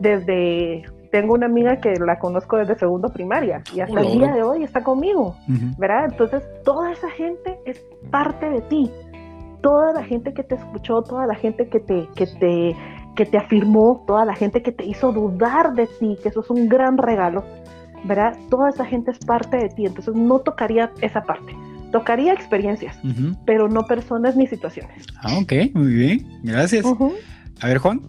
desde 0.00 0.84
tengo 1.10 1.34
una 1.34 1.46
amiga 1.46 1.76
que 1.76 1.94
la 1.94 2.18
conozco 2.18 2.56
desde 2.56 2.78
segundo 2.78 3.08
primaria 3.08 3.62
y 3.74 3.80
hasta 3.80 4.00
el 4.00 4.12
día 4.12 4.32
de 4.32 4.42
hoy 4.42 4.62
está 4.62 4.82
conmigo, 4.82 5.36
¿verdad? 5.76 6.06
Entonces, 6.10 6.42
toda 6.64 6.92
esa 6.92 7.10
gente 7.10 7.58
es 7.66 7.82
parte 8.10 8.48
de 8.48 8.60
ti. 8.62 8.90
Toda 9.60 9.92
la 9.92 10.04
gente 10.04 10.32
que 10.32 10.42
te 10.42 10.54
escuchó, 10.54 11.02
toda 11.02 11.26
la 11.26 11.34
gente 11.34 11.68
que 11.68 11.80
te, 11.80 12.08
que 12.14 12.26
te, 12.26 12.76
que 13.14 13.26
te 13.26 13.36
afirmó, 13.36 14.04
toda 14.06 14.24
la 14.24 14.34
gente 14.34 14.62
que 14.62 14.72
te 14.72 14.84
hizo 14.84 15.12
dudar 15.12 15.74
de 15.74 15.86
ti, 15.86 16.16
que 16.22 16.30
eso 16.30 16.40
es 16.40 16.48
un 16.48 16.68
gran 16.68 16.96
regalo, 16.96 17.44
¿verdad? 18.04 18.38
Toda 18.48 18.70
esa 18.70 18.86
gente 18.86 19.10
es 19.10 19.18
parte 19.18 19.58
de 19.58 19.68
ti, 19.68 19.84
entonces 19.84 20.14
no 20.14 20.38
tocaría 20.38 20.90
esa 21.02 21.22
parte. 21.22 21.54
Tocaría 21.92 22.32
experiencias, 22.32 22.96
pero 23.44 23.68
no 23.68 23.82
personas 23.84 24.36
ni 24.36 24.46
situaciones. 24.46 25.04
Ah, 25.22 25.38
ok, 25.42 25.52
muy 25.74 25.92
bien, 25.92 26.40
gracias. 26.44 26.86
A 27.60 27.66
ver, 27.66 27.78
Juan, 27.78 28.00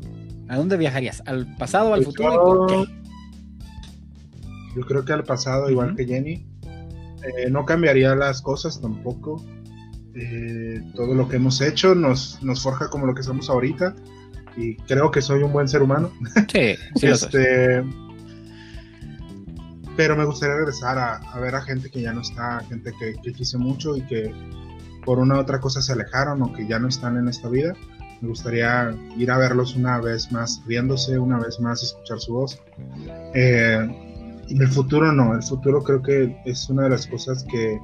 ¿a 0.51 0.57
dónde 0.57 0.77
viajarías? 0.77 1.23
¿Al 1.25 1.55
pasado 1.55 1.89
o 1.89 1.93
al 1.93 2.03
pues 2.03 2.15
futuro? 2.15 2.33
¿Y 2.33 2.37
por 2.37 2.67
qué? 2.67 3.01
Yo 4.75 4.81
creo 4.85 5.05
que 5.05 5.13
al 5.13 5.23
pasado, 5.23 5.69
igual 5.69 5.95
que 5.95 6.05
Jenny. 6.05 6.45
Eh, 7.23 7.49
no 7.49 7.65
cambiaría 7.65 8.15
las 8.15 8.41
cosas 8.41 8.81
tampoco. 8.81 9.43
Eh, 10.13 10.81
todo 10.95 11.13
lo 11.13 11.29
que 11.29 11.37
hemos 11.37 11.61
hecho 11.61 11.95
nos, 11.95 12.41
nos 12.43 12.61
forja 12.61 12.89
como 12.89 13.05
lo 13.05 13.15
que 13.15 13.23
somos 13.23 13.49
ahorita. 13.49 13.95
Y 14.57 14.75
creo 14.75 15.09
que 15.11 15.21
soy 15.21 15.43
un 15.43 15.53
buen 15.53 15.67
ser 15.67 15.81
humano. 15.81 16.11
Sí, 16.51 16.75
sí 16.95 17.07
este, 17.07 17.83
pero 19.95 20.15
me 20.15 20.25
gustaría 20.25 20.55
regresar 20.55 20.97
a, 20.97 21.39
ver 21.39 21.55
a 21.55 21.61
gente 21.61 21.89
que 21.89 22.01
ya 22.01 22.13
no 22.13 22.21
está, 22.21 22.61
gente 22.67 22.91
que, 22.99 23.33
quise 23.33 23.57
mucho 23.57 23.95
y 23.95 24.01
que 24.01 24.33
por 25.05 25.19
una 25.19 25.35
u 25.35 25.39
otra 25.39 25.59
cosa 25.59 25.81
se 25.81 25.93
alejaron 25.93 26.41
o 26.41 26.53
que 26.53 26.67
ya 26.67 26.79
no 26.79 26.87
están 26.87 27.17
en 27.17 27.27
esta 27.27 27.49
vida. 27.49 27.73
Me 28.21 28.29
gustaría 28.29 28.95
ir 29.17 29.31
a 29.31 29.37
verlos 29.37 29.75
una 29.75 29.99
vez 29.99 30.31
más 30.31 30.61
riéndose, 30.67 31.17
una 31.17 31.39
vez 31.39 31.59
más 31.59 31.81
escuchar 31.81 32.19
su 32.19 32.33
voz. 32.33 32.61
Eh, 33.33 33.79
el 34.49 34.67
futuro 34.67 35.11
no, 35.11 35.33
el 35.33 35.41
futuro 35.41 35.83
creo 35.83 36.01
que 36.01 36.37
es 36.45 36.69
una 36.69 36.83
de 36.83 36.91
las 36.91 37.07
cosas 37.07 37.43
que, 37.45 37.79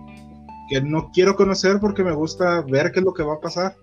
que 0.69 0.81
no 0.81 1.11
quiero 1.11 1.35
conocer 1.35 1.79
porque 1.79 2.03
me 2.03 2.13
gusta 2.13 2.61
ver 2.61 2.91
qué 2.91 2.99
es 2.99 3.05
lo 3.05 3.13
que 3.13 3.23
va 3.23 3.35
a 3.35 3.39
pasar. 3.39 3.75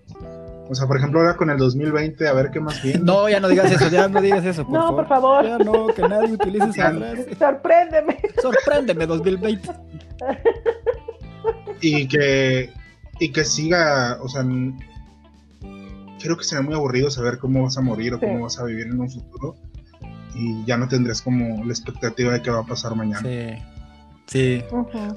O 0.67 0.73
sea, 0.73 0.87
por 0.87 0.97
ejemplo, 0.97 1.19
ahora 1.19 1.35
con 1.35 1.49
el 1.49 1.57
2020, 1.57 2.27
a 2.27 2.33
ver 2.33 2.49
qué 2.51 2.59
más 2.59 2.81
viene. 2.81 2.99
No, 2.99 3.29
ya 3.29 3.39
no 3.39 3.47
digas 3.47 3.71
eso, 3.71 3.87
ya 3.89 4.07
no 4.07 4.19
digas 4.19 4.43
eso. 4.45 4.63
Por 4.63 4.73
no, 4.73 4.81
favor. 4.81 4.95
por 4.95 5.07
favor. 5.07 5.45
Ya 5.45 5.57
no, 5.59 5.87
que 5.87 6.01
nadie 6.01 6.33
utilice 6.33 6.69
esa 6.69 6.91
frase. 6.91 7.35
Sorpréndeme. 7.37 8.19
Sorpréndeme, 8.41 9.05
2020. 9.05 9.69
Y 11.81 12.07
que, 12.07 12.71
y 13.19 13.31
que 13.31 13.45
siga, 13.45 14.17
o 14.21 14.27
sea, 14.27 14.43
creo 16.25 16.37
que 16.37 16.43
será 16.43 16.61
muy 16.61 16.73
aburrido 16.73 17.09
saber 17.09 17.37
cómo 17.37 17.63
vas 17.63 17.77
a 17.77 17.81
morir 17.81 18.13
o 18.13 18.19
cómo 18.19 18.41
vas 18.41 18.59
a 18.59 18.65
vivir 18.65 18.87
en 18.87 18.99
un 18.99 19.09
futuro. 19.09 19.55
Y 20.33 20.65
ya 20.65 20.77
no 20.77 20.87
tendrás 20.87 21.21
como 21.21 21.63
la 21.63 21.71
expectativa 21.71 22.33
de 22.33 22.41
qué 22.41 22.51
va 22.51 22.59
a 22.59 22.65
pasar 22.65 22.93
mañana. 22.95 23.21
Sí. 23.21 23.63
Sí. 24.27 24.63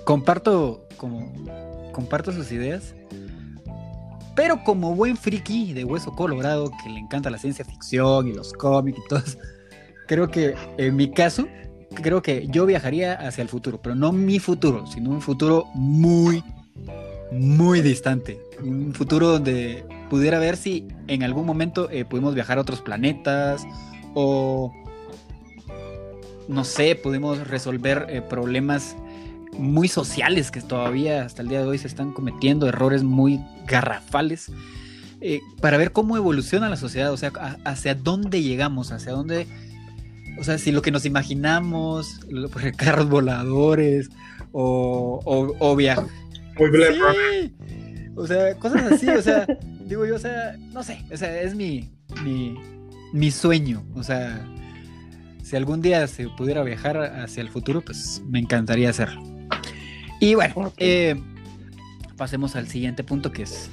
Comparto 0.04 0.86
como 0.96 1.32
comparto 1.92 2.30
sus 2.30 2.52
ideas 2.52 2.94
pero 4.38 4.62
como 4.62 4.94
buen 4.94 5.16
friki 5.16 5.72
de 5.72 5.82
hueso 5.82 6.12
colorado 6.12 6.70
que 6.80 6.88
le 6.88 7.00
encanta 7.00 7.28
la 7.28 7.38
ciencia 7.38 7.64
ficción 7.64 8.28
y 8.28 8.32
los 8.32 8.52
cómics 8.52 8.96
y 8.96 9.09
todo 9.09 9.18
eso, 9.18 9.36
creo 10.06 10.30
que 10.30 10.54
en 10.76 10.94
mi 10.94 11.11
caso, 11.11 11.48
creo 12.04 12.22
que 12.22 12.46
yo 12.46 12.64
viajaría 12.64 13.14
hacia 13.14 13.42
el 13.42 13.48
futuro, 13.48 13.80
pero 13.82 13.96
no 13.96 14.12
mi 14.12 14.38
futuro, 14.38 14.86
sino 14.86 15.11
un 15.11 15.20
futuro 15.20 15.66
muy, 15.74 16.44
muy 17.33 17.81
distante. 17.81 18.41
Un 18.62 18.95
futuro 18.95 19.29
donde 19.29 19.85
pudiera 20.09 20.39
ver 20.39 20.57
si 20.57 20.89
en 21.07 21.22
algún 21.22 21.47
momento 21.47 21.91
eh, 21.91 22.05
pudimos 22.05 22.35
viajar 22.35 22.59
a 22.59 22.62
otros 22.62 22.81
planetas 22.81 23.66
o, 24.14 24.72
no 26.49 26.64
sé, 26.64 26.95
pudimos 26.95 27.47
resolver 27.47 28.07
eh, 28.09 28.22
problemas 28.22 28.97
muy 29.59 29.89
sociales 29.89 30.51
que 30.51 30.61
todavía 30.61 31.24
hasta 31.24 31.43
el 31.43 31.49
día 31.49 31.61
de 31.61 31.66
hoy 31.66 31.79
se 31.79 31.89
están 31.89 32.12
cometiendo, 32.12 32.68
errores 32.68 33.03
muy 33.03 33.41
garrafales, 33.66 34.51
eh, 35.20 35.41
para 35.61 35.76
ver 35.76 35.93
cómo 35.93 36.16
evoluciona 36.16 36.68
la 36.68 36.76
sociedad, 36.76 37.12
o 37.12 37.16
sea, 37.16 37.33
hacia 37.64 37.95
dónde 37.95 38.43
llegamos, 38.43 38.93
hacia 38.93 39.12
dónde, 39.12 39.47
o 40.39 40.45
sea, 40.45 40.59
si 40.59 40.70
lo 40.70 40.81
que 40.81 40.93
nos 40.93 41.05
imaginamos, 41.05 42.20
carros 42.76 43.09
voladores 43.09 44.11
o, 44.53 45.20
o, 45.24 45.57
o 45.59 45.76
viajar. 45.76 46.07
Sí. 46.59 47.54
O 48.16 48.26
sea, 48.26 48.54
cosas 48.56 48.92
así, 48.92 49.09
o 49.09 49.22
sea, 49.22 49.46
digo 49.86 50.04
yo, 50.04 50.16
o 50.16 50.18
sea, 50.18 50.56
no 50.72 50.82
sé, 50.82 51.04
o 51.12 51.16
sea, 51.16 51.40
es 51.40 51.54
mi, 51.54 51.90
mi, 52.24 52.56
mi 53.12 53.30
sueño, 53.30 53.84
o 53.94 54.02
sea, 54.02 54.44
si 55.42 55.56
algún 55.56 55.80
día 55.80 56.06
se 56.06 56.28
pudiera 56.28 56.62
viajar 56.62 56.98
hacia 56.98 57.40
el 57.40 57.48
futuro, 57.48 57.80
pues 57.80 58.22
me 58.26 58.38
encantaría 58.38 58.90
hacerlo. 58.90 59.22
Y 60.20 60.34
bueno, 60.34 60.72
eh, 60.78 61.18
pasemos 62.16 62.56
al 62.56 62.68
siguiente 62.68 63.04
punto 63.04 63.32
que 63.32 63.44
es 63.44 63.70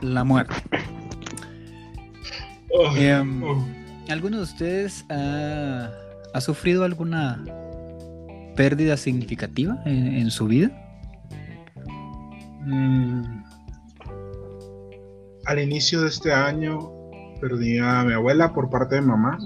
la 0.00 0.22
muerte. 0.22 0.54
Oh, 2.74 2.96
em, 2.96 3.42
oh. 3.42 3.66
¿Alguno 4.08 4.36
de 4.38 4.42
ustedes 4.42 5.04
ha, 5.08 5.90
sufrido 6.40 6.84
alguna 6.84 7.42
pérdida 8.56 8.96
significativa 8.96 9.82
en, 9.86 10.30
su 10.30 10.46
vida? 10.46 10.70
Mm. 12.64 13.42
Al 15.44 15.58
inicio 15.58 16.02
de 16.02 16.08
este 16.08 16.32
año 16.32 16.78
perdí 17.40 17.78
a 17.78 18.04
mi 18.04 18.12
abuela 18.12 18.52
por 18.52 18.70
parte 18.70 18.94
de 18.96 19.00
mamá, 19.00 19.38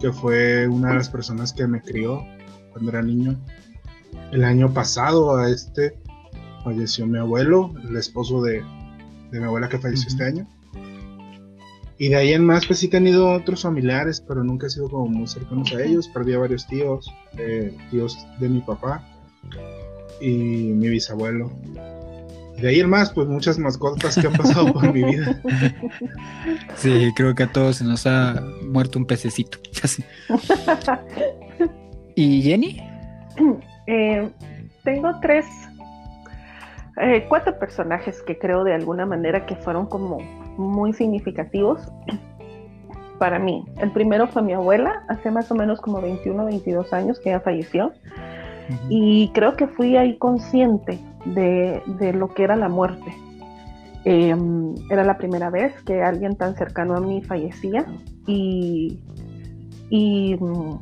que 0.00 0.10
fue 0.12 0.66
una 0.66 0.90
de 0.90 0.94
las 0.94 1.10
personas 1.10 1.52
que 1.52 1.66
me 1.66 1.82
crió 1.82 2.24
cuando 2.72 2.90
era 2.90 3.02
niño. 3.02 3.38
El 4.32 4.44
año 4.44 4.72
pasado 4.72 5.36
a 5.36 5.50
este 5.50 5.98
falleció 6.64 7.06
mi 7.06 7.18
abuelo, 7.18 7.74
el 7.86 7.96
esposo 7.96 8.40
de, 8.42 8.62
mi 9.30 9.44
abuela 9.44 9.68
que 9.68 9.78
falleció 9.78 10.08
este 10.08 10.24
año. 10.24 10.48
Y 11.98 12.08
de 12.08 12.16
ahí 12.16 12.32
en 12.32 12.46
más, 12.46 12.64
pues 12.64 12.78
sí 12.78 12.86
he 12.86 12.90
tenido 12.90 13.30
otros 13.30 13.62
familiares, 13.62 14.20
pero 14.26 14.44
nunca 14.44 14.68
he 14.68 14.70
sido 14.70 14.88
como 14.88 15.06
muy 15.08 15.26
cercanos 15.26 15.72
a 15.74 15.82
ellos. 15.82 16.08
Perdí 16.08 16.32
a 16.32 16.38
varios 16.38 16.66
tíos, 16.66 17.12
eh, 17.36 17.76
tíos 17.90 18.16
de 18.38 18.48
mi 18.48 18.60
papá 18.60 19.04
y 20.20 20.72
mi 20.74 20.88
bisabuelo. 20.88 21.50
Y 22.56 22.62
de 22.62 22.68
ahí 22.68 22.80
en 22.80 22.90
más, 22.90 23.12
pues 23.12 23.28
muchas 23.28 23.58
mascotas 23.58 24.16
que 24.16 24.26
han 24.26 24.32
pasado 24.32 24.72
por 24.72 24.92
mi 24.92 25.04
vida. 25.04 25.40
Sí, 26.74 27.12
creo 27.16 27.34
que 27.34 27.42
a 27.42 27.52
todos 27.52 27.76
se 27.76 27.84
nos 27.84 28.06
ha 28.06 28.42
muerto 28.62 28.98
un 28.98 29.06
pececito. 29.06 29.58
¿Y 32.14 32.42
Jenny? 32.42 32.82
Eh, 33.90 34.28
tengo 34.84 35.18
tres, 35.22 35.46
eh, 37.00 37.24
cuatro 37.26 37.58
personajes 37.58 38.20
que 38.20 38.36
creo 38.36 38.62
de 38.62 38.74
alguna 38.74 39.06
manera 39.06 39.46
que 39.46 39.56
fueron 39.56 39.86
como 39.86 40.18
muy 40.58 40.92
significativos 40.92 41.80
para 43.18 43.38
mí. 43.38 43.64
El 43.78 43.92
primero 43.92 44.28
fue 44.28 44.42
mi 44.42 44.52
abuela, 44.52 45.04
hace 45.08 45.30
más 45.30 45.50
o 45.50 45.54
menos 45.54 45.80
como 45.80 46.02
21 46.02 46.44
22 46.44 46.92
años 46.92 47.18
que 47.18 47.30
ella 47.30 47.40
falleció. 47.40 47.94
Y 48.88 49.28
creo 49.34 49.56
que 49.56 49.66
fui 49.66 49.96
ahí 49.96 50.18
consciente 50.18 50.98
de, 51.24 52.12
lo 52.12 52.28
que 52.34 52.44
era 52.44 52.56
la 52.56 52.68
muerte. 52.68 53.14
Em, 54.04 54.74
era 54.90 55.04
la 55.04 55.18
primera 55.18 55.50
vez 55.50 55.72
que 55.82 56.02
alguien 56.02 56.36
tan 56.36 56.54
cercano 56.56 56.96
a 56.96 57.00
mí 57.00 57.22
fallecía 57.22 57.84
y, 58.26 59.00
y 59.90 60.36
mm, 60.36 60.78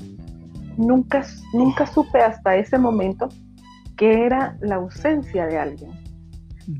nunca, 0.76 1.24
nunca 1.52 1.86
supe 1.86 2.20
hasta 2.20 2.56
ese 2.56 2.78
momento 2.78 3.28
que 3.96 4.26
era 4.26 4.56
la 4.60 4.76
ausencia 4.76 5.46
de 5.46 5.58
alguien, 5.58 5.90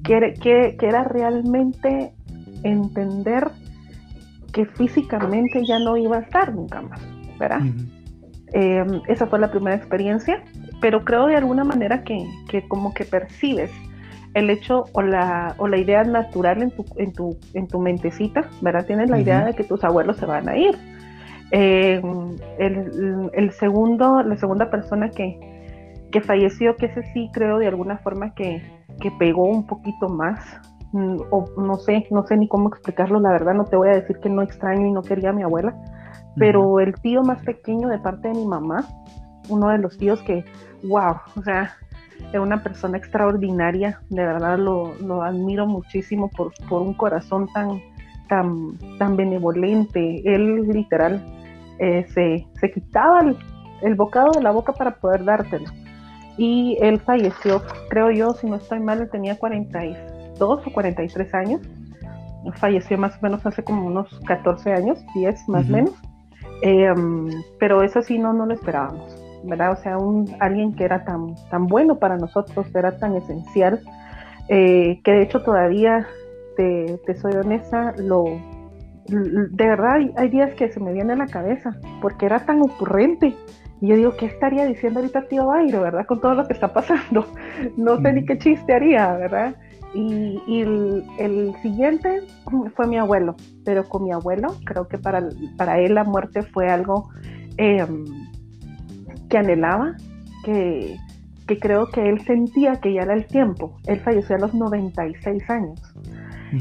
que, 0.04 0.34
que, 0.40 0.86
era 0.86 1.04
realmente 1.04 2.14
entender 2.62 3.50
que 4.52 4.66
físicamente 4.66 5.64
ya 5.64 5.78
no 5.78 5.96
iba 5.96 6.18
a 6.18 6.20
estar 6.20 6.54
nunca 6.54 6.82
más, 6.82 7.00
¿verdad? 7.38 7.62
Em, 8.52 9.00
esa 9.08 9.26
fue 9.26 9.38
la 9.38 9.50
primera 9.50 9.76
experiencia, 9.76 10.42
pero 10.80 11.04
creo 11.04 11.26
de 11.26 11.36
alguna 11.36 11.64
manera 11.64 12.04
que, 12.04 12.26
que, 12.48 12.66
como 12.68 12.94
que 12.94 13.04
percibes 13.04 13.70
el 14.34 14.50
hecho 14.50 14.84
o 14.92 15.02
la, 15.02 15.54
o 15.58 15.66
la 15.66 15.78
idea 15.78 16.04
natural 16.04 16.62
en 16.62 16.70
tu, 16.70 16.84
en, 16.96 17.12
tu, 17.12 17.38
en 17.54 17.68
tu 17.68 17.80
mentecita, 17.80 18.48
¿verdad? 18.60 18.84
Tienes 18.86 19.08
la 19.08 19.18
idea 19.18 19.44
de 19.44 19.54
que 19.54 19.64
tus 19.64 19.82
abuelos 19.82 20.18
se 20.18 20.26
van 20.26 20.48
a 20.48 20.56
ir, 20.58 20.76
eh, 21.52 22.02
el, 22.58 23.50
segundo, 23.52 24.22
la 24.22 24.36
segunda 24.36 24.68
persona 24.68 25.10
que, 25.10 25.38
que, 26.10 26.20
falleció, 26.20 26.76
que 26.76 26.86
ese 26.86 27.02
sí 27.12 27.30
creo 27.32 27.58
de 27.58 27.68
alguna 27.68 27.98
forma 27.98 28.34
que, 28.34 28.62
que 29.00 29.10
pegó 29.12 29.44
un 29.44 29.66
poquito 29.66 30.08
más, 30.08 30.40
mm, 30.92 31.16
o 31.30 31.46
no 31.58 31.76
sé, 31.76 32.06
no 32.10 32.26
sé 32.26 32.36
ni 32.36 32.48
cómo 32.48 32.68
explicarlo, 32.68 33.20
la 33.20 33.30
verdad 33.30 33.54
no 33.54 33.64
te 33.64 33.76
voy 33.76 33.88
a 33.88 33.92
decir 33.92 34.18
que 34.18 34.28
no 34.28 34.42
extraño 34.42 34.86
y 34.86 34.92
no 34.92 35.02
quería 35.02 35.30
a 35.30 35.32
mi 35.32 35.44
abuela, 35.44 35.74
pero 36.36 36.80
el 36.80 36.94
tío 37.00 37.22
más 37.22 37.42
pequeño 37.42 37.88
de 37.88 37.98
parte 37.98 38.28
de 38.28 38.34
mi 38.34 38.46
mamá, 38.46 38.84
uno 39.48 39.68
de 39.68 39.78
los 39.78 39.96
tíos 39.98 40.22
que, 40.22 40.44
wow, 40.84 41.16
o 41.36 41.42
sea, 41.42 41.76
es 42.32 42.40
una 42.40 42.62
persona 42.62 42.98
extraordinaria, 42.98 44.00
de 44.10 44.24
verdad 44.24 44.58
lo, 44.58 44.94
lo 44.96 45.22
admiro 45.22 45.66
muchísimo 45.66 46.30
por, 46.30 46.52
por 46.68 46.82
un 46.82 46.94
corazón 46.94 47.48
tan, 47.52 47.80
tan, 48.28 48.78
tan 48.98 49.16
benevolente, 49.16 50.22
él 50.24 50.68
literal 50.68 51.22
eh, 51.78 52.06
se, 52.58 52.70
quitaba 52.72 53.20
el, 53.82 53.94
bocado 53.94 54.32
de 54.32 54.42
la 54.42 54.50
boca 54.50 54.72
para 54.72 54.96
poder 54.96 55.24
dártelo. 55.24 55.70
Y 56.38 56.76
él 56.80 57.00
falleció, 57.00 57.62
creo 57.88 58.10
yo, 58.10 58.32
si 58.34 58.46
no 58.46 58.56
estoy 58.56 58.80
mal, 58.80 59.00
él 59.00 59.10
tenía 59.10 59.38
42 59.38 60.66
o 60.66 60.72
43 60.72 61.34
años. 61.34 61.60
Falleció 62.56 62.96
más 62.98 63.16
o 63.16 63.18
menos 63.22 63.44
hace 63.44 63.62
como 63.64 63.86
unos 63.86 64.20
14 64.26 64.72
años, 64.72 64.98
10 65.14 65.48
más 65.48 65.68
o 65.68 65.72
menos. 65.72 65.94
Em, 66.62 67.28
pero 67.58 67.82
eso 67.82 68.02
sí, 68.02 68.18
no, 68.18 68.32
no 68.32 68.46
lo 68.46 68.54
esperábamos. 68.54 69.25
¿Verdad? 69.46 69.72
O 69.72 69.76
sea, 69.76 69.98
un, 69.98 70.28
alguien 70.40 70.74
que 70.74 70.84
era 70.84 71.04
tan, 71.04 71.34
tan 71.50 71.66
bueno 71.66 71.98
para 71.98 72.16
nosotros, 72.16 72.66
era 72.74 72.98
tan 72.98 73.14
esencial, 73.14 73.80
eh, 74.48 75.00
que 75.02 75.12
de 75.12 75.22
hecho 75.22 75.42
todavía, 75.42 76.06
te, 76.56 76.98
te, 77.06 77.14
soy 77.16 77.32
honesta, 77.34 77.94
lo, 77.98 78.24
de 79.08 79.66
verdad 79.66 79.98
hay, 80.16 80.28
días 80.28 80.54
que 80.54 80.70
se 80.70 80.80
me 80.80 80.92
viene 80.92 81.12
a 81.12 81.16
la 81.16 81.26
cabeza, 81.26 81.76
porque 82.00 82.26
era 82.26 82.44
tan 82.44 82.62
ocurrente. 82.62 83.34
Y 83.80 83.88
yo 83.88 83.96
digo, 83.96 84.16
¿qué 84.16 84.26
estaría 84.26 84.64
diciendo 84.64 85.00
ahorita 85.00 85.28
tío 85.28 85.46
Bairo, 85.46 85.82
verdad? 85.82 86.06
Con 86.06 86.20
todo 86.20 86.34
lo 86.34 86.46
que 86.46 86.54
está 86.54 86.72
pasando. 86.72 87.26
No 87.76 88.00
sé 88.00 88.12
ni 88.12 88.24
qué 88.24 88.36
chiste 88.38 88.74
haría, 88.74 89.14
¿verdad? 89.14 89.54
Y, 89.94 90.60
el, 90.60 91.54
siguiente 91.62 92.22
fue 92.74 92.86
mi 92.86 92.98
abuelo, 92.98 93.34
pero 93.64 93.84
con 93.88 94.04
mi 94.04 94.12
abuelo 94.12 94.54
creo 94.64 94.88
que 94.88 94.98
para, 94.98 95.26
para 95.56 95.78
él 95.78 95.94
la 95.94 96.04
muerte 96.04 96.42
fue 96.42 96.68
algo 96.68 97.08
em, 97.56 98.04
que 99.28 99.38
anhelaba, 99.38 99.96
que, 100.44 100.96
que, 101.46 101.58
creo 101.58 101.88
que 101.90 102.08
él 102.08 102.20
sentía 102.22 102.76
que 102.76 102.92
ya 102.94 103.02
era 103.02 103.14
el 103.14 103.26
tiempo. 103.26 103.76
Él 103.86 104.00
falleció 104.00 104.36
a 104.36 104.40
los 104.40 104.54
96 104.54 105.50
años 105.50 105.80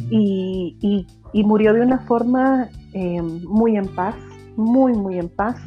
y, 0.09 0.77
y, 0.81 1.07
y, 1.33 1.43
murió 1.43 1.73
de 1.73 1.81
una 1.81 1.99
forma 1.99 2.69
em, 2.93 3.43
muy 3.43 3.77
en 3.77 3.87
paz, 3.95 4.15
muy, 4.55 4.93
muy 4.93 5.19
en 5.19 5.29
paz. 5.29 5.57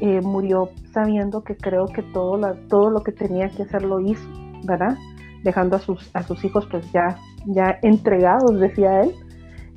Eh, 0.00 0.20
murió 0.20 0.70
sabiendo 0.92 1.42
que 1.42 1.56
creo 1.56 1.86
que 1.86 2.02
todo, 2.02 2.38
todo 2.68 2.90
lo 2.90 3.02
que 3.02 3.10
tenía 3.10 3.48
que 3.48 3.64
hacer 3.64 3.82
lo 3.82 4.00
hizo, 4.00 4.28
¿verdad? 4.64 4.96
dejando 5.42 5.76
a 5.76 5.78
sus, 5.80 6.10
a 6.14 6.22
sus 6.22 6.44
hijos 6.44 6.66
pues 6.70 6.90
ya, 6.92 7.16
ya 7.46 7.78
entregados, 7.82 8.58
decía 8.58 9.02
él. 9.02 9.14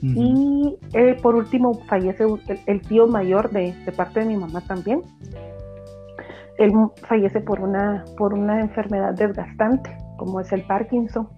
Y 0.04 0.78
eh, 0.94 1.16
por 1.22 1.36
último 1.36 1.76
fallece 1.88 2.26
el, 2.66 2.82
tío 2.82 3.06
mayor 3.06 3.52
de, 3.52 3.76
parte 3.96 4.22
de 4.22 4.26
mi 4.26 4.36
mamá 4.36 4.62
también. 4.62 5.02
Él 6.64 6.72
fallece 7.08 7.42
por 7.42 7.60
una, 7.62 8.06
por 8.18 8.34
una 8.34 8.62
enfermedad 8.62 9.14
desgastante, 9.14 9.96
como 10.18 10.40
es 10.40 10.52
el 10.52 10.64
Parkinson. 10.64 11.30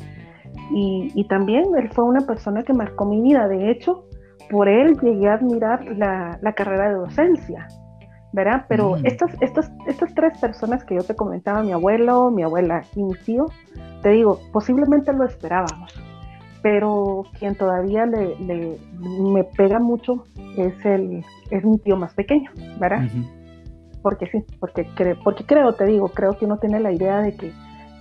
Y, 0.71 1.25
también 1.29 1.65
él 1.77 1.89
fue 1.91 2.03
una 2.03 2.21
persona 2.21 2.63
que 2.63 2.73
marcó 2.73 3.05
mi 3.05 3.21
vida. 3.21 3.47
De 3.47 3.71
hecho, 3.71 4.05
por 4.49 4.67
él 4.67 4.97
llegué 5.01 5.29
a 5.29 5.33
admirar 5.33 5.85
la, 5.97 6.37
la 6.41 6.53
carrera 6.53 6.89
de 6.89 6.95
docencia. 6.95 7.67
¿verdad? 8.33 8.65
Pero 8.67 8.97
estas, 9.03 9.31
estas, 9.41 9.71
estas 9.87 10.13
tres 10.15 10.37
personas 10.39 10.83
que 10.83 10.95
yo 10.95 11.03
te 11.03 11.15
comentaba, 11.15 11.61
mi 11.61 11.71
abuelo, 11.71 12.31
mi 12.31 12.41
abuela 12.41 12.81
y 12.95 13.03
mi 13.03 13.13
tío, 13.13 13.45
te 14.01 14.09
digo, 14.09 14.39
posiblemente 14.51 15.13
lo 15.13 15.23
esperábamos, 15.23 15.93
pero 16.63 17.25
quien 17.37 17.55
todavía 17.55 18.07
le, 18.07 18.35
me 18.97 19.43
pega 19.43 19.79
mucho 19.79 20.23
es 20.57 20.73
el 20.83 21.23
es 21.51 21.63
mi 21.63 21.77
tío 21.77 21.95
más 21.95 22.13
pequeño, 22.15 22.49
¿verdad? 22.79 23.03
Porque 24.03 24.27
sí, 24.27 24.43
porque, 24.59 24.85
porque 25.23 25.45
creo, 25.45 25.73
te 25.73 25.85
digo, 25.85 26.09
creo 26.09 26.37
que 26.37 26.45
uno 26.45 26.57
tiene 26.59 26.79
la 26.79 26.91
idea 26.91 27.21
de 27.21 27.35
que 27.35 27.51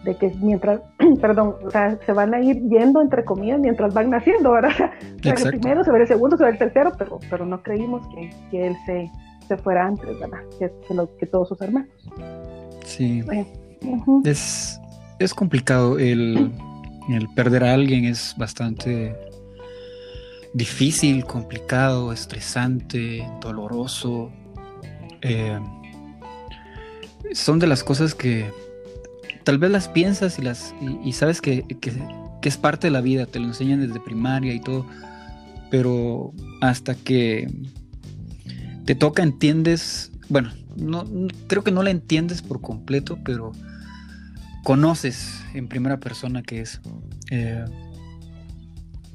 de 0.05 0.17
que 0.17 0.35
mientras, 0.41 0.81
perdón, 1.21 1.55
o 1.65 1.71
sea, 1.71 1.97
se 2.05 2.13
van 2.13 2.35
a 2.35 2.41
ir 2.41 2.61
yendo 2.69 3.01
entre 3.01 3.25
comillas 3.25 3.61
mientras 3.61 3.95
van 3.95 4.11
naciendo, 4.11 4.51
¿verdad? 4.51 4.73
O 5.21 5.23
sea, 5.23 5.35
el 5.35 5.61
primero, 5.61 5.85
se 5.85 5.93
ve 5.93 6.01
el 6.01 6.09
segundo, 6.09 6.37
se 6.37 6.45
ve 6.45 6.51
el 6.51 6.59
tercero, 6.59 6.93
pero, 6.99 7.21
pero 7.31 7.47
no 7.47 7.63
creímos 7.63 8.05
que, 8.09 8.31
que 8.51 8.67
él 8.67 8.77
se, 8.85 9.09
se 9.47 9.57
fuera 9.57 9.87
antes, 9.87 10.19
¿verdad? 10.19 10.41
Que, 10.59 10.73
que, 11.21 11.27
todos 11.27 11.49
sus 11.49 11.61
hermanos. 11.63 11.89
Sí. 12.85 13.23
Es 14.25 14.83
es 15.25 15.35
complicado. 15.35 15.99
El, 15.99 16.51
perder 17.35 17.65
a 17.65 17.75
alguien 17.75 18.05
es 18.05 18.35
bastante 18.37 19.15
difícil, 20.55 21.25
complicado, 21.25 22.13
estresante, 22.13 23.27
doloroso. 23.41 24.31
Eh, 25.23 25.59
son 27.33 27.59
de 27.59 27.67
las 27.67 27.85
cosas 27.85 28.15
que 28.15 28.51
tal 29.45 29.59
vez 29.59 29.71
las 29.71 29.89
piensas 29.89 30.39
y 30.39 30.43
las 30.43 30.75
y, 31.05 31.13
sabes 31.13 31.41
que, 31.41 31.65
es 32.43 32.57
parte 32.57 32.89
de 32.89 32.91
la 32.91 33.01
vida, 33.01 33.27
te 33.27 33.39
lo 33.39 33.47
enseñan 33.47 33.87
desde 33.87 34.01
primaria 34.01 34.53
y 34.53 34.61
todo, 34.61 34.87
pero 35.71 36.33
hasta 36.61 36.95
que 36.95 37.49
te 38.85 38.95
toca 38.95 39.23
entiendes, 39.23 40.11
bueno, 40.29 40.51
no, 40.77 41.05
creo 41.47 41.63
que 41.63 41.71
no 41.71 41.83
la 41.83 41.91
entiendes 41.91 42.43
por 42.43 42.61
completo, 42.61 43.19
pero 43.25 43.53
conoces 44.65 45.41
en 45.55 45.69
primera 45.69 45.99
persona 45.99 46.43
que 46.43 46.61
es. 46.61 46.81
Eh, 47.31 47.65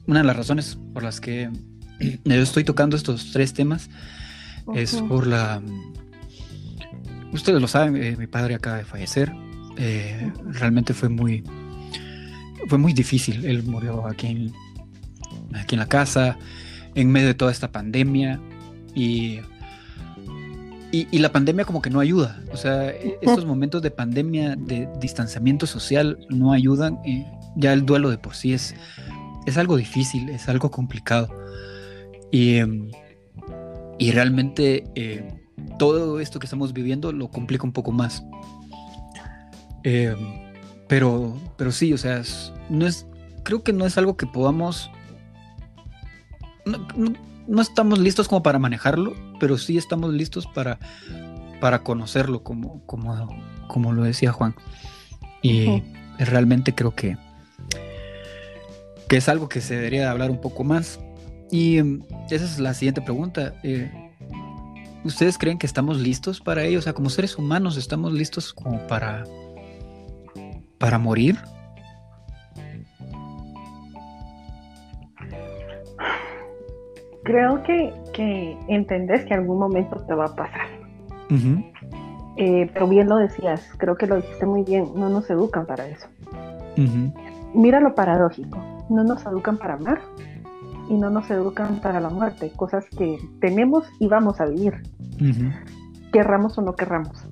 una 0.06 0.20
de 0.20 0.26
las 0.26 0.38
razones 0.38 0.78
por 0.94 1.04
las 1.04 1.20
que 1.20 1.50
yo 2.24 2.36
estoy 2.36 2.64
tocando 2.64 2.96
estos 2.96 3.32
tres 3.32 3.54
temas 3.54 3.90
es 4.74 4.96
por 4.96 5.28
la 5.28 5.62
ustedes 7.32 7.62
lo 7.62 7.68
saben 7.68 7.96
eh, 8.02 8.16
mi 8.18 8.28
padre 8.28 8.56
acaba 8.56 8.78
de 8.78 8.86
fallecer 8.86 9.34
eh, 9.78 10.32
realmente 10.52 10.94
fue 10.94 11.10
muy 11.10 11.44
fue 12.68 12.78
muy 12.78 12.94
difícil 12.94 13.46
él 13.46 13.64
murió 13.64 14.08
aquí 14.08 14.28
en, 14.28 14.54
aquí 15.56 15.76
en 15.76 15.80
la 15.80 15.88
casa 15.88 16.38
en 16.96 17.12
medio 17.12 17.28
de 17.28 17.34
toda 17.36 17.52
esta 17.52 17.72
pandemia 17.72 18.40
y 18.96 19.40
y, 20.92 21.20
la 21.20 21.32
pandemia 21.32 21.66
como 21.66 21.82
que 21.82 21.90
no 21.90 22.00
ayuda. 22.00 22.42
O 22.52 22.58
sea, 22.58 22.90
e, 22.90 23.18
estos 23.22 23.46
momentos 23.46 23.82
de 23.82 23.92
pandemia, 23.92 24.56
de 24.56 24.88
distanciamiento 25.00 25.68
social, 25.68 26.18
no 26.30 26.54
ayudan. 26.54 27.00
Ya 27.56 27.74
el 27.74 27.86
duelo 27.86 28.10
de 28.10 28.18
por 28.18 28.36
sí 28.36 28.54
es, 28.54 28.76
es 29.46 29.58
algo 29.58 29.78
difícil, 29.78 30.30
es 30.30 30.48
algo 30.48 30.72
complicado. 30.72 31.30
Y, 32.32 32.56
em, 32.56 32.90
y 34.00 34.12
realmente 34.12 34.86
eh, 34.96 35.28
todo 35.78 36.20
esto 36.20 36.40
que 36.40 36.46
estamos 36.46 36.74
viviendo 36.74 37.12
lo 37.12 37.30
complica 37.30 37.64
un 37.64 37.74
poco 37.74 37.92
más. 37.92 38.24
Em, 39.84 40.18
pero, 40.88 41.38
pero 41.58 41.72
sí, 41.72 41.94
o 41.94 41.98
sea, 41.98 42.22
no 42.70 42.88
es, 42.88 43.06
creo 43.44 43.64
que 43.64 43.74
no 43.74 43.86
es 43.86 43.98
algo 43.98 44.18
que 44.18 44.26
podamos 44.26 44.90
no 47.48 47.62
estamos 47.62 48.00
listos 48.00 48.28
como 48.28 48.44
para 48.44 48.60
manejarlo, 48.60 49.14
pero 49.40 49.58
sí 49.58 49.78
estamos 49.78 50.14
listos 50.14 50.46
para, 50.48 50.80
para 51.60 51.84
conocerlo, 51.84 52.44
como, 52.44 52.86
como, 52.86 53.30
como 53.68 53.94
lo 53.94 54.04
decía 54.04 54.32
Juan. 54.32 54.54
Y 55.42 55.84
realmente 56.20 56.76
creo 56.76 56.94
que, 56.94 57.18
que 59.08 59.18
es 59.18 59.30
algo 59.30 59.48
que 59.48 59.62
se 59.62 59.76
debería 59.76 60.12
hablar 60.12 60.30
un 60.30 60.42
poco 60.42 60.64
más. 60.64 61.00
Y 61.50 61.78
em, 61.78 62.02
esa 62.30 62.44
es 62.44 62.60
la 62.60 62.74
siguiente 62.74 63.02
pregunta. 63.02 63.54
Eh, 63.64 64.07
¿Ustedes 65.08 65.38
creen 65.38 65.58
que 65.58 65.66
estamos 65.66 66.00
listos 66.00 66.42
para 66.42 66.64
ello? 66.64 66.80
O 66.80 66.82
sea, 66.82 66.94
como 66.94 67.10
seres 67.10 67.38
humanos, 67.38 67.78
¿estamos 67.78 68.12
listos 68.12 68.54
como 68.54 68.86
para, 68.88 69.24
para 70.78 71.00
morir? 71.00 71.38
creo 77.28 77.62
que, 77.64 77.94
que 78.14 78.58
entendés 78.70 79.26
que 79.26 79.34
algún 79.34 79.60
momento 79.60 79.98
te 80.08 80.14
va 80.14 80.26
a 80.26 80.36
pasar. 80.36 80.68
Eh, 82.38 82.70
pero 82.74 82.88
bien 82.88 83.10
lo 83.10 83.18
decías, 83.18 83.70
creo 83.78 83.98
que 83.98 84.08
lo 84.08 84.16
dijiste 84.16 84.46
muy 84.46 84.64
bien, 84.64 84.92
no 84.96 85.10
nos 85.10 85.30
educan 85.30 85.66
para 85.66 85.88
eso. 85.88 86.08
Mira 87.54 87.82
lo 87.82 87.96
paradójico, 87.96 88.58
no 88.90 89.04
nos 89.04 89.26
educan 89.26 89.58
para 89.58 89.74
amar 89.74 90.00
y 90.90 90.94
no 90.96 91.10
nos 91.10 91.30
educan 91.30 91.80
para 91.82 92.00
la 92.00 92.10
muerte, 92.10 92.52
cosas 92.56 92.86
que 92.98 93.18
tenemos 93.40 93.86
y 94.00 94.08
vamos 94.08 94.40
a 94.40 94.46
vivir, 94.46 94.84
querramos 96.12 96.58
o 96.58 96.62
no 96.62 96.76
querramos. 96.76 97.24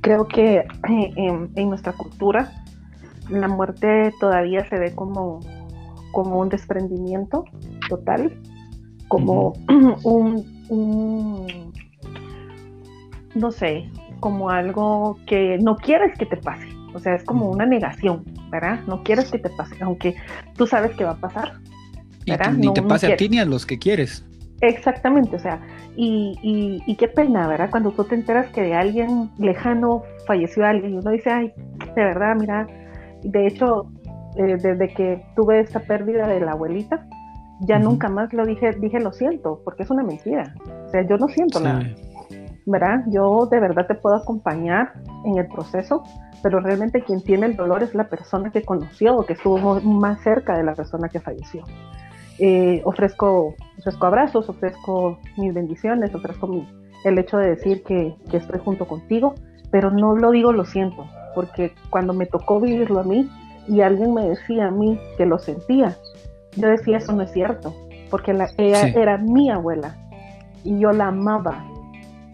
Creo 0.00 0.28
que 0.28 0.58
eh, 0.58 0.66
en, 1.16 1.68
nuestra 1.68 1.92
cultura 1.92 2.52
la 3.28 3.48
muerte 3.48 4.12
todavía 4.20 4.68
se 4.68 4.78
ve 4.78 4.94
como, 4.94 5.40
como 6.12 6.38
un 6.38 6.48
desprendimiento 6.48 7.44
total 7.88 8.32
como 9.08 9.52
un, 10.04 11.72
no 13.34 13.50
sé, 13.50 13.90
como 14.20 14.50
algo 14.50 15.18
que 15.26 15.58
no 15.58 15.76
quieres 15.76 16.16
que 16.18 16.26
te 16.26 16.36
pase. 16.36 16.68
O 16.94 16.98
sea, 16.98 17.14
es 17.14 17.24
como 17.24 17.50
una 17.50 17.66
negación, 17.66 18.24
¿verdad? 18.50 18.80
No 18.86 19.02
quieres 19.02 19.30
que 19.30 19.38
te 19.38 19.50
pase, 19.50 19.76
aunque 19.82 20.16
tú 20.56 20.66
sabes 20.66 20.96
que 20.96 21.04
va 21.04 21.12
a 21.12 21.20
pasar. 21.20 21.60
¿Verdad? 22.26 22.52
ni 22.52 22.72
te 22.72 22.82
pase 22.82 23.12
a 23.12 23.16
ti 23.16 23.28
ni 23.28 23.38
a 23.38 23.44
los 23.44 23.66
que 23.66 23.78
quieres. 23.78 24.24
Exactamente, 24.60 25.36
o 25.36 25.38
sea, 25.38 25.60
y, 25.96 26.80
y, 26.86 26.96
qué 26.96 27.08
pena, 27.08 27.46
¿verdad? 27.46 27.70
Cuando 27.70 27.90
tú 27.92 28.04
te 28.04 28.14
enteras 28.14 28.48
que 28.52 28.62
de 28.62 28.74
alguien 28.74 29.30
lejano 29.38 30.02
falleció 30.26 30.64
alguien 30.64 30.94
y 30.94 30.96
uno 30.98 31.10
dice, 31.10 31.30
ay, 31.30 31.52
de 31.94 32.04
verdad, 32.04 32.36
mira, 32.38 32.66
de 33.22 33.46
hecho, 33.46 33.90
eh, 34.36 34.56
desde 34.62 34.88
que 34.88 35.22
tuve 35.34 35.60
esta 35.60 35.80
pérdida 35.80 36.26
de 36.26 36.40
la 36.40 36.52
abuelita, 36.52 37.06
ya 37.60 37.78
nunca 37.78 38.08
más 38.08 38.32
lo 38.32 38.44
dije, 38.44 38.72
dije 38.72 39.00
lo 39.00 39.12
siento, 39.12 39.60
porque 39.64 39.82
es 39.82 39.90
una 39.90 40.02
mentira. 40.02 40.54
O 40.86 40.90
sea, 40.90 41.06
yo 41.06 41.16
no 41.16 41.28
siento 41.28 41.60
nada. 41.60 41.84
¿Verdad? 42.66 43.04
Yo 43.08 43.46
de 43.50 43.60
verdad 43.60 43.86
te 43.86 43.94
puedo 43.94 44.16
acompañar 44.16 44.92
en 45.24 45.38
el 45.38 45.46
proceso, 45.46 46.02
pero 46.42 46.60
realmente 46.60 47.02
quien 47.02 47.22
tiene 47.22 47.46
el 47.46 47.56
dolor 47.56 47.82
es 47.82 47.94
la 47.94 48.08
persona 48.08 48.50
que 48.50 48.62
conoció 48.62 49.16
o 49.16 49.24
que 49.24 49.34
estuvo 49.34 49.80
más 49.80 50.20
cerca 50.22 50.56
de 50.56 50.64
la 50.64 50.74
persona 50.74 51.08
que 51.08 51.20
falleció. 51.20 51.62
Eh, 52.38 52.82
ofrezco, 52.84 53.54
ofrezco 53.78 54.06
abrazos, 54.06 54.48
ofrezco 54.48 55.18
mis 55.36 55.54
bendiciones, 55.54 56.14
ofrezco 56.14 56.46
mi, 56.46 56.68
el 57.04 57.18
hecho 57.18 57.38
de 57.38 57.50
decir 57.50 57.82
que, 57.82 58.14
que, 58.30 58.36
estoy 58.36 58.60
junto 58.60 58.86
contigo, 58.86 59.34
pero 59.70 59.90
no 59.90 60.14
lo 60.14 60.30
digo 60.30 60.52
lo 60.52 60.64
siento, 60.64 61.06
porque 61.34 61.72
cuando 61.88 62.12
me 62.12 62.26
tocó 62.26 62.60
vivirlo 62.60 63.00
a 63.00 63.04
mí 63.04 63.28
y 63.68 63.80
alguien 63.80 64.12
me 64.12 64.28
decía 64.28 64.66
a 64.66 64.70
mí 64.70 64.98
que 65.16 65.24
lo 65.24 65.38
sentía, 65.38 65.96
yo 66.56 66.68
decía 66.68 66.98
eso 66.98 67.12
no 67.12 67.22
es 67.22 67.32
cierto, 67.32 67.74
porque 68.10 68.32
ella 68.58 68.88
era 68.88 69.18
mi 69.18 69.50
abuela 69.50 69.96
y 70.64 70.78
yo 70.78 70.92
la 70.92 71.08
amaba. 71.08 71.64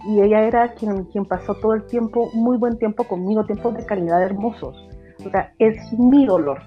Y 0.06 0.20
ella 0.20 0.40
era 0.40 0.72
quien, 0.74 1.04
quien 1.04 1.24
pasó 1.24 1.54
todo 1.54 1.74
el 1.74 1.86
tiempo, 1.86 2.28
muy 2.34 2.56
buen 2.56 2.76
tiempo 2.76 3.04
conmigo, 3.04 3.44
tiempos 3.44 3.74
de 3.74 3.86
calidad 3.86 4.22
hermosos. 4.22 4.88
O 5.24 5.30
sea, 5.30 5.52
es 5.58 5.76
mi 5.92 6.26
dolor, 6.26 6.60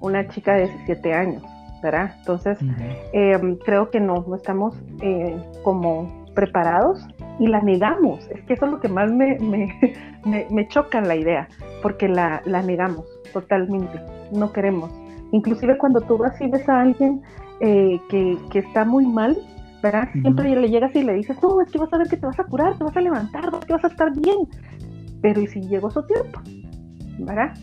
una 0.00 0.26
chica 0.28 0.54
de 0.54 0.66
17 0.66 1.14
años, 1.14 1.42
¿verdad? 1.82 2.14
Entonces, 2.18 2.58
em, 3.12 3.56
creo 3.56 3.90
que 3.90 4.00
no, 4.00 4.24
no 4.26 4.36
estamos 4.36 4.74
eh, 5.00 5.36
como 5.62 6.26
preparados 6.34 7.06
y 7.38 7.48
la 7.48 7.60
negamos. 7.60 8.28
Es 8.30 8.42
que 8.42 8.54
eso 8.54 8.66
es 8.66 8.72
lo 8.72 8.80
que 8.80 8.88
más 8.88 9.10
me, 9.10 9.38
me, 10.24 10.46
me, 10.50 10.68
choca 10.68 11.00
la 11.00 11.16
idea, 11.16 11.48
porque 11.82 12.08
la, 12.08 12.42
la, 12.44 12.62
negamos 12.62 13.06
totalmente, 13.32 14.00
no 14.32 14.52
queremos. 14.52 14.90
Inclusive 15.32 15.76
cuando 15.78 16.00
tú 16.00 16.18
vas 16.18 16.40
y 16.40 16.48
ves 16.48 16.68
a 16.68 16.80
alguien 16.82 17.22
eh, 17.60 18.00
que, 18.08 18.38
que 18.50 18.60
está 18.60 18.84
muy 18.84 19.06
mal, 19.06 19.36
¿verdad? 19.82 20.08
Siempre 20.12 20.54
le 20.54 20.68
llegas 20.68 20.94
y 20.94 21.02
le 21.02 21.14
dices, 21.14 21.36
no, 21.42 21.60
es 21.60 21.70
que 21.70 21.78
vas 21.78 21.92
a 21.92 21.98
ver 21.98 22.08
que 22.08 22.16
te 22.16 22.26
vas 22.26 22.38
a 22.38 22.44
curar, 22.44 22.76
te 22.78 22.84
vas 22.84 22.96
a 22.96 23.00
levantar, 23.00 23.50
que 23.66 23.72
vas 23.72 23.84
a 23.84 23.88
estar 23.88 24.12
bien. 24.18 24.38
Pero 25.22 25.40
¿y 25.40 25.46
si 25.46 25.60
llegó 25.62 25.90
su 25.90 26.02
tiempo? 26.06 26.40
¿Verdad? 27.18 27.54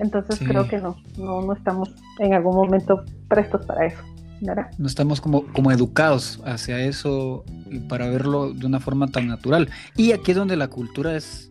Entonces 0.00 0.38
creo 0.38 0.66
que 0.66 0.78
no, 0.78 0.96
no, 1.18 1.42
no 1.42 1.52
estamos 1.52 1.90
en 2.18 2.34
algún 2.34 2.56
momento 2.56 3.04
prestos 3.28 3.64
para 3.66 3.86
eso. 3.86 4.02
¿verdad? 4.42 4.70
No 4.78 4.86
estamos 4.86 5.20
como, 5.20 5.46
como 5.52 5.70
educados 5.70 6.40
hacia 6.46 6.80
eso 6.80 7.44
para 7.88 8.08
verlo 8.08 8.54
de 8.54 8.66
una 8.66 8.80
forma 8.80 9.08
tan 9.08 9.26
natural. 9.26 9.68
Y 9.96 10.12
aquí 10.12 10.30
es 10.30 10.36
donde 10.36 10.56
la 10.56 10.68
cultura 10.68 11.14
es 11.14 11.50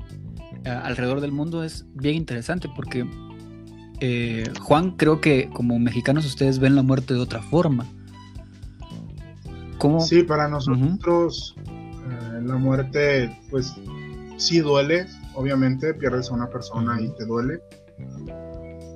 alrededor 0.66 1.22
del 1.22 1.32
mundo 1.32 1.64
es 1.64 1.86
bien 1.94 2.16
interesante 2.16 2.70
porque 2.76 3.08
eh, 4.02 4.44
Juan, 4.62 4.92
creo 4.92 5.20
que 5.20 5.50
como 5.50 5.78
mexicanos 5.78 6.26
ustedes 6.26 6.60
ven 6.60 6.76
la 6.76 6.84
muerte 6.84 7.14
de 7.14 7.20
otra 7.20 7.42
forma. 7.42 7.86
¿Cómo? 9.78 10.00
Sí, 10.02 10.24
para 10.24 10.48
nosotros 10.48 11.56
eh, 11.66 12.42
la 12.44 12.56
muerte, 12.56 13.38
pues 13.50 13.76
sí 14.38 14.60
duele, 14.60 15.06
obviamente 15.36 15.94
pierdes 15.94 16.30
a 16.32 16.34
una 16.34 16.48
persona 16.48 17.02
y 17.02 17.10
te 17.16 17.26
duele, 17.26 17.62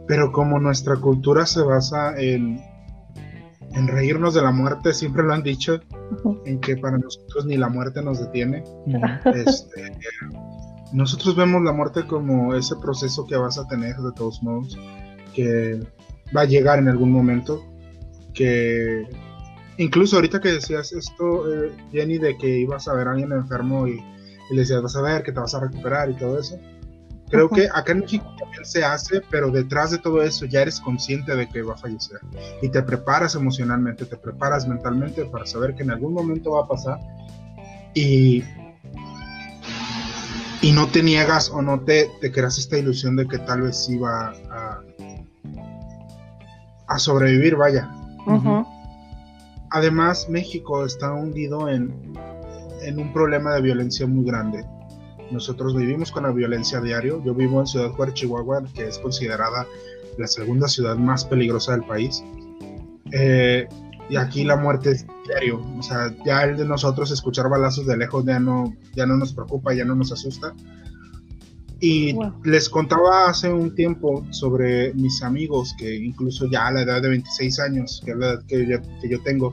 pero 0.07 0.31
como 0.31 0.59
nuestra 0.59 0.95
cultura 0.97 1.45
se 1.45 1.61
basa 1.61 2.17
en, 2.19 2.61
en 3.73 3.87
reírnos 3.87 4.33
de 4.33 4.41
la 4.41 4.51
muerte, 4.51 4.93
siempre 4.93 5.23
lo 5.23 5.33
han 5.33 5.43
dicho, 5.43 5.79
en 6.45 6.59
que 6.59 6.77
para 6.77 6.97
nosotros 6.97 7.45
ni 7.45 7.57
la 7.57 7.69
muerte 7.69 8.01
nos 8.01 8.19
detiene. 8.19 8.63
Este, 9.33 9.97
nosotros 10.93 11.35
vemos 11.35 11.63
la 11.63 11.71
muerte 11.71 12.05
como 12.05 12.53
ese 12.53 12.75
proceso 12.75 13.25
que 13.25 13.35
vas 13.35 13.57
a 13.57 13.67
tener 13.67 13.95
de 13.95 14.11
todos 14.11 14.43
modos, 14.43 14.77
que 15.33 15.79
va 16.35 16.41
a 16.41 16.45
llegar 16.45 16.79
en 16.79 16.87
algún 16.87 17.11
momento, 17.11 17.63
que 18.33 19.07
incluso 19.77 20.17
ahorita 20.17 20.39
que 20.39 20.49
decías 20.49 20.91
esto, 20.93 21.51
eh, 21.51 21.71
Jenny, 21.91 22.19
de 22.19 22.37
que 22.37 22.59
ibas 22.59 22.87
a 22.87 22.93
ver 22.93 23.07
a 23.07 23.11
alguien 23.11 23.31
enfermo 23.31 23.87
y, 23.87 23.99
le 24.51 24.59
decías, 24.59 24.83
vas 24.83 24.95
a 24.95 25.01
ver 25.01 25.23
que 25.23 25.31
te 25.31 25.39
vas 25.39 25.55
a 25.55 25.61
recuperar 25.61 26.11
y 26.11 26.15
todo 26.15 26.39
eso, 26.39 26.59
Creo 27.29 27.49
que 27.49 27.67
acá 27.73 27.93
en 27.93 27.99
México 28.01 28.25
también 28.37 28.63
se 28.65 28.83
hace, 28.83 29.21
pero 29.31 29.49
detrás 29.49 29.91
de 29.91 29.97
todo 29.97 30.21
eso 30.21 30.45
ya 30.45 30.61
eres 30.61 30.79
consciente 30.79 31.35
de 31.35 31.47
que 31.49 31.61
va 31.61 31.73
a 31.73 31.77
fallecer. 31.77 32.19
Y 32.61 32.69
te 32.69 32.81
preparas 32.83 33.35
emocionalmente, 33.35 34.05
te 34.05 34.17
preparas 34.17 34.67
mentalmente 34.67 35.25
para 35.25 35.45
saber 35.45 35.73
que 35.75 35.83
en 35.83 35.91
algún 35.91 36.13
momento 36.13 36.51
va 36.51 36.63
a 36.63 36.67
pasar 36.67 36.99
y, 37.95 38.43
y 40.61 40.71
no 40.73 40.87
te 40.87 41.01
niegas 41.01 41.49
o 41.49 41.61
no 41.61 41.79
te, 41.81 42.09
te 42.21 42.31
creas 42.31 42.57
esta 42.59 42.77
ilusión 42.77 43.15
de 43.15 43.27
que 43.27 43.39
tal 43.39 43.61
vez 43.61 43.83
sí 43.83 43.97
va 43.97 44.33
a, 44.51 44.81
a 46.87 46.99
sobrevivir, 46.99 47.55
vaya. 47.55 47.89
Además, 49.71 50.29
México 50.29 50.85
está 50.85 51.11
hundido 51.13 51.67
en, 51.67 52.13
en 52.83 52.99
un 52.99 53.11
problema 53.11 53.55
de 53.55 53.61
violencia 53.61 54.05
muy 54.05 54.23
grande 54.23 54.63
nosotros 55.31 55.75
vivimos 55.75 56.11
con 56.11 56.23
la 56.23 56.31
violencia 56.31 56.77
a 56.77 56.81
diario. 56.81 57.21
Yo 57.23 57.33
vivo 57.33 57.59
en 57.59 57.67
Ciudad 57.67 57.91
Juárez, 57.91 58.15
Chihuahua, 58.15 58.63
que 58.73 58.87
es 58.87 58.99
considerada 58.99 59.67
la 60.17 60.27
segunda 60.27 60.67
ciudad 60.67 60.97
más 60.97 61.25
peligrosa 61.25 61.73
del 61.73 61.83
país. 61.83 62.23
Eh, 63.11 63.67
y 64.09 64.15
aquí 64.15 64.43
la 64.43 64.57
muerte 64.57 64.91
es 64.91 65.05
diario. 65.27 65.61
O 65.77 65.83
sea, 65.83 66.13
ya 66.25 66.43
el 66.43 66.57
de 66.57 66.65
nosotros 66.65 67.11
escuchar 67.11 67.49
balazos 67.49 67.85
de 67.85 67.97
lejos 67.97 68.25
ya 68.25 68.39
no, 68.39 68.75
ya 68.95 69.05
no 69.05 69.17
nos 69.17 69.33
preocupa, 69.33 69.73
ya 69.73 69.85
no 69.85 69.95
nos 69.95 70.11
asusta. 70.11 70.53
Y 71.79 72.15
les 72.45 72.69
contaba 72.69 73.27
hace 73.27 73.51
un 73.51 73.75
tiempo 73.75 74.25
sobre 74.31 74.93
mis 74.93 75.21
amigos, 75.21 75.75
que 75.77 75.95
incluso 75.95 76.49
ya 76.49 76.67
a 76.67 76.71
la 76.71 76.83
edad 76.83 77.01
de 77.01 77.09
26 77.09 77.59
años, 77.59 78.01
que 78.05 78.11
es 78.11 78.17
la 78.17 78.27
edad 78.27 78.45
que 78.47 78.65
yo, 78.65 78.77
que 79.01 79.09
yo 79.09 79.21
tengo, 79.21 79.51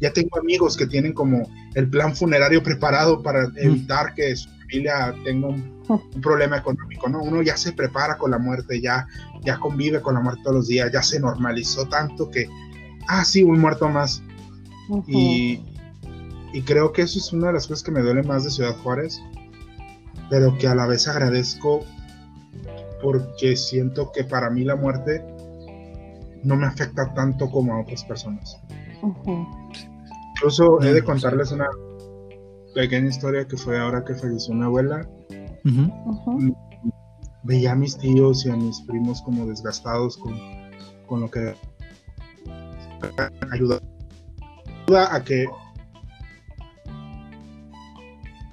ya 0.00 0.10
tengo 0.10 0.38
amigos 0.38 0.78
que 0.78 0.86
tienen 0.86 1.12
como 1.12 1.42
el 1.74 1.90
plan 1.90 2.16
funerario 2.16 2.62
preparado 2.62 3.22
para 3.22 3.48
evitar 3.56 4.14
que 4.14 4.34
familia 4.68 5.14
tenga 5.24 5.48
un, 5.48 5.78
problema 6.22 6.58
económico, 6.58 7.08
¿no? 7.08 7.22
Uno 7.22 7.40
ya 7.40 7.56
se 7.56 7.72
prepara 7.72 8.18
con 8.18 8.30
la 8.30 8.38
muerte, 8.38 8.80
ya, 8.80 9.06
ya 9.42 9.58
convive 9.58 10.02
con 10.02 10.14
la 10.14 10.20
muerte 10.20 10.42
todos 10.42 10.56
los 10.56 10.68
días, 10.68 10.92
ya 10.92 11.02
se 11.02 11.18
normalizó 11.18 11.88
tanto 11.88 12.30
que, 12.30 12.46
ah, 13.08 13.24
sí, 13.24 13.42
un 13.42 13.58
muerto 13.58 13.88
más. 13.88 14.22
y, 15.06 15.60
y 16.52 16.62
creo 16.62 16.92
que 16.92 17.02
eso 17.02 17.18
es 17.18 17.32
una 17.32 17.48
de 17.48 17.54
las 17.54 17.66
cosas 17.66 17.82
que 17.82 17.90
me 17.90 18.00
duele 18.00 18.22
más 18.22 18.44
de 18.44 18.50
Ciudad 18.50 18.76
Juárez, 18.82 19.20
pero 20.28 20.56
que 20.58 20.66
a 20.66 20.74
la 20.74 20.86
vez 20.86 21.08
agradezco 21.08 21.84
porque 23.02 23.56
siento 23.56 24.12
que 24.12 24.24
para 24.24 24.50
mí 24.50 24.64
la 24.64 24.76
muerte 24.76 25.24
no 26.44 26.56
me 26.56 26.66
afecta 26.66 27.14
tanto 27.14 27.50
como 27.50 27.74
a 27.74 27.80
otras 27.80 28.04
personas. 28.04 28.60
Incluso 30.34 30.82
he 30.82 30.92
de 30.92 31.02
contarles 31.02 31.52
una 31.52 31.66
pequeña 32.78 33.08
historia 33.08 33.44
que 33.44 33.56
fue 33.56 33.76
ahora 33.76 34.04
que 34.04 34.14
falleció 34.14 34.54
mi 34.54 34.62
abuela. 34.62 35.04
Veía 37.42 37.72
a 37.72 37.74
mis 37.74 37.98
tíos 37.98 38.46
y 38.46 38.50
a 38.50 38.56
mis 38.56 38.80
primos 38.82 39.20
como 39.22 39.46
desgastados 39.46 40.16
con, 40.16 40.38
con 41.08 41.22
lo 41.22 41.28
que 41.28 41.56
ayuda, 43.50 43.80
ayuda 44.86 45.12
a 45.12 45.24
que 45.24 45.46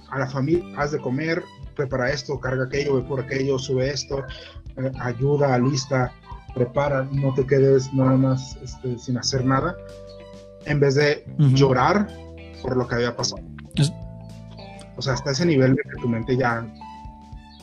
a 0.09 0.19
la 0.19 0.27
familia 0.27 0.63
haz 0.75 0.91
de 0.91 0.99
comer, 0.99 1.43
prepara 1.75 2.09
esto, 2.09 2.39
carga 2.39 2.65
aquello, 2.65 2.95
ve 2.95 3.01
por 3.03 3.19
aquello, 3.19 3.59
sube 3.59 3.91
esto, 3.91 4.23
eh, 4.77 4.91
ayuda, 5.01 5.55
lista, 5.59 6.11
prepara, 6.55 7.03
no 7.11 7.31
te 7.35 7.45
quedes 7.45 7.93
nada 7.93 8.17
más 8.17 8.57
este, 8.63 8.97
sin 8.97 9.19
hacer 9.19 9.45
nada, 9.45 9.75
en 10.65 10.79
vez 10.79 10.95
de 10.95 11.23
llorar 11.37 12.07
por 12.63 12.75
lo 12.75 12.87
que 12.87 12.95
había 12.95 13.15
pasado. 13.15 13.43
O 14.97 15.01
sea, 15.01 15.13
hasta 15.13 15.31
ese 15.31 15.45
nivel 15.45 15.75
de 15.75 15.83
que 15.83 16.01
tu 16.01 16.07
mente 16.07 16.37
ya, 16.37 16.65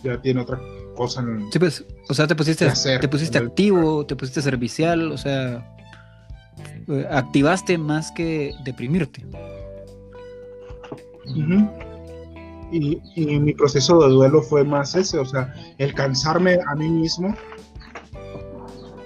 ya 0.02 0.20
tiene 0.20 0.40
otra 0.40 0.60
cosa 0.96 1.20
en, 1.20 1.50
sí, 1.50 1.58
pues, 1.58 1.84
o 2.08 2.14
sea, 2.14 2.26
te 2.26 2.34
pusiste, 2.34 2.70
te 3.00 3.08
pusiste 3.08 3.38
activo, 3.38 4.04
te 4.04 4.14
pusiste 4.16 4.42
servicial, 4.42 5.10
o 5.12 5.16
sea, 5.16 5.66
eh, 6.88 7.06
activaste 7.10 7.78
más 7.78 8.12
que 8.12 8.54
deprimirte. 8.64 9.24
y, 12.70 13.00
y, 13.14 13.38
mi 13.38 13.54
proceso 13.54 13.98
de 14.00 14.08
duelo 14.08 14.42
fue 14.42 14.64
más 14.64 14.94
ese, 14.94 15.18
o 15.18 15.24
sea, 15.24 15.54
el 15.78 15.94
cansarme 15.94 16.58
a 16.66 16.74
mí 16.74 16.88
mismo. 16.88 17.34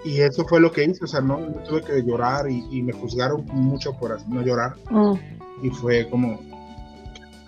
Y 0.05 0.21
eso 0.21 0.45
fue 0.47 0.61
lo 0.61 0.71
que 0.71 0.85
hice, 0.85 1.03
o 1.03 1.09
sea, 1.09 1.21
no, 1.21 1.39
tuve 1.69 1.83
que 1.83 2.03
llorar 2.05 2.49
y, 2.49 2.81
me 2.83 2.93
juzgaron 2.93 3.45
mucho 3.47 3.93
por 3.93 4.17
no 4.29 4.41
llorar. 4.43 4.77
Mm. 4.89 5.15
Y 5.63 5.71
fue 5.71 6.09
como, 6.09 6.39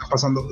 pasando. 0.08 0.48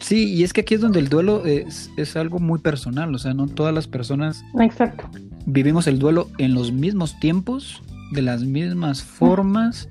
Sí, 0.00 0.34
y 0.34 0.44
es 0.44 0.52
que 0.52 0.60
aquí 0.60 0.74
es 0.74 0.80
donde 0.80 1.00
el 1.00 1.08
duelo 1.08 1.44
es, 1.46 1.90
algo 2.16 2.38
muy 2.38 2.58
personal, 2.58 3.14
o 3.14 3.18
sea, 3.18 3.34
no 3.34 3.48
todas 3.48 3.74
las 3.74 3.88
personas 3.88 4.44
Exacto. 4.60 5.08
vivimos 5.46 5.86
el 5.86 5.98
duelo 5.98 6.28
en 6.38 6.54
los 6.54 6.70
mismos 6.70 7.18
tiempos, 7.18 7.82
de 8.12 8.22
las 8.22 8.42
mismas 8.42 9.02
formas, 9.02 9.88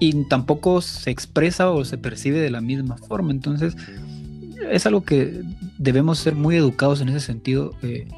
y 0.00 0.24
tampoco 0.24 0.80
se 0.80 1.10
expresa 1.10 1.70
o 1.70 1.84
se 1.84 1.98
percibe 1.98 2.40
de 2.40 2.50
la 2.50 2.60
misma 2.60 2.96
forma. 2.96 3.30
Entonces, 3.30 3.76
es 4.70 4.86
algo 4.86 5.04
que 5.04 5.42
debemos 5.78 6.18
ser 6.18 6.34
muy 6.34 6.56
educados 6.56 7.00
en 7.00 7.10
ese 7.10 7.20
sentido. 7.20 7.74
Eh, 7.82 8.08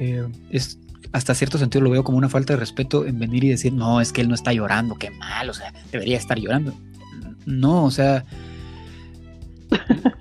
eh, 0.00 0.26
es 0.50 0.78
hasta 1.12 1.34
cierto 1.34 1.56
sentido 1.58 1.82
lo 1.82 1.90
veo 1.90 2.04
como 2.04 2.18
una 2.18 2.28
falta 2.28 2.52
de 2.52 2.58
respeto 2.58 3.06
en 3.06 3.18
venir 3.18 3.44
y 3.44 3.48
decir, 3.48 3.72
no, 3.72 4.00
es 4.00 4.12
que 4.12 4.20
él 4.20 4.28
no 4.28 4.34
está 4.34 4.52
llorando, 4.52 4.96
qué 4.96 5.10
mal, 5.10 5.48
o 5.48 5.54
sea, 5.54 5.72
debería 5.90 6.18
estar 6.18 6.38
llorando. 6.38 6.74
No, 7.46 7.84
o 7.84 7.90
sea, 7.90 8.24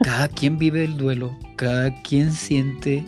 cada 0.01 0.27
quien 0.27 0.57
vive 0.57 0.83
el 0.83 0.97
duelo, 0.97 1.37
cada 1.55 1.93
quien 2.01 2.31
siente 2.31 3.05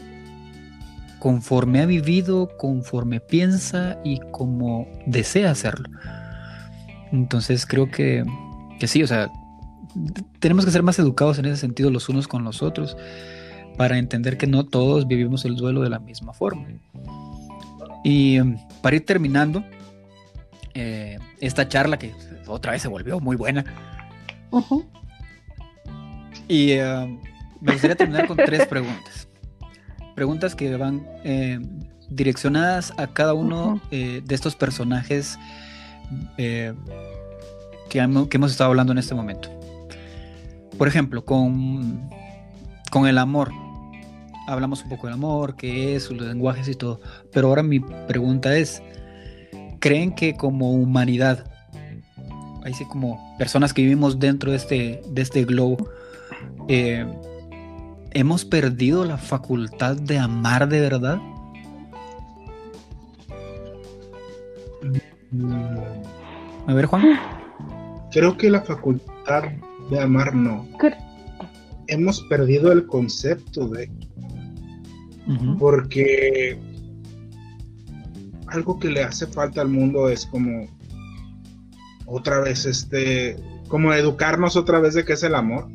conforme 1.20 1.82
ha 1.82 1.86
vivido, 1.86 2.50
conforme 2.58 3.20
piensa 3.20 4.00
y 4.04 4.20
como 4.32 4.88
desea 5.06 5.52
hacerlo. 5.52 5.90
Entonces 7.12 7.66
creo 7.66 7.92
que, 7.92 8.24
que 8.80 8.88
sí, 8.88 9.04
o 9.04 9.08
sea, 9.08 9.30
tenemos 10.40 10.66
que 10.66 10.72
ser 10.72 10.84
más 10.84 11.00
educados 11.00 11.40
en 11.40 11.46
ese 11.46 11.58
sentido 11.58 11.90
los 11.90 12.10
unos 12.10 12.28
con 12.28 12.44
los 12.44 12.62
otros, 12.62 12.96
para 13.78 13.98
entender 13.98 14.38
que 14.38 14.48
no 14.48 14.66
todos 14.66 15.08
vivimos 15.08 15.46
el 15.46 15.56
duelo 15.56 15.82
de 15.82 15.90
la 15.90 16.00
misma 16.00 16.34
forma. 16.34 16.68
Y 18.04 18.38
em, 18.38 18.58
para 18.82 18.98
ir 18.98 19.06
terminando, 19.06 19.64
eh, 20.74 21.18
esta 21.40 21.68
charla 21.68 21.98
que 21.98 22.14
otra 22.48 22.74
vez 22.74 22.82
se 22.82 22.88
volvió 22.88 23.20
muy 23.20 23.36
buena. 23.36 23.66
Y 26.50 26.72
em, 26.72 27.20
me 27.62 27.74
gustaría 27.74 27.96
terminar 27.96 28.28
con 28.28 28.36
tres 28.36 28.66
preguntas. 28.68 29.30
Preguntas 30.16 30.56
que 30.56 30.76
van 30.76 31.08
em, 31.24 31.64
direccionadas 32.10 32.92
a 32.98 33.08
cada 33.08 33.34
uno 33.36 33.80
eh, 33.92 34.22
de 34.26 34.36
estos 34.36 34.56
personajes 34.56 35.38
eh, 36.38 36.74
que, 37.88 38.00
hemos 38.00 38.52
estado 38.52 38.72
hablando 38.72 38.92
en 38.92 38.98
este 38.98 39.14
momento. 39.14 39.50
Por 40.78 40.88
ejemplo, 40.88 41.24
con, 41.24 42.10
con 42.92 43.08
el 43.08 43.20
amor. 43.20 43.52
Hablamos 44.48 44.82
un 44.82 44.90
poco 44.90 45.06
del 45.06 45.14
amor, 45.14 45.56
qué 45.56 45.96
es, 45.96 46.10
los 46.10 46.26
lenguajes 46.28 46.68
y 46.68 46.74
todo. 46.74 47.00
Pero 47.32 47.50
ahora 47.50 47.62
mi 47.62 47.80
pregunta 47.80 48.58
es, 48.58 48.82
¿creen 49.80 50.16
que 50.16 50.34
como 50.34 50.72
humanidad, 50.72 51.46
ahí 52.64 52.74
sí 52.74 52.86
como 52.86 53.38
personas 53.38 53.72
que 53.72 53.84
vivimos 53.84 54.18
dentro 54.18 54.50
de 54.50 54.58
este, 54.58 55.02
de 55.08 55.22
este 55.22 55.46
globo, 55.46 55.78
eh, 56.68 57.06
hemos 58.12 58.46
perdido 58.46 59.06
la 59.06 59.18
facultad 59.18 59.96
de 59.96 60.18
amar 60.18 60.68
de 60.68 60.80
verdad? 60.82 61.20
A 66.68 66.74
ver, 66.74 66.86
Juan. 66.86 67.04
Creo 68.12 68.38
que 68.38 68.50
la 68.50 68.62
facultad 68.62 69.44
de 69.90 70.00
amar 70.00 70.34
no. 70.34 70.68
Hemos 71.88 72.22
perdido 72.24 72.72
el 72.72 72.86
concepto 72.86 73.68
de... 73.68 73.90
Porque 75.60 76.60
algo 78.48 78.80
que 78.80 78.90
le 78.90 79.04
hace 79.04 79.28
falta 79.28 79.62
al 79.62 79.70
mundo 79.70 80.10
es 80.10 80.26
como 80.26 80.68
otra 82.08 82.40
vez 82.40 82.66
este 82.66 83.38
como 83.68 83.94
educarnos 83.94 84.56
otra 84.56 84.80
vez 84.80 84.96
de 84.96 85.06
qué 85.06 85.14
es 85.14 85.22
el 85.22 85.36
amor 85.36 85.70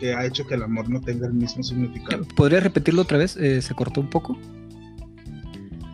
que 0.00 0.14
ha 0.14 0.24
hecho 0.26 0.46
que 0.46 0.54
el 0.54 0.62
amor 0.62 0.88
no 0.90 1.00
tenga 1.00 1.26
el 1.26 1.32
mismo 1.32 1.62
significado 1.62 2.24
¿podría 2.36 2.60
repetirlo 2.60 3.02
otra 3.02 3.18
vez? 3.18 3.36
Eh, 3.36 3.62
se 3.62 3.74
cortó 3.74 4.00
un 4.00 4.10
poco 4.10 4.38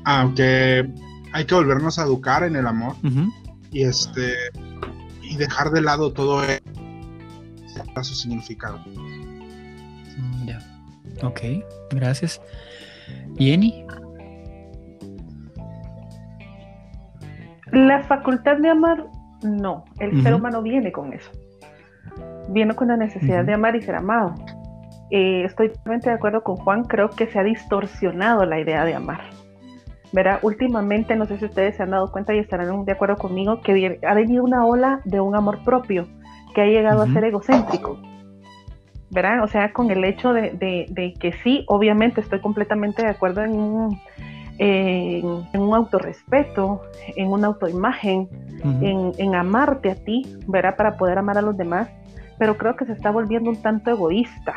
aunque 0.05 0.89
hay 1.33 1.45
que 1.45 1.55
volvernos 1.55 1.99
a 1.99 2.03
educar 2.03 2.43
en 2.43 2.57
el 2.57 2.67
amor 2.67 2.97
y 3.71 3.85
este 3.85 4.35
y 5.23 5.37
dejar 5.37 5.71
de 5.71 5.81
lado 5.81 6.13
todo 6.13 6.43
eso 6.45 6.61
su 8.03 8.15
significado. 8.15 8.79
Mm, 10.17 10.47
ya. 10.47 10.59
Ok, 11.23 11.41
gracias. 11.91 12.41
¿Jenny? 13.39 13.85
La 17.73 18.03
facultad 18.05 18.59
de 18.59 18.69
amar, 18.69 19.07
no. 19.43 19.85
El 19.99 20.23
ser 20.23 20.35
humano 20.35 20.63
viene 20.63 20.93
con 20.93 21.13
eso. 21.13 21.31
Viene 22.49 22.75
con 22.75 22.89
la 22.89 22.97
necesidad 22.97 23.45
de 23.45 23.55
amar 23.55 23.77
y 23.77 23.83
ser 23.83 23.97
amado. 23.97 24.35
Eh, 25.11 25.45
estoy 25.45 25.69
totalmente 25.69 26.09
de 26.09 26.17
acuerdo 26.17 26.43
con 26.43 26.57
Juan, 26.57 26.85
creo 26.85 27.11
que 27.11 27.27
se 27.27 27.39
ha 27.39 27.43
distorsionado 27.43 28.47
la 28.47 28.59
idea 28.59 28.85
de 28.85 28.95
amar. 28.95 29.21
Verá, 30.13 30.39
últimamente, 30.43 31.17
no 31.17 31.27
sé 31.27 31.39
si 31.39 31.47
ustedes 31.47 31.77
se 31.77 31.83
han 31.83 31.91
dado 31.91 32.11
cuenta 32.11 32.35
y 32.35 32.39
estarán 32.39 32.85
de 32.85 32.93
acuerdo 32.93 33.17
conmigo, 33.17 33.61
que 33.61 33.99
ha 34.07 34.15
venido 34.15 34.45
una 34.45 34.65
ola 34.65 35.01
de 35.05 35.21
un 35.21 35.35
amor 35.35 35.65
propio 35.65 36.07
que 36.55 36.63
ha 36.63 36.67
llegado 36.67 37.03
a 37.03 37.07
ser 37.09 37.25
egocéntrico. 37.25 37.99
¿Verdad? 39.11 39.43
O 39.45 39.49
sea, 39.49 39.73
con 39.73 39.91
el 39.91 40.05
hecho 40.05 40.33
de, 40.33 41.15
que 41.21 41.33
sí, 41.43 41.65
obviamente 41.69 42.21
estoy 42.21 42.41
completamente 42.41 43.03
de 43.03 43.09
acuerdo 43.09 43.43
en 43.43 43.53
un, 43.53 44.01
en, 44.59 45.61
un 45.61 45.75
autorrespeto, 45.75 46.83
en 47.17 47.29
una 47.29 47.49
autoimagen, 47.49 48.29
en, 48.81 49.35
amarte 49.35 49.91
a 49.91 49.95
ti, 49.95 50.39
¿verdad? 50.47 50.77
Para 50.77 50.97
poder 50.97 51.19
amar 51.19 51.39
a 51.39 51.43
los 51.43 51.57
demás, 51.57 51.89
pero 52.39 52.57
creo 52.57 52.77
que 52.77 52.85
se 52.87 52.93
está 52.93 53.11
volviendo 53.11 53.51
un 53.51 53.61
tanto 53.61 53.91
egoísta. 53.91 54.55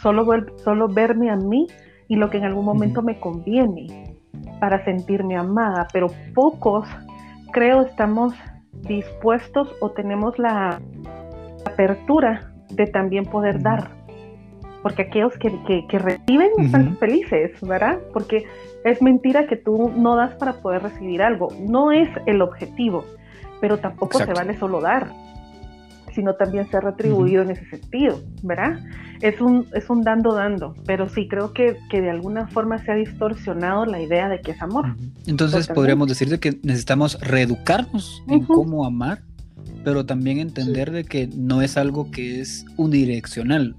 Solo, 0.00 0.26
solo 0.62 0.88
verme 0.88 1.30
a 1.30 1.36
mí 1.36 1.66
y 2.08 2.16
lo 2.16 2.30
que 2.30 2.38
en 2.38 2.44
algún 2.44 2.64
momento 2.64 3.02
me 3.02 3.18
conviene 3.18 4.16
para 4.60 4.84
sentirme 4.84 5.36
amada, 5.36 5.88
pero 5.92 6.08
pocos 6.34 6.88
creo 7.52 7.82
estamos 7.82 8.34
dispuestos 8.82 9.74
o 9.80 9.90
tenemos 9.90 10.38
la 10.38 10.80
apertura 11.64 12.52
de 12.70 12.86
también 12.86 13.24
poder 13.24 13.62
dar. 13.62 13.95
Porque 14.86 15.02
aquellos 15.02 15.32
que, 15.38 15.98
reciben 15.98 16.50
están 16.58 16.96
felices, 16.98 17.50
¿verdad? 17.60 17.98
Porque 18.12 18.44
es 18.84 19.02
mentira 19.02 19.48
que 19.48 19.56
tú 19.56 19.90
no 19.96 20.14
das 20.14 20.36
para 20.36 20.60
poder 20.60 20.80
recibir 20.84 21.22
algo. 21.22 21.48
No 21.58 21.90
es 21.90 22.08
el 22.26 22.40
objetivo, 22.40 23.04
pero 23.60 23.78
tampoco 23.78 24.18
se 24.18 24.32
vale 24.32 24.56
solo 24.56 24.80
dar, 24.80 25.10
sino 26.14 26.34
también 26.34 26.70
ser 26.70 26.84
retribuido 26.84 27.42
en 27.42 27.50
ese 27.50 27.68
sentido, 27.68 28.20
¿verdad? 28.44 28.78
es 29.22 29.40
un, 29.40 29.66
es 29.74 29.90
un 29.90 30.02
dando 30.02 30.34
dando, 30.34 30.76
pero 30.84 31.08
sí 31.08 31.26
creo 31.26 31.52
que, 31.52 31.76
de 31.90 32.10
alguna 32.10 32.46
forma 32.46 32.78
se 32.78 32.92
ha 32.92 32.94
distorsionado 32.94 33.86
la 33.86 34.00
idea 34.00 34.28
de 34.28 34.40
que 34.40 34.52
es 34.52 34.62
amor. 34.62 34.94
Entonces 35.26 35.66
podríamos 35.66 36.06
decir 36.06 36.38
que 36.38 36.60
necesitamos 36.62 37.18
reeducarnos 37.20 38.22
en 38.28 38.44
cómo 38.44 38.86
amar, 38.86 39.22
pero 39.82 40.06
también 40.06 40.38
entender 40.38 40.92
de 40.92 41.02
que 41.02 41.28
no 41.34 41.60
es 41.60 41.76
algo 41.76 42.12
que 42.12 42.40
es 42.40 42.64
unidireccional. 42.76 43.74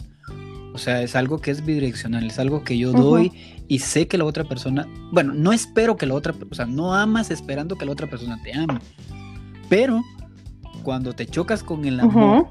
O 0.78 0.80
sea, 0.80 1.02
es 1.02 1.16
algo 1.16 1.40
que 1.40 1.50
es 1.50 1.66
bidireccional, 1.66 2.28
es 2.28 2.38
algo 2.38 2.64
que 2.64 2.78
yo 2.78 2.92
doy 2.92 3.32
y 3.68 3.80
sé 3.80 4.08
que 4.08 4.16
la 4.16 4.26
otra 4.26 4.44
persona, 4.44 4.88
bueno, 5.12 5.34
no 5.34 5.52
espero 5.52 5.98
que 5.98 6.06
la 6.06 6.14
otra, 6.14 6.36
o 6.52 6.54
sea, 6.54 6.68
no 6.68 6.94
amas 6.94 7.32
esperando 7.32 7.80
que 7.80 7.86
la 7.86 7.94
otra 7.94 8.06
persona 8.08 8.40
te 8.44 8.54
ame, 8.54 8.80
pero 9.70 10.04
cuando 10.84 11.14
te 11.14 11.26
chocas 11.26 11.64
con 11.64 11.86
el 11.86 12.00
amor, 12.00 12.50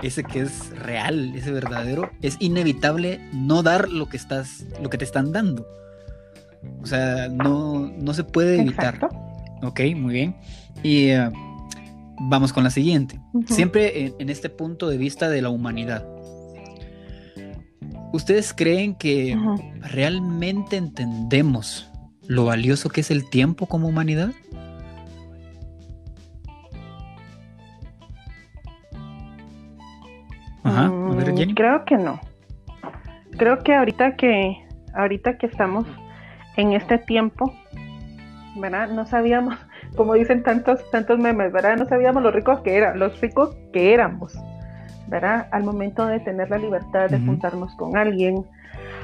ese 0.00 0.22
que 0.22 0.42
es 0.42 0.70
real, 0.70 1.32
ese 1.34 1.50
verdadero, 1.50 2.12
es 2.22 2.36
inevitable 2.38 3.20
no 3.32 3.64
dar 3.64 3.88
lo 3.88 4.08
que 4.08 4.18
estás, 4.18 4.64
lo 4.80 4.88
que 4.88 4.98
te 4.98 5.04
están 5.04 5.32
dando. 5.32 5.66
O 6.80 6.86
sea, 6.86 7.28
no, 7.28 7.92
no 7.98 8.14
se 8.14 8.22
puede 8.22 8.60
evitar. 8.60 9.08
Ok, 9.64 9.80
muy 9.96 10.14
bien. 10.14 10.36
Y 10.84 11.08
eh, 11.08 11.28
vamos 12.20 12.52
con 12.52 12.62
la 12.62 12.70
siguiente. 12.70 13.20
Siempre 13.46 14.14
en, 14.16 14.30
este 14.30 14.48
punto 14.48 14.88
de 14.88 14.96
vista 14.96 15.28
de 15.28 15.42
la 15.42 15.50
humanidad. 15.50 16.06
¿Ustedes 18.12 18.54
creen 18.54 18.94
que 18.94 19.36
realmente 19.92 20.76
entendemos 20.76 21.90
lo 22.26 22.46
valioso 22.46 22.88
que 22.88 23.02
es 23.02 23.10
el 23.10 23.28
tiempo 23.28 23.66
como 23.66 23.88
humanidad? 23.88 24.30
Mm, 30.64 31.54
creo 31.54 31.84
que 31.84 31.96
no. 31.96 32.20
Creo 33.36 33.62
que 33.62 33.74
ahorita 33.74 34.16
que 34.16 34.56
ahorita 34.94 35.38
que 35.38 35.46
estamos 35.46 35.86
en 36.56 36.72
este 36.72 36.98
tiempo, 36.98 37.52
¿verdad? 38.56 38.88
No 38.88 39.06
sabíamos, 39.06 39.54
como 39.96 40.14
dicen 40.14 40.42
tantos 40.42 40.80
tantos 40.90 41.18
memes, 41.18 41.52
¿verdad? 41.52 41.76
No 41.76 41.86
sabíamos 41.86 42.22
lo 42.22 42.30
ricos 42.30 42.60
que 42.60 42.76
eran, 42.76 42.98
los 42.98 43.20
ricos 43.20 43.56
que 43.72 43.92
éramos, 43.94 44.34
¿verdad? 45.08 45.48
Al 45.50 45.64
momento 45.64 46.06
de 46.06 46.20
tener 46.20 46.50
la 46.50 46.58
libertad 46.58 47.08
de 47.08 47.18
juntarnos 47.18 47.74
con 47.76 47.96
alguien, 47.96 48.44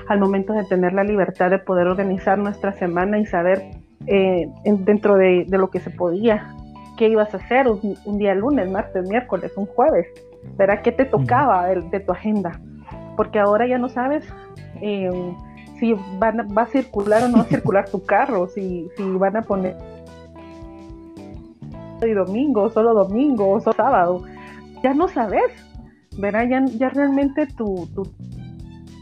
al 0.08 0.20
momento 0.20 0.52
de 0.52 0.64
tener 0.64 0.92
la 0.92 1.04
libertad 1.04 1.50
de 1.50 1.58
poder 1.58 1.86
organizar 1.86 2.38
nuestra 2.38 2.72
semana 2.72 3.18
y 3.18 3.26
saber 3.26 3.62
eh, 4.06 4.48
dentro 4.64 5.16
de, 5.16 5.46
lo 5.48 5.70
que 5.70 5.80
se 5.80 5.90
podía, 5.90 6.54
qué 6.96 7.08
ibas 7.08 7.32
a 7.34 7.38
hacer 7.38 7.66
un 7.68 8.18
día 8.18 8.34
lunes, 8.34 8.70
martes, 8.70 9.08
miércoles, 9.08 9.52
un 9.56 9.66
jueves, 9.66 10.06
¿verdad? 10.56 10.82
¿Qué 10.82 10.92
te 10.92 11.04
tocaba 11.04 11.66
de, 11.68 12.00
tu 12.00 12.12
agenda? 12.12 12.60
Porque 13.16 13.38
ahora 13.38 13.66
ya 13.66 13.78
no 13.78 13.88
sabes 13.88 14.24
eh, 14.80 15.10
si 15.78 15.94
van, 16.18 16.48
va 16.56 16.62
a 16.62 16.66
circular 16.66 17.24
o 17.24 17.28
no 17.28 17.38
va 17.38 17.42
a 17.44 17.46
circular 17.46 17.88
tu 17.88 18.04
carro, 18.04 18.48
si, 18.48 18.88
si 18.96 19.02
van 19.02 19.36
a 19.36 19.42
poner 19.42 19.76
y 22.06 22.12
domingo, 22.12 22.70
solo 22.70 22.94
domingo, 22.94 23.60
solo 23.60 23.76
sábado. 23.76 24.22
Ya 24.82 24.94
no 24.94 25.08
sabes, 25.08 25.50
¿verdad? 26.18 26.48
Ya, 26.48 26.64
ya 26.64 26.88
realmente 26.90 27.46
tu, 27.46 27.88
tu 27.94 28.04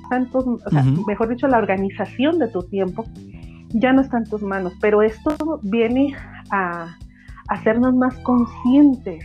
tantos, 0.09 0.45
o 0.47 0.71
sea, 0.71 0.85
mejor 1.07 1.29
dicho, 1.31 1.49
la 1.49 1.59
organización 1.59 2.39
de 2.39 2.49
tu 2.49 2.63
tiempo 2.65 3.05
ya 3.71 3.93
no 3.93 4.03
está 4.03 4.19
en 4.19 4.25
tus 4.25 4.43
manos, 4.43 4.75
pero 4.81 5.01
esto 5.01 5.35
viene 5.63 6.15
a 6.51 6.95
hacernos 7.49 7.95
más 7.95 8.15
conscientes 8.19 9.25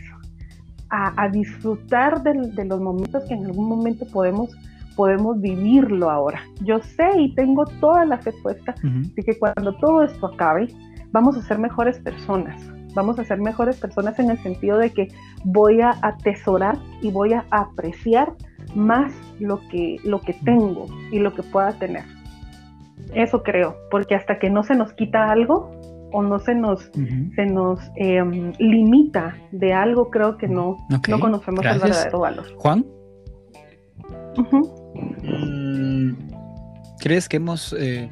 a, 0.89 1.27
disfrutar 1.29 2.23
de, 2.23 2.65
los 2.65 2.79
momentos 2.79 3.23
que 3.25 3.33
en 3.33 3.45
algún 3.45 3.67
momento 3.67 4.05
podemos, 4.07 4.55
podemos 4.95 5.41
vivirlo 5.41 6.09
ahora. 6.09 6.41
Yo 6.61 6.79
sé 6.79 7.09
y 7.17 7.35
tengo 7.35 7.65
toda 7.81 8.05
la 8.05 8.17
fe 8.19 8.31
puesta 8.41 8.73
de 8.81 9.23
que 9.23 9.37
cuando 9.37 9.73
todo 9.79 10.03
esto 10.03 10.27
acabe, 10.27 10.67
vamos 11.11 11.35
a 11.35 11.41
ser 11.41 11.59
mejores 11.59 11.99
personas, 11.99 12.61
vamos 12.93 13.19
a 13.19 13.23
ser 13.23 13.39
mejores 13.39 13.77
personas 13.77 14.19
en 14.19 14.29
el 14.29 14.37
sentido 14.39 14.77
de 14.77 14.91
que 14.91 15.07
voy 15.43 15.81
a 15.81 15.93
atesorar 16.01 16.77
y 17.01 17.11
voy 17.11 17.33
a 17.33 17.45
apreciar 17.51 18.33
más 18.75 19.13
lo 19.39 19.59
que, 19.69 19.97
lo 20.03 20.19
que 20.19 20.33
tengo 20.33 20.87
y 21.11 21.19
lo 21.19 21.33
que 21.33 21.43
pueda 21.43 21.73
tener. 21.73 22.03
Eso 23.13 23.43
creo, 23.43 23.77
porque 23.91 24.15
hasta 24.15 24.39
que 24.39 24.49
no 24.49 24.63
se 24.63 24.75
nos 24.75 24.93
quita 24.93 25.31
algo 25.31 25.71
o 26.11 26.21
no 26.21 26.39
se 26.39 26.55
nos, 26.55 26.89
se 27.35 27.45
nos 27.45 27.79
em, 27.95 28.53
limita 28.59 29.35
de 29.51 29.73
algo, 29.73 30.09
creo 30.09 30.37
que 30.37 30.47
no, 30.47 30.77
no 31.07 31.19
conocemos 31.19 31.65
el 31.65 31.79
verdadero 31.79 32.19
valor. 32.19 32.45
Juan. 32.57 32.85
Mm, 35.23 36.13
¿Crees 36.99 37.29
que 37.29 37.37
hemos, 37.37 37.73
eh, 37.77 38.09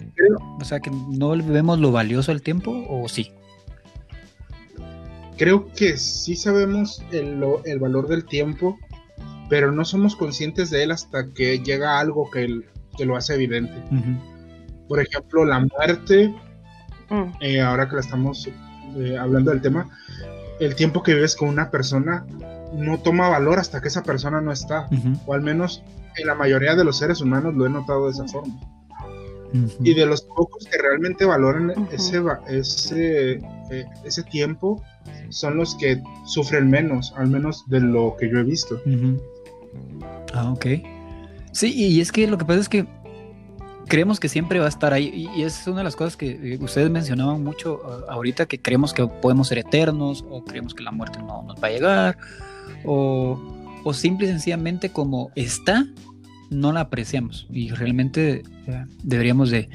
o 0.60 0.64
sea, 0.64 0.80
que 0.80 0.92
no 0.92 1.30
vemos 1.32 1.80
lo 1.80 1.92
valioso 1.92 2.32
del 2.32 2.42
tiempo 2.42 2.86
o 2.90 3.08
sí? 3.08 3.32
Creo 5.38 5.72
que 5.74 5.98
sí 5.98 6.36
sabemos 6.36 7.04
el, 7.12 7.80
valor 7.80 8.08
del 8.08 8.26
tiempo, 8.26 8.78
pero 9.50 9.72
no 9.72 9.84
somos 9.84 10.16
conscientes 10.16 10.70
de 10.70 10.84
él 10.84 10.92
hasta 10.92 11.34
que 11.34 11.60
llega 11.60 12.00
algo 12.00 12.30
que, 12.32 12.62
que 12.98 13.06
lo 13.06 13.16
hace 13.16 13.34
evidente. 13.36 13.74
Por 14.88 15.02
ejemplo, 15.02 15.46
la 15.46 15.60
muerte, 15.60 16.34
mm. 17.10 17.24
eh, 17.42 17.62
ahora 17.62 17.90
que 17.90 17.96
la 17.96 18.02
estamos 18.02 18.48
eh, 18.98 19.18
hablando 19.18 19.52
del 19.52 19.62
tema, 19.62 19.90
el 20.60 20.76
tiempo 20.76 21.04
que 21.04 21.14
vives 21.14 21.36
con 21.36 21.50
una 21.50 21.70
persona 21.70 22.26
no 22.74 23.00
toma 23.00 23.30
valor 23.30 23.60
hasta 23.60 23.82
que 23.82 23.90
esa 23.90 24.04
persona 24.04 24.42
no 24.42 24.52
está, 24.52 24.88
o 25.26 25.34
al 25.34 25.42
menos 25.42 25.84
en 26.18 26.28
la 26.28 26.36
mayoría 26.36 26.76
de 26.76 26.84
los 26.84 26.98
seres 26.98 27.22
humanos 27.22 27.56
lo 27.56 27.66
he 27.66 27.70
notado 27.70 28.06
de 28.06 28.12
esa 28.12 28.28
forma. 28.28 28.54
Y 29.80 29.94
de 29.94 30.06
los 30.06 30.22
pocos 30.22 30.66
que 30.70 30.78
realmente 30.78 31.24
valoran 31.24 31.88
ese, 31.92 32.22
ese, 32.50 33.34
eh, 33.72 33.86
ese 34.04 34.24
tiempo 34.24 34.84
son 35.36 35.58
los 35.58 35.76
que 35.76 36.02
sufren 36.26 36.70
menos, 36.70 37.14
al 37.18 37.28
menos 37.28 37.68
de 37.68 37.82
lo 37.82 38.16
que 38.18 38.30
yo 38.30 38.40
he 38.40 38.44
visto. 38.44 38.82
Ah, 40.34 40.52
ok. 40.54 40.66
Sí, 41.52 41.74
y 41.76 42.00
es 42.00 42.14
que 42.14 42.26
lo 42.26 42.38
que 42.38 42.46
pasa 42.46 42.62
es 42.62 42.70
que 42.70 42.88
creemos 43.88 44.22
que 44.22 44.30
siempre 44.30 44.60
va 44.60 44.66
a 44.68 44.70
estar 44.70 44.94
ahí. 44.94 45.30
Y 45.36 45.42
es 45.42 45.68
una 45.68 45.80
de 45.80 45.84
las 45.84 45.98
cosas 45.98 46.16
que 46.16 46.54
eh, 46.54 46.58
ustedes 46.62 46.90
mencionaban 46.90 47.44
mucho 47.44 47.82
ah, 47.86 48.14
ahorita, 48.14 48.46
que 48.46 48.62
creemos 48.62 48.94
que 48.94 49.06
podemos 49.08 49.50
ser 49.50 49.58
eternos, 49.58 50.24
o 50.30 50.42
creemos 50.46 50.74
que 50.74 50.84
la 50.84 50.92
muerte 50.92 51.20
no 51.20 51.44
nos 51.44 51.62
va 51.62 51.68
a 51.68 51.72
llegar, 51.72 52.18
o, 52.86 53.38
o 53.84 53.94
simple 53.94 54.28
y 54.28 54.30
sencillamente 54.30 54.90
como 54.90 55.32
está, 55.36 55.86
no 56.50 56.72
la 56.72 56.80
apreciamos. 56.80 57.46
Y 57.50 57.72
realmente 57.72 58.44
deberíamos 59.04 59.50
de... 59.52 59.68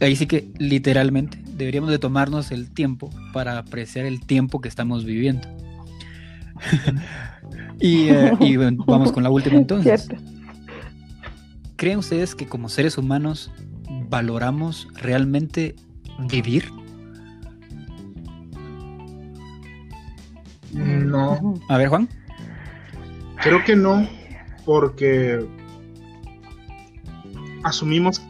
Ahí 0.00 0.16
sí 0.16 0.26
que 0.26 0.50
literalmente 0.58 1.38
deberíamos 1.56 1.90
de 1.90 1.98
tomarnos 1.98 2.50
el 2.50 2.70
tiempo 2.70 3.10
para 3.32 3.58
apreciar 3.58 4.06
el 4.06 4.20
tiempo 4.20 4.60
que 4.60 4.68
estamos 4.68 5.04
viviendo. 5.04 5.48
y, 7.80 8.08
eh, 8.08 8.32
y 8.40 8.56
vamos 8.56 9.12
con 9.12 9.22
la 9.22 9.30
última 9.30 9.56
entonces. 9.56 10.08
¿Creen 11.76 11.98
ustedes 11.98 12.34
que 12.34 12.46
como 12.46 12.68
seres 12.68 12.98
humanos 12.98 13.50
valoramos 14.08 14.88
realmente 14.94 15.74
vivir? 16.30 16.70
No. 20.72 21.54
A 21.68 21.78
ver, 21.78 21.88
Juan. 21.88 22.08
Creo 23.42 23.62
que 23.64 23.76
no, 23.76 24.08
porque 24.64 25.44
asumimos 27.62 28.22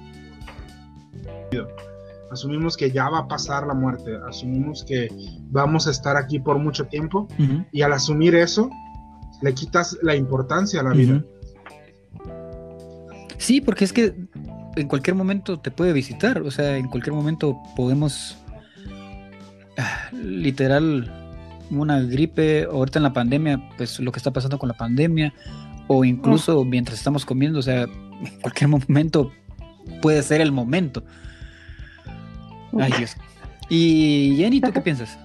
asumimos 2.30 2.76
que 2.76 2.90
ya 2.90 3.08
va 3.08 3.20
a 3.20 3.28
pasar 3.28 3.66
la 3.66 3.74
muerte, 3.74 4.18
asumimos 4.28 4.84
que 4.84 5.08
vamos 5.50 5.86
a 5.86 5.90
estar 5.90 6.16
aquí 6.16 6.38
por 6.38 6.58
mucho 6.58 6.86
tiempo 6.86 7.28
y 7.72 7.82
al 7.82 7.92
asumir 7.92 8.34
eso 8.34 8.70
le 9.42 9.54
quitas 9.54 9.98
la 10.02 10.14
importancia 10.14 10.80
a 10.80 10.84
la 10.84 10.90
vida. 10.90 11.24
Sí, 13.38 13.60
porque 13.60 13.84
es 13.84 13.92
que 13.92 14.14
en 14.76 14.88
cualquier 14.88 15.14
momento 15.14 15.60
te 15.60 15.70
puede 15.70 15.92
visitar, 15.92 16.42
o 16.42 16.50
sea, 16.50 16.76
en 16.76 16.88
cualquier 16.88 17.14
momento 17.14 17.56
podemos, 17.76 18.38
ah, 19.78 20.08
literal, 20.12 21.12
una 21.70 22.00
gripe, 22.00 22.64
ahorita 22.64 22.98
en 22.98 23.02
la 23.02 23.12
pandemia, 23.12 23.70
pues 23.76 24.00
lo 24.00 24.12
que 24.12 24.18
está 24.18 24.32
pasando 24.32 24.58
con 24.58 24.68
la 24.68 24.76
pandemia, 24.76 25.34
o 25.86 26.04
incluso 26.04 26.64
mientras 26.64 26.98
estamos 26.98 27.24
comiendo, 27.24 27.58
o 27.58 27.62
sea, 27.62 27.82
en 27.82 28.40
cualquier 28.40 28.68
momento 28.68 29.30
puede 30.00 30.22
ser 30.22 30.40
el 30.40 30.52
momento. 30.52 31.04
Ay, 32.78 32.92
Dios. 32.98 33.16
Y 33.68 34.36
Jenny, 34.38 34.60
¿tú 34.60 34.72
qué 34.72 34.80
piensas? 34.80 35.18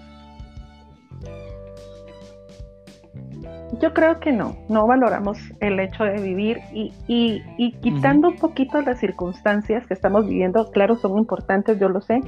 Yo 3.81 3.93
creo 3.93 4.19
que 4.19 4.31
no, 4.31 4.57
no 4.67 4.87
valoramos 4.87 5.37
el 5.59 5.79
hecho 5.79 6.03
de 6.03 6.19
vivir 6.19 6.59
y, 6.73 6.91
y, 7.07 7.71
quitando 7.81 8.29
un 8.29 8.35
poquito 8.35 8.81
las 8.81 8.99
circunstancias 8.99 9.87
que 9.87 9.93
estamos 9.93 10.27
viviendo, 10.27 10.69
claro, 10.71 10.97
son 10.97 11.17
importantes, 11.17 11.79
yo 11.79 11.87
lo 11.87 12.01
sé, 12.01 12.21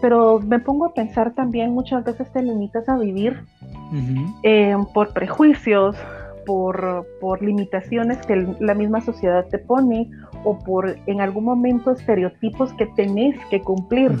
pero 0.00 0.40
me 0.40 0.60
pongo 0.60 0.86
a 0.86 0.94
pensar 0.94 1.34
también, 1.34 1.72
muchas 1.72 2.04
veces 2.04 2.30
te 2.32 2.42
limitas 2.42 2.88
a 2.88 2.96
vivir 2.96 3.42
eh, 4.42 4.76
por 4.94 5.12
prejuicios, 5.12 5.96
por, 6.46 7.06
por, 7.20 7.42
limitaciones 7.42 8.18
que 8.26 8.56
la 8.60 8.74
misma 8.74 9.02
sociedad 9.02 9.46
te 9.50 9.58
pone 9.58 10.10
o 10.44 10.58
por 10.58 10.96
en 11.06 11.20
algún 11.20 11.44
momento 11.44 11.92
estereotipos 11.92 12.72
que 12.74 12.86
tenés 12.86 13.36
que 13.50 13.60
cumplir, 13.60 14.12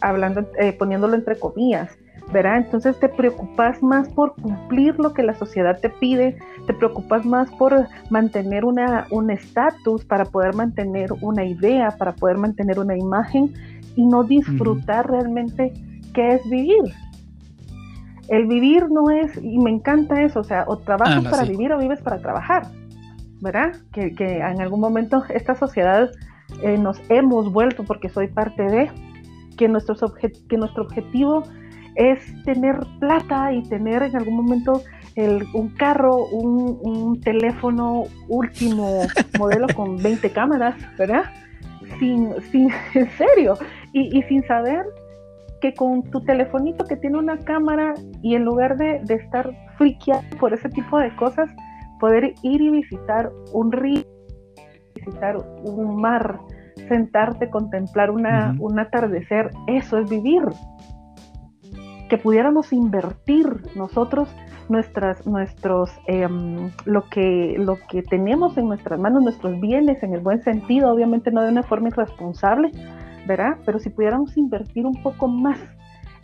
hablando, 0.00 0.46
eh, 0.58 0.72
poniéndolo 0.72 1.14
entre 1.14 1.38
comillas. 1.38 1.90
¿verdad? 2.32 2.58
Entonces 2.58 2.98
te 2.98 3.08
preocupas 3.08 3.82
más 3.82 4.08
por 4.08 4.34
cumplir 4.36 4.98
lo 4.98 5.12
que 5.12 5.22
la 5.22 5.34
sociedad 5.34 5.78
te 5.80 5.90
pide, 5.90 6.38
te 6.66 6.72
preocupas 6.72 7.26
más 7.26 7.50
por 7.50 7.86
mantener 8.10 8.64
una, 8.64 9.06
un 9.10 9.30
estatus, 9.30 10.04
para 10.04 10.24
poder 10.24 10.54
mantener 10.54 11.12
una 11.20 11.44
idea, 11.44 11.90
para 11.98 12.12
poder 12.14 12.38
mantener 12.38 12.78
una 12.78 12.96
imagen 12.96 13.52
y 13.96 14.06
no 14.06 14.24
disfrutar 14.24 15.10
realmente 15.10 15.72
qué 16.14 16.34
es 16.34 16.48
vivir. 16.48 16.94
El 18.28 18.46
vivir 18.46 18.90
no 18.90 19.10
es, 19.10 19.36
y 19.42 19.58
me 19.58 19.70
encanta 19.70 20.22
eso, 20.22 20.40
o 20.40 20.44
sea, 20.44 20.64
o 20.66 20.78
trabajas 20.78 21.24
ah, 21.26 21.30
para 21.30 21.44
vivir 21.44 21.72
o 21.72 21.78
vives 21.78 22.00
para 22.00 22.18
trabajar, 22.18 22.66
¿verdad? 23.42 23.72
Que, 23.92 24.14
que 24.14 24.38
en 24.38 24.62
algún 24.62 24.80
momento 24.80 25.22
esta 25.28 25.54
sociedad 25.54 26.10
eh, 26.62 26.78
nos 26.78 26.98
hemos 27.10 27.52
vuelto, 27.52 27.84
porque 27.84 28.08
soy 28.08 28.28
parte 28.28 28.62
de, 28.62 28.90
que, 29.58 29.68
nuestros 29.68 30.00
que 30.48 30.56
nuestro 30.56 30.84
objetivo 30.84 31.42
es 31.94 32.18
tener 32.44 32.78
plata 33.00 33.52
y 33.52 33.62
tener 33.64 34.02
en 34.02 34.16
algún 34.16 34.36
momento 34.36 34.82
un 35.52 35.68
carro, 35.76 36.24
un, 36.26 37.20
teléfono 37.20 38.04
último 38.28 39.02
modelo 39.38 39.66
con 39.74 39.96
20 39.96 40.30
cámaras, 40.30 40.74
¿verdad? 40.96 41.24
Sin, 41.98 42.32
sin, 42.50 42.70
en 42.94 43.10
serio, 43.10 43.58
y, 43.92 44.22
sin 44.22 44.42
saber 44.46 44.84
que 45.60 45.74
con 45.74 46.02
tu 46.10 46.20
telefonito 46.22 46.84
que 46.84 46.96
tiene 46.96 47.18
una 47.18 47.38
cámara 47.38 47.94
y 48.22 48.34
en 48.34 48.44
lugar 48.44 48.76
de, 48.76 49.02
estar 49.08 49.50
friqueado 49.76 50.22
por 50.40 50.54
ese 50.54 50.68
tipo 50.70 50.98
de 50.98 51.14
cosas, 51.16 51.50
poder 52.02 52.34
ir 52.42 52.60
y 52.60 52.68
visitar 52.68 53.30
un 53.52 53.70
río, 53.70 54.02
visitar 54.92 55.36
un 55.62 56.00
mar, 56.00 56.40
sentarte, 56.88 57.48
contemplar 57.48 58.10
una, 58.10 58.56
un 58.58 58.80
atardecer, 58.80 59.50
eso 59.68 59.98
es 59.98 60.10
vivir, 60.10 60.42
que 62.08 62.18
pudiéramos 62.18 62.72
invertir 62.72 63.46
nosotros 63.76 64.28
nuestras, 64.68 65.24
nuestros, 65.28 65.92
em, 66.08 66.72
lo, 66.86 67.08
que, 67.08 67.54
lo 67.56 67.78
que 67.88 68.02
tenemos 68.02 68.58
en 68.58 68.66
nuestras 68.66 68.98
manos, 68.98 69.22
nuestros 69.22 69.60
bienes 69.60 70.02
en 70.02 70.12
el 70.14 70.20
buen 70.22 70.42
sentido, 70.42 70.92
obviamente 70.92 71.30
no 71.30 71.42
de 71.42 71.52
una 71.52 71.62
forma 71.62 71.86
irresponsable, 71.86 72.72
¿verdad? 73.28 73.58
Pero 73.64 73.78
si 73.78 73.90
pudiéramos 73.90 74.36
invertir 74.36 74.86
un 74.86 75.00
poco 75.04 75.28
más 75.28 75.60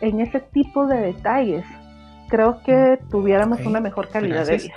en 0.01 0.19
ese 0.19 0.41
tipo 0.41 0.87
de 0.87 0.97
detalles, 0.97 1.63
creo 2.27 2.61
que 2.65 2.99
tuviéramos 3.09 3.65
una 3.65 3.79
mejor 3.79 4.09
calidad 4.09 4.45
de 4.45 4.57
vida. 4.57 4.73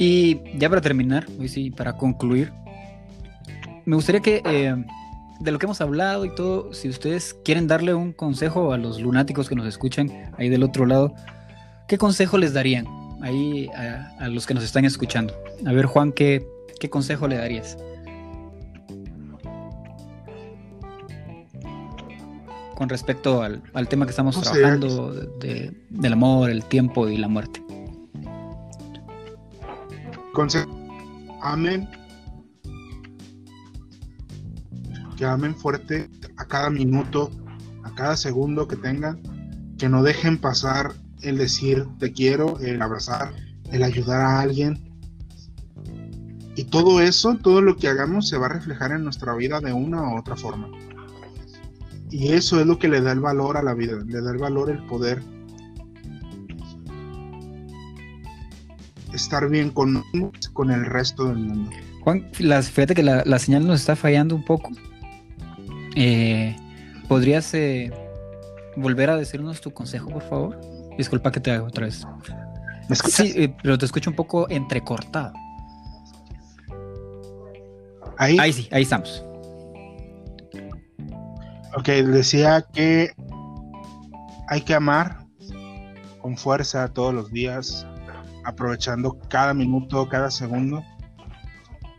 Y 0.00 0.40
ya 0.56 0.70
para 0.70 0.80
terminar, 0.80 1.26
hoy 1.38 1.46
sí, 1.46 1.70
para 1.70 1.98
concluir, 1.98 2.50
me 3.84 3.96
gustaría 3.96 4.22
que 4.22 4.40
eh, 4.46 4.74
de 5.40 5.52
lo 5.52 5.58
que 5.58 5.66
hemos 5.66 5.82
hablado 5.82 6.24
y 6.24 6.34
todo, 6.34 6.72
si 6.72 6.88
ustedes 6.88 7.36
quieren 7.44 7.66
darle 7.66 7.92
un 7.92 8.14
consejo 8.14 8.72
a 8.72 8.78
los 8.78 8.98
lunáticos 8.98 9.46
que 9.46 9.54
nos 9.54 9.66
escuchan 9.66 10.10
ahí 10.38 10.48
del 10.48 10.62
otro 10.62 10.86
lado, 10.86 11.14
¿qué 11.86 11.98
consejo 11.98 12.38
les 12.38 12.54
darían 12.54 12.86
ahí 13.20 13.68
a, 13.76 14.26
los 14.28 14.46
que 14.46 14.54
nos 14.54 14.64
están 14.64 14.86
escuchando? 14.86 15.34
A 15.66 15.72
ver, 15.74 15.84
Juan, 15.84 16.12
¿qué, 16.12 16.48
qué 16.80 16.88
consejo 16.88 17.28
le 17.28 17.36
darías? 17.36 17.76
Con 22.74 22.88
respecto 22.88 23.42
al, 23.42 23.60
tema 23.90 24.06
que 24.06 24.12
estamos 24.12 24.40
trabajando 24.40 25.12
del 25.90 26.12
amor, 26.14 26.48
el 26.48 26.64
tiempo 26.64 27.06
y 27.06 27.18
la 27.18 27.28
muerte. 27.28 27.60
Consejo. 30.32 30.70
Amén 31.42 31.88
que 35.20 35.26
amen 35.26 35.54
fuerte 35.54 36.08
a 36.38 36.46
cada 36.46 36.70
minuto, 36.70 37.30
a 37.84 37.94
cada 37.94 38.16
segundo 38.16 38.66
que 38.66 38.76
tengan, 38.76 39.20
que 39.76 39.86
no 39.86 40.02
dejen 40.02 40.38
pasar 40.38 40.94
el 41.20 41.36
decir 41.36 41.86
te 41.98 42.14
quiero, 42.14 42.58
el 42.60 42.80
abrazar, 42.80 43.34
el 43.70 43.82
ayudar 43.82 44.22
a 44.22 44.40
alguien. 44.40 44.98
Y 46.56 46.64
todo 46.64 47.02
eso, 47.02 47.36
todo 47.36 47.60
lo 47.60 47.76
que 47.76 47.88
hagamos 47.88 48.30
se 48.30 48.38
va 48.38 48.46
a 48.46 48.54
reflejar 48.54 48.92
en 48.92 49.04
nuestra 49.04 49.34
vida 49.34 49.60
de 49.60 49.74
una 49.74 50.14
u 50.14 50.18
otra 50.18 50.36
forma. 50.36 50.70
Y 52.10 52.32
eso 52.32 52.58
es 52.58 52.66
lo 52.66 52.78
que 52.78 52.88
le 52.88 53.02
da 53.02 53.12
el 53.12 53.20
valor 53.20 53.58
a 53.58 53.62
la 53.62 53.74
vida, 53.74 54.02
le 54.02 54.22
da 54.22 54.32
el 54.32 54.38
valor 54.38 54.70
el 54.70 54.82
poder 54.86 55.22
estar 59.12 59.48
bien 59.48 59.70
con, 59.70 60.02
con 60.52 60.70
el 60.70 60.86
resto 60.86 61.26
del 61.26 61.38
mundo. 61.38 61.70
Juan, 62.02 62.30
las, 62.38 62.70
fíjate 62.70 62.94
que 62.94 63.02
la, 63.02 63.38
señal 63.38 63.66
nos 63.66 63.80
está 63.80 63.96
fallando 63.96 64.34
un 64.34 64.44
poco. 64.44 64.70
Eh, 65.96 66.56
¿Podrías 67.08 67.52
eh, 67.54 67.92
volver 68.76 69.10
a 69.10 69.16
decirnos 69.16 69.60
tu 69.60 69.72
consejo, 69.72 70.08
por 70.10 70.22
favor? 70.22 70.60
Disculpa 70.96 71.30
que 71.32 71.40
te 71.40 71.50
haga 71.50 71.64
otra 71.64 71.86
vez. 71.86 72.06
Sí, 72.92 73.32
eh, 73.36 73.54
pero 73.62 73.78
te 73.78 73.86
escucho 73.86 74.10
un 74.10 74.16
poco 74.16 74.48
entrecortado. 74.48 75.32
Ahí. 78.18 78.36
Ahí 78.38 78.52
sí, 78.52 78.68
ahí 78.70 78.82
estamos. 78.82 79.24
Ok, 81.76 81.86
decía 81.86 82.66
que 82.72 83.12
hay 84.48 84.60
que 84.62 84.74
amar 84.74 85.24
con 86.20 86.36
fuerza 86.36 86.88
todos 86.88 87.14
los 87.14 87.30
días, 87.30 87.86
aprovechando 88.50 89.18
cada 89.28 89.54
minuto, 89.54 90.08
cada 90.08 90.30
segundo, 90.30 90.84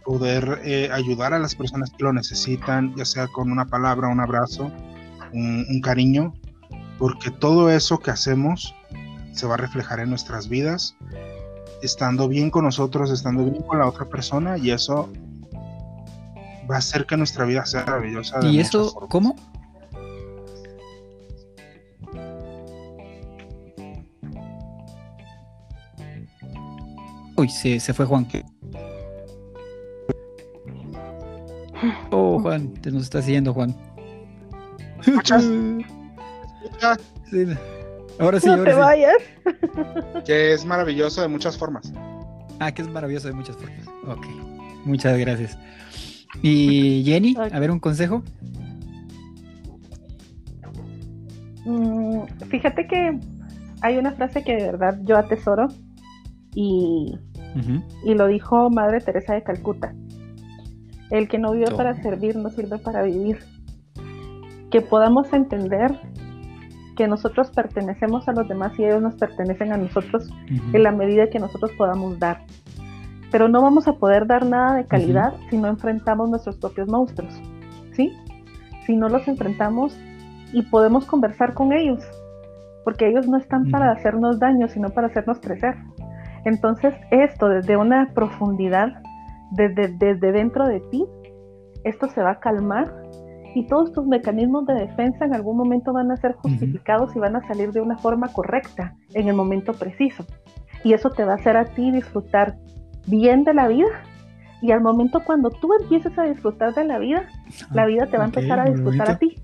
poder 0.06 0.62
eh, 0.64 0.90
ayudar 0.92 1.34
a 1.34 1.40
las 1.40 1.56
personas 1.56 1.92
que 1.92 2.04
lo 2.04 2.14
necesitan, 2.14 2.96
ya 2.96 3.06
sea 3.06 3.28
con 3.28 3.52
una 3.52 3.66
palabra, 3.66 4.08
un 4.08 4.20
abrazo, 4.20 4.72
un 5.34 5.82
cariño, 5.82 6.34
porque 6.98 7.32
todo 7.32 7.70
eso 7.70 8.00
que 8.00 8.12
hacemos 8.12 8.76
se 9.32 9.48
va 9.48 9.56
a 9.56 9.58
reflejar 9.58 10.00
en 10.00 10.10
nuestras 10.10 10.50
vidas, 10.50 10.96
estando 11.82 12.28
bien 12.28 12.50
con 12.50 12.66
nosotros, 12.66 13.12
estando 13.12 13.44
bien 13.46 13.64
con 13.64 13.80
la 13.80 13.88
otra 13.88 14.06
persona 14.06 14.58
y 14.58 14.72
eso 14.72 15.10
va 16.70 16.76
a 16.76 16.78
hacer 16.80 17.06
que 17.06 17.18
nuestra 17.18 17.46
vida 17.46 17.66
sea 17.66 17.86
maravillosa. 17.86 18.40
¿Y 18.46 18.60
eso 18.60 18.94
cómo? 19.10 19.36
Uy, 27.42 27.50
se, 27.50 27.80
se 27.80 27.92
fue 27.92 28.06
Juan. 28.06 28.28
Oh, 32.12 32.40
Juan, 32.40 32.72
te 32.74 32.92
nos 32.92 33.02
está 33.02 33.20
siguiendo 33.24 33.52
Juan. 33.52 33.76
Sí. 37.32 37.48
Ahora 38.20 38.40
sí, 38.40 38.48
no 38.48 38.64
te 38.64 38.74
vayas. 38.74 39.16
Que 40.26 40.54
es 40.54 40.66
maravilloso 40.66 41.22
de 41.22 41.30
muchas 41.30 41.58
formas. 41.58 41.92
Ah, 42.60 42.72
que 42.72 42.84
es 42.84 42.90
maravilloso 42.90 43.30
de 43.30 43.34
muchas 43.34 43.56
formas. 43.56 43.88
Ok, 44.06 44.28
muchas 44.86 45.18
gracias. 45.18 45.58
Y 46.44 47.04
Jenny, 47.06 47.36
a 47.38 47.60
ver 47.60 47.72
un 47.72 47.80
consejo. 47.80 48.22
Mm, 51.66 52.24
fíjate 52.50 52.86
que 52.86 53.20
hay 53.82 53.98
una 53.98 54.12
frase 54.12 54.44
que 54.44 54.58
de 54.58 54.66
verdad 54.72 55.00
yo 55.04 55.18
atesoro 55.18 55.70
y, 56.54 57.18
y 58.04 58.14
lo 58.14 58.28
dijo 58.28 58.70
Madre 58.70 59.00
Teresa 59.00 59.34
de 59.34 59.44
Calcuta. 59.44 59.94
El 61.10 61.28
que 61.28 61.38
no 61.38 61.52
vive 61.52 61.72
para 61.76 62.02
servir 62.02 62.36
no 62.36 62.50
sirve 62.50 62.78
para 62.78 63.04
vivir. 63.04 63.40
Que 64.70 64.82
podamos 64.82 65.32
entender 65.34 66.00
que 66.96 67.08
nosotros 67.08 67.52
pertenecemos 67.52 68.28
a 68.28 68.34
los 68.34 68.48
demás 68.48 68.78
y 68.78 68.86
ellos 68.86 69.02
nos 69.02 69.16
pertenecen 69.16 69.74
a 69.74 69.78
nosotros 69.78 70.30
en 70.48 70.84
la 70.84 70.92
medida 70.92 71.30
que 71.30 71.40
nosotros 71.40 71.72
podamos 71.78 72.20
dar. 72.20 72.46
Pero 73.32 73.48
no 73.48 73.62
vamos 73.62 73.88
a 73.88 73.94
poder 73.94 74.28
dar 74.28 74.46
nada 74.46 74.76
de 74.76 74.86
calidad 74.86 75.34
si 75.50 75.58
no 75.58 75.68
enfrentamos 75.68 76.30
nuestros 76.30 76.58
propios 76.58 76.88
monstruos, 76.88 77.34
¿sí? 77.94 78.12
Si 78.86 78.96
no 78.96 79.10
los 79.10 79.28
enfrentamos 79.28 79.98
y 80.54 80.64
podemos 80.64 81.06
conversar 81.06 81.54
con 81.54 81.72
ellos, 81.72 82.04
porque 82.84 83.08
ellos 83.08 83.28
no 83.28 83.38
están 83.38 83.72
para 83.72 83.92
hacernos 83.92 84.40
daño, 84.40 84.68
sino 84.68 84.90
para 84.90 85.08
hacernos 85.08 85.40
crecer. 85.40 85.76
Entonces, 86.46 86.94
esto 87.12 87.50
desde 87.50 87.78
una 87.78 88.12
profundidad, 88.14 89.02
desde, 89.52 89.90
desde 89.98 90.32
dentro 90.32 90.68
de 90.68 90.80
ti, 90.92 91.06
esto 91.84 92.08
se 92.10 92.22
va 92.22 92.32
a 92.32 92.40
calmar 92.40 92.94
y 93.54 93.66
todos 93.68 93.92
tus 93.92 94.06
mecanismos 94.06 94.66
de 94.66 94.76
defensa 94.76 95.26
en 95.26 95.34
algún 95.34 95.58
momento 95.58 95.92
van 95.94 96.12
a 96.12 96.18
ser 96.18 96.34
justificados 96.36 97.16
y 97.16 97.20
van 97.20 97.36
a 97.36 97.48
salir 97.48 97.72
de 97.72 97.82
una 97.82 97.98
forma 97.98 98.30
correcta 98.30 98.96
en 99.14 99.28
el 99.28 99.36
momento 99.36 99.74
preciso. 99.74 100.26
Y 100.84 100.94
eso 100.94 101.10
te 101.10 101.26
va 101.26 101.34
a 101.34 101.36
hacer 101.36 101.58
a 101.58 101.66
ti 101.66 101.92
disfrutar 101.92 102.56
bien 103.08 103.44
de 103.44 103.54
la 103.54 103.68
vida. 103.68 103.90
Y 104.62 104.72
al 104.72 104.82
momento 104.82 105.24
cuando 105.26 105.50
tú 105.50 105.74
empieces 105.80 106.18
a 106.18 106.24
disfrutar 106.24 106.74
de 106.74 106.86
la 106.86 107.00
vida, 107.00 107.28
la 107.72 107.86
vida 107.86 108.08
te 108.08 108.18
va 108.18 108.24
a 108.24 108.28
empezar 108.28 108.60
a 108.60 108.66
disfrutar 108.66 109.10
a 109.10 109.18
ti. 109.18 109.36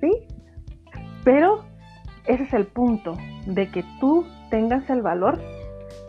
¿Sí? 0.00 0.10
Pero 1.24 1.64
ese 2.26 2.44
es 2.44 2.54
el 2.54 2.66
punto, 2.66 3.16
de 3.46 3.68
que 3.68 3.84
tú 4.00 4.24
tengas 4.50 4.88
el 4.90 5.02
valor 5.02 5.40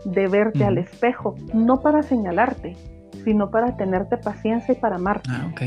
de 0.04 0.28
verte 0.28 0.64
al 0.64 0.78
espejo, 0.78 1.34
no 1.52 1.80
para 1.80 2.02
señalarte, 2.02 2.76
sino 3.24 3.50
para 3.50 3.76
tenerte 3.76 4.16
paciencia 4.16 4.72
y 4.72 4.76
para 4.76 4.96
amarte. 4.96 5.28
Ah, 5.30 5.50
ok. 5.52 5.62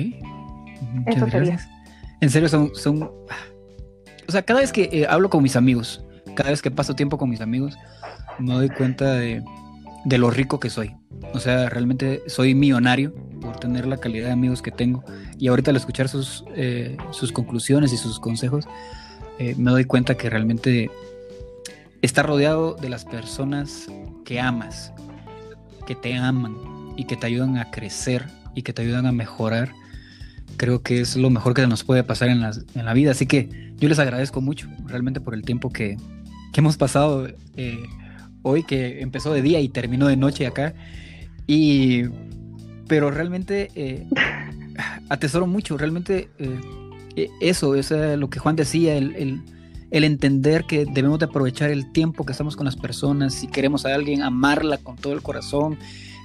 Muchas 1.06 1.32
gracias. 1.32 1.70
En 2.22 2.30
serio, 2.30 2.50
son, 2.50 2.74
son... 2.76 3.04
O 3.04 4.32
sea, 4.32 4.42
cada 4.44 4.62
vez 4.62 4.72
que 4.72 4.90
eh, 4.92 5.08
hablo 5.10 5.30
con 5.30 5.44
mis 5.44 5.56
amigos, 5.56 6.06
cada 6.36 6.52
vez 6.52 6.62
que 6.62 6.72
paso 6.72 6.96
tiempo 6.96 7.18
con 7.18 7.30
mis 7.30 7.42
amigos, 7.42 7.78
me 8.40 8.54
doy 8.54 8.70
cuenta 8.70 9.14
de, 9.14 9.44
de 10.06 10.18
lo 10.18 10.30
rico 10.30 10.60
que 10.60 10.70
soy. 10.70 10.96
O 11.34 11.40
sea, 11.40 11.70
realmente 11.70 12.22
soy 12.28 12.56
millonario 12.56 13.14
por 13.42 13.58
tener 13.58 13.86
la 13.88 13.98
calidad 13.98 14.28
de 14.28 14.34
amigos 14.34 14.62
que 14.62 14.72
tengo. 14.72 15.04
Y 15.38 15.48
ahorita 15.48 15.72
al 15.72 15.78
escuchar 15.78 16.08
sus, 16.08 16.46
eh, 16.56 16.98
sus 17.12 17.32
conclusiones 17.32 17.94
y 17.94 17.98
sus 17.98 18.20
consejos, 18.20 18.68
eh, 19.40 19.56
me 19.58 19.72
doy 19.72 19.86
cuenta 19.86 20.16
que 20.16 20.30
realmente 20.30 20.90
estar 22.02 22.26
rodeado 22.26 22.76
de 22.76 22.89
las 22.89 23.06
personas 23.06 23.88
que 24.26 24.39
amas, 24.39 24.93
que 25.86 25.95
te 25.95 26.16
aman, 26.16 26.56
y 26.95 27.06
que 27.06 27.16
te 27.16 27.28
ayudan 27.28 27.58
a 27.58 27.72
crecer 27.72 28.28
y 28.56 28.64
que 28.64 28.74
te 28.74 28.82
ayudan 28.82 29.06
a 29.06 29.12
mejorar, 29.12 29.72
creo 30.58 30.82
que 30.82 31.02
es 31.02 31.16
lo 31.16 31.30
mejor 31.30 31.54
que 31.54 31.66
nos 31.68 31.84
puede 31.84 32.04
pasar 32.04 32.30
en 32.30 32.41
la, 32.41 32.52
en 32.76 32.86
la 32.86 32.93
vida. 32.93 33.12
Así 33.12 33.26
que 33.26 33.74
yo 33.78 33.89
les 33.89 33.99
agradezco 33.99 34.41
mucho 34.41 34.68
realmente 34.86 35.20
por 35.22 35.34
el 35.34 35.43
tiempo 35.43 35.70
que, 35.70 35.97
que 36.54 36.60
hemos 36.60 36.78
pasado 36.78 37.28
eh, 37.56 37.84
hoy, 38.43 38.64
que 38.64 39.02
empezó 39.02 39.34
de 39.34 39.41
día 39.41 39.60
y 39.60 39.70
terminó 39.70 40.08
de 40.08 40.18
noche 40.18 40.45
acá. 40.45 40.74
Y, 41.47 42.04
pero 42.88 43.10
realmente 43.10 43.70
eh, 43.76 44.06
atesoro 45.10 45.47
mucho, 45.47 45.78
realmente 45.78 46.30
eh, 46.38 47.30
eso, 47.39 47.76
es 47.76 47.91
lo 47.91 48.30
que 48.30 48.39
Juan 48.39 48.56
decía, 48.56 48.95
el, 48.95 49.16
el, 49.16 49.41
el, 49.92 50.04
entender 50.04 50.66
que 50.66 50.86
debemos 50.86 51.20
de 51.20 51.26
aprovechar 51.26 51.70
el 51.70 51.92
tiempo 51.92 52.26
que 52.26 52.32
estamos 52.32 52.56
con 52.56 52.66
las 52.66 52.76
personas, 52.76 53.34
si 53.34 53.48
queremos 53.48 53.86
a 53.86 53.94
alguien, 53.94 54.24
amarla 54.24 54.78
con 54.78 54.96
todo 54.96 55.14
el 55.14 55.22
corazón 55.22 55.78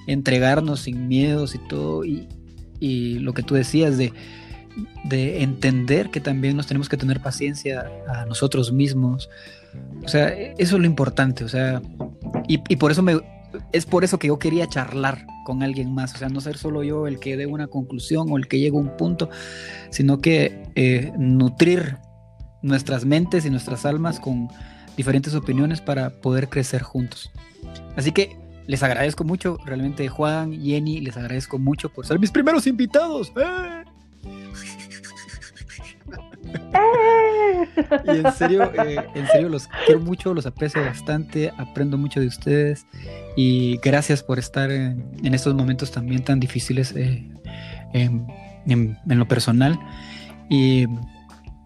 entregarnos 0.06 0.80
sin 0.80 1.08
miedos 1.08 1.54
y 1.54 1.58
todo, 1.58 2.04
y, 2.04 2.28
lo 3.18 3.32
que 3.32 3.42
tú 3.42 3.54
decías 3.54 3.98
de, 3.98 4.12
de, 5.04 5.42
entender 5.42 6.10
que 6.10 6.20
también 6.20 6.56
nos 6.56 6.66
tenemos 6.66 6.88
que 6.88 6.96
tener 6.96 7.20
paciencia 7.20 7.90
a 8.06 8.26
nosotros 8.26 8.72
mismos. 8.72 9.28
O 10.04 10.08
sea, 10.08 10.28
eso 10.28 10.76
es 10.76 10.80
lo 10.80 10.86
importante, 10.86 11.44
o 11.44 11.48
sea, 11.48 11.82
y, 12.46 12.58
por 12.76 12.92
eso 12.92 13.02
me, 13.02 13.18
es 13.72 13.86
por 13.86 14.04
eso 14.04 14.18
que 14.18 14.28
yo 14.28 14.38
quería 14.38 14.68
charlar 14.68 15.26
con 15.44 15.62
alguien 15.62 15.92
más, 15.94 16.14
o 16.14 16.18
sea, 16.18 16.28
no 16.28 16.40
ser 16.40 16.58
solo 16.58 16.82
yo 16.82 17.06
el 17.06 17.18
que 17.18 17.36
dé 17.36 17.46
una 17.46 17.66
conclusión 17.66 18.28
o 18.30 18.36
el 18.36 18.46
que 18.46 18.58
llegue 18.58 18.76
a 18.76 18.80
un 18.80 18.96
punto, 18.96 19.30
sino 19.90 20.18
que 20.18 20.68
eh, 20.74 21.12
nutrir 21.18 21.96
nuestras 22.66 23.04
mentes 23.04 23.46
y 23.46 23.50
nuestras 23.50 23.86
almas 23.86 24.20
con 24.20 24.48
diferentes 24.96 25.34
opiniones 25.34 25.80
para 25.80 26.10
poder 26.10 26.48
crecer 26.48 26.82
juntos. 26.82 27.30
Así 27.96 28.12
que 28.12 28.36
les 28.66 28.82
agradezco 28.82 29.24
mucho, 29.24 29.58
realmente 29.64 30.08
Juan, 30.08 30.52
Jenny, 30.60 31.00
les 31.00 31.16
agradezco 31.16 31.58
mucho 31.58 31.88
por 31.88 32.06
ser 32.06 32.18
mis 32.18 32.30
primeros 32.30 32.66
invitados. 32.66 33.32
¡Eh! 33.36 33.84
y 38.04 38.10
en 38.10 38.32
serio, 38.32 38.70
eh, 38.84 38.96
en 39.14 39.26
serio 39.28 39.48
los 39.48 39.68
quiero 39.84 40.00
mucho, 40.00 40.34
los 40.34 40.46
aprecio 40.46 40.82
bastante, 40.82 41.52
aprendo 41.58 41.98
mucho 41.98 42.20
de 42.20 42.26
ustedes 42.26 42.86
y 43.36 43.78
gracias 43.78 44.22
por 44.22 44.38
estar 44.38 44.70
en, 44.70 45.34
estos 45.34 45.54
momentos 45.54 45.90
también 45.90 46.24
tan 46.24 46.40
difíciles 46.40 46.92
eh, 46.96 47.28
en, 47.92 48.26
en 48.66 49.18
lo 49.18 49.28
personal 49.28 49.78
y 50.48 50.86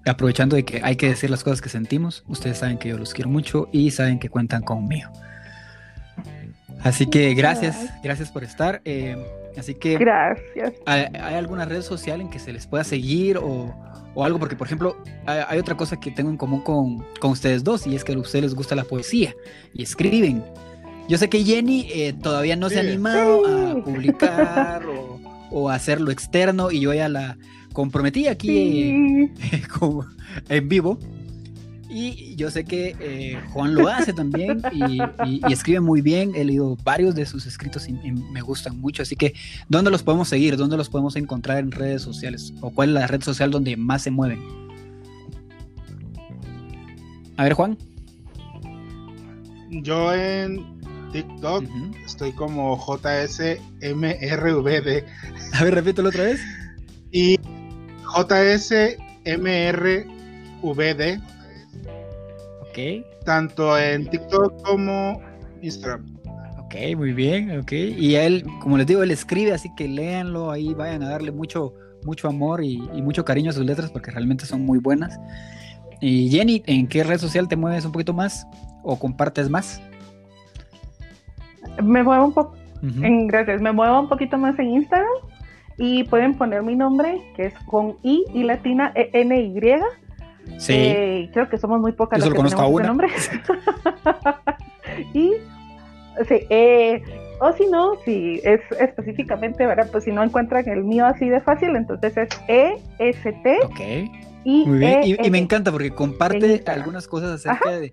aprovechando 0.07 0.57
de 0.57 0.65
que 0.65 0.81
hay 0.83 0.97
que 0.97 1.09
decir 1.09 1.31
las 1.31 1.45
cosas 1.45 1.61
que 1.61 1.69
sentimos, 1.69 2.25
ustedes 2.29 2.59
saben 2.59 2.79
que 2.79 2.89
yo 2.89 2.99
los 2.99 3.15
quiero 3.15 3.31
mucho 3.31 3.69
y 3.73 3.91
saben 3.91 4.19
que 4.19 4.29
cuentan 4.29 4.63
conmigo. 4.63 5.11
Así 6.83 7.07
que 7.07 7.35
gracias, 7.35 7.91
gracias 8.03 8.31
por 8.31 8.43
estar. 8.43 8.81
Eh, 8.85 9.17
Así 9.59 9.75
que... 9.75 9.99
Gracias. 9.99 10.75
¿hay, 10.87 11.07
alguna 11.15 11.65
red 11.65 11.83
social 11.83 12.21
en 12.21 12.31
que 12.31 12.39
se 12.39 12.53
les 12.53 12.67
pueda 12.67 12.85
seguir 12.85 13.39
o, 13.39 13.75
o 14.15 14.25
algo? 14.25 14.39
Porque, 14.39 14.57
por 14.57 14.67
ejemplo, 14.67 14.97
hay, 15.27 15.59
otra 15.59 15.77
cosa 15.77 15.99
que 15.99 16.11
tengo 16.11 16.31
en 16.31 16.37
común 16.37 16.61
con, 16.63 17.05
con, 17.21 17.33
ustedes 17.33 17.65
dos 17.65 17.87
y 17.87 17.95
es 17.95 18.05
que 18.05 18.13
a 18.13 18.19
ustedes 18.19 18.45
les 18.45 18.55
gusta 18.55 18.75
la 18.75 18.85
poesía 18.85 19.35
y 19.75 19.83
escriben. 19.83 20.45
Yo 21.09 21.19
sé 21.19 21.29
que 21.29 21.43
Jenny 21.43 21.89
eh, 21.93 22.13
todavía 22.13 22.57
no 22.57 22.69
se 22.71 22.79
ha 22.79 22.81
animado 22.81 23.47
a 23.47 23.85
publicar 23.85 24.87
o, 24.87 25.21
o, 25.51 25.71
hacerlo 25.71 26.11
externo 26.11 26.71
y 26.71 26.81
yo 26.81 26.95
ya 26.95 27.09
la 27.09 27.37
comprometí 27.81 28.29
aquí 28.29 28.91
en 30.49 30.69
vivo. 30.69 30.99
Y 31.89 32.37
yo 32.37 32.51
sé 32.51 32.65
que 32.65 32.95
eh, 33.01 33.41
Juan 33.53 33.75
lo 33.75 33.89
hace 33.89 34.13
también 34.13 34.63
y, 34.71 35.01
escribe 35.51 35.81
muy 35.81 36.03
bien. 36.03 36.33
He 36.37 36.45
leído 36.45 36.77
varios 36.85 37.15
de 37.15 37.25
sus 37.25 37.47
escritos 37.47 37.89
y, 37.89 37.95
me 37.95 38.43
gustan 38.43 38.79
mucho. 38.79 39.03
Así 39.03 39.17
que, 39.17 39.33
¿dónde 39.69 39.91
los 39.91 40.03
podemos 40.03 40.29
seguir? 40.29 40.59
¿Dónde 40.59 40.77
los 40.77 40.91
podemos 40.91 41.17
encontrar 41.17 41.59
en 41.59 41.73
redes 41.73 42.03
sociales? 42.03 42.53
¿O 42.61 42.71
cuál 42.71 42.91
es 42.91 42.95
la 42.97 43.07
red 43.07 43.23
social 43.23 43.51
donde 43.51 43.79
más 43.79 44.03
se 44.03 44.11
mueven? 44.11 44.41
A 47.39 47.45
ver, 47.45 47.55
Juan. 47.55 47.79
Yo 49.71 50.13
en 50.13 50.81
TikTok. 51.13 51.65
Estoy 52.05 52.33
como 52.33 52.77
JSMRVD. 52.77 53.59
A 55.55 55.65
ver, 55.65 55.75
repítelo 55.75 56.11
otra 56.11 56.25
vez. 56.25 56.41
Y 57.11 57.37
JSMRVD. 58.17 60.01
Ok. 62.63 62.79
Tanto 63.25 63.79
en 63.79 64.09
TikTok 64.09 64.63
como 64.63 65.21
Instagram. 65.63 66.07
Ok, 66.59 66.75
muy 66.97 67.13
bien, 67.13 67.59
ok. 67.59 67.73
Y 67.73 68.15
él, 68.15 68.45
como 68.61 68.79
les 68.79 68.87
digo, 68.87 69.03
él 69.03 69.11
escribe, 69.11 69.53
así 69.53 69.75
que 69.75 69.89
léanlo 69.89 70.51
ahí, 70.51 70.73
vayan 70.73 71.03
a 71.03 71.09
darle 71.09 71.33
mucho, 71.33 71.75
mucho 72.05 72.29
amor 72.29 72.63
y, 72.63 72.81
y 72.95 73.03
mucho 73.03 73.25
cariño 73.25 73.51
a 73.51 73.53
sus 73.53 73.65
letras 73.65 73.91
porque 73.91 74.13
realmente 74.13 74.47
son 74.47 74.65
muy 74.65 74.79
buenas. 74.79 75.19
Y 76.01 76.31
Jenny, 76.31 76.63
¿en 76.67 76.87
qué 76.87 77.05
red 77.05 77.19
social 77.19 77.49
te 77.49 77.57
mueves 77.57 77.85
un 77.85 77.93
poquito 77.93 78.15
más 78.15 78.47
o 78.83 78.99
compartes 78.99 79.51
más? 79.51 79.83
Me 81.83 82.03
muevo 82.03 82.27
un 82.27 82.33
poco, 82.33 82.55
gracias, 82.83 83.61
me 83.61 83.73
muevo 83.73 84.01
un 84.01 84.09
poquito 84.09 84.39
más 84.39 84.59
en 84.59 84.71
Instagram 84.71 85.09
y 85.81 86.05
pueden 86.05 86.37
poner 86.37 86.63
mi 86.63 86.77
nombre, 86.77 87.23
que 87.35 87.47
es 87.47 87.55
con 87.67 87.97
I 88.03 88.25
y 88.35 88.45
latina 88.45 88.93
E 88.95 89.11
N 89.15 89.41
Y. 89.41 89.61
Sí. 90.59 90.75
Eh, 90.77 91.31
creo 91.33 91.49
que 91.49 91.57
somos 91.57 91.81
muy 91.81 91.93
pocas 91.93 92.19
las 92.19 92.29
que 92.29 92.35
tenemos 92.35 92.53
ese 92.53 92.87
nombre. 92.87 93.09
y 95.15 95.33
sí, 96.29 96.47
eh, 96.51 97.03
o 97.41 97.53
si 97.55 97.67
no, 97.67 97.95
si 98.05 98.41
es 98.45 98.61
específicamente, 98.79 99.65
¿verdad? 99.65 99.89
Pues 99.91 100.05
si 100.05 100.13
no 100.13 100.23
encuentran 100.23 100.69
el 100.69 100.85
mío 100.85 101.07
así 101.07 101.31
de 101.31 101.41
fácil, 101.41 101.75
entonces 101.75 102.15
es 102.17 102.29
E 102.47 102.75
S 102.99 103.33
T. 103.43 103.59
Ok. 103.65 103.81
Y, 104.45 104.67
Muy 104.67 104.79
bien. 104.79 105.01
y, 105.03 105.27
y, 105.27 105.31
me 105.31 105.39
encanta 105.39 105.73
porque 105.73 105.91
comparte 105.91 106.63
algunas 106.67 107.09
cosas 107.09 107.47
acerca 107.47 107.79
de 107.79 107.93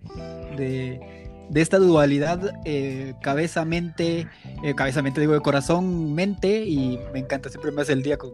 de 0.58 1.17
esta 1.54 1.80
dualidad 1.80 2.54
eh, 2.66 3.14
cabeza-mente, 3.22 4.28
eh, 4.64 4.76
cabeza-mente 4.76 5.22
digo 5.22 5.34
de 5.34 5.40
corazón-mente 5.42 6.64
y 6.66 7.00
me 7.14 7.20
encanta, 7.20 7.50
siempre 7.50 7.72
me 7.72 7.82
hace 7.82 7.94
el 7.94 8.04
día 8.04 8.18
con, 8.18 8.32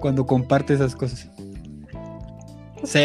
cuando 0.00 0.26
comparte 0.26 0.74
esas 0.74 0.94
cosas. 0.94 1.30
Sí. 2.84 2.98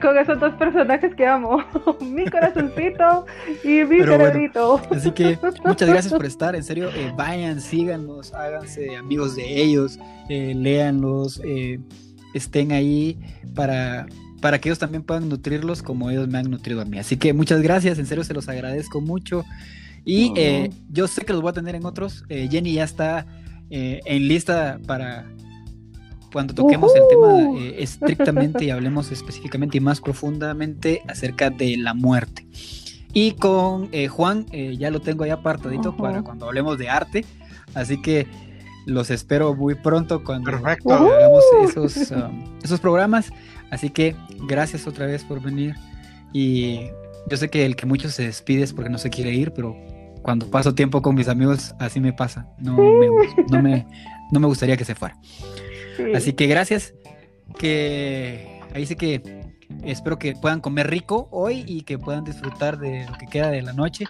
Con, 0.00 0.18
esos 0.18 0.40
dos 0.40 0.54
personajes 0.54 1.14
que 1.14 1.26
amo, 1.26 1.62
mi 2.00 2.24
corazoncito 2.24 3.26
y 3.62 3.84
mi 3.84 4.00
cerebrito. 4.00 4.80
así 4.90 5.12
que 5.12 5.38
muchas 5.64 5.88
gracias 5.88 6.12
por 6.12 6.26
estar, 6.26 6.56
en 6.56 6.64
serio, 6.64 6.88
eh, 6.90 7.12
vayan, 7.16 7.60
síganos, 7.60 8.34
háganse 8.34 8.96
amigos 8.96 9.36
de 9.36 9.62
ellos, 9.62 10.00
eh, 10.28 10.54
léanlos, 10.56 11.40
estén 12.34 12.72
ahí 12.72 13.16
para 13.54 14.06
para 14.40 14.60
que 14.60 14.68
ellos 14.68 14.78
también 14.78 15.02
puedan 15.02 15.28
nutrirlos 15.28 15.82
como 15.82 16.10
ellos 16.10 16.28
me 16.28 16.38
han 16.38 16.50
nutrido 16.50 16.80
a 16.80 16.84
mí. 16.84 16.98
Así 16.98 17.16
que 17.16 17.32
muchas 17.32 17.62
gracias, 17.62 17.98
en 17.98 18.06
serio 18.06 18.24
se 18.24 18.34
los 18.34 18.48
agradezco 18.48 19.00
mucho. 19.00 19.44
Y 20.04 20.32
eh, 20.36 20.70
yo 20.88 21.08
sé 21.08 21.24
que 21.24 21.32
los 21.32 21.42
voy 21.42 21.50
a 21.50 21.52
tener 21.52 21.74
en 21.74 21.84
otros. 21.84 22.24
Eh, 22.28 22.48
Jenny 22.50 22.74
ya 22.74 22.84
está 22.84 23.26
eh, 23.70 24.00
en 24.04 24.28
lista 24.28 24.78
para 24.86 25.26
cuando 26.32 26.54
toquemos 26.54 26.92
el 26.94 27.02
tema 27.08 27.58
estrictamente 27.76 28.66
y 28.66 28.70
hablemos 28.70 29.10
específicamente 29.10 29.78
y 29.78 29.80
más 29.80 30.00
profundamente 30.00 31.02
acerca 31.08 31.50
de 31.50 31.76
la 31.76 31.94
muerte. 31.94 32.46
Y 33.12 33.32
con 33.32 33.90
Juan 34.08 34.46
ya 34.78 34.90
lo 34.90 35.00
tengo 35.00 35.24
ahí 35.24 35.30
apartadito 35.30 35.96
para 35.96 36.22
cuando 36.22 36.46
hablemos 36.46 36.78
de 36.78 36.90
arte. 36.90 37.24
Así 37.74 38.00
que 38.00 38.26
los 38.86 39.10
espero 39.10 39.54
muy 39.54 39.74
pronto 39.74 40.22
cuando 40.22 40.50
hagamos 40.50 41.44
esos, 41.64 42.10
um, 42.12 42.44
esos 42.62 42.80
programas. 42.80 43.30
Así 43.76 43.90
que 43.90 44.16
gracias 44.48 44.86
otra 44.86 45.04
vez 45.04 45.22
por 45.22 45.42
venir. 45.42 45.74
Y 46.32 46.88
yo 47.28 47.36
sé 47.36 47.50
que 47.50 47.66
el 47.66 47.76
que 47.76 47.84
muchos 47.84 48.14
se 48.14 48.22
despide 48.22 48.62
es 48.62 48.72
porque 48.72 48.88
no 48.88 48.96
se 48.96 49.10
quiere 49.10 49.34
ir, 49.34 49.52
pero 49.52 49.76
cuando 50.22 50.50
paso 50.50 50.74
tiempo 50.74 51.02
con 51.02 51.14
mis 51.14 51.28
amigos, 51.28 51.74
así 51.78 52.00
me 52.00 52.14
pasa. 52.14 52.48
No 52.58 52.72
me, 52.74 53.86
no 54.32 54.40
me, 54.40 54.46
gustaría 54.46 54.78
que 54.78 54.86
se 54.86 54.94
fuera. 54.94 55.14
Así 56.14 56.32
que 56.32 56.46
gracias. 56.46 56.94
Que 57.58 58.62
ahí 58.74 58.86
sí 58.86 58.96
que 58.96 59.42
espero 59.84 60.18
que 60.18 60.32
puedan 60.32 60.62
comer 60.62 60.88
rico 60.88 61.28
hoy 61.30 61.62
y 61.66 61.82
que 61.82 61.98
puedan 61.98 62.24
disfrutar 62.24 62.78
de 62.78 63.04
lo 63.04 63.18
que 63.18 63.26
queda 63.26 63.50
de 63.50 63.60
la 63.60 63.74
noche. 63.74 64.06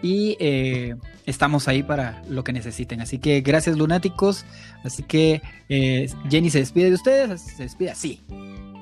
Y 0.00 0.38
eh, 0.40 0.96
estamos 1.26 1.68
ahí 1.68 1.82
para 1.82 2.22
lo 2.26 2.42
que 2.42 2.54
necesiten. 2.54 3.02
Así 3.02 3.18
que 3.18 3.42
gracias, 3.42 3.76
lunáticos. 3.76 4.46
Así 4.82 5.02
que 5.02 5.42
eh, 5.68 6.08
Jenny 6.30 6.48
se 6.48 6.60
despide 6.60 6.88
de 6.88 6.94
ustedes. 6.94 7.42
Se 7.42 7.64
despide 7.64 7.90
así. 7.90 8.24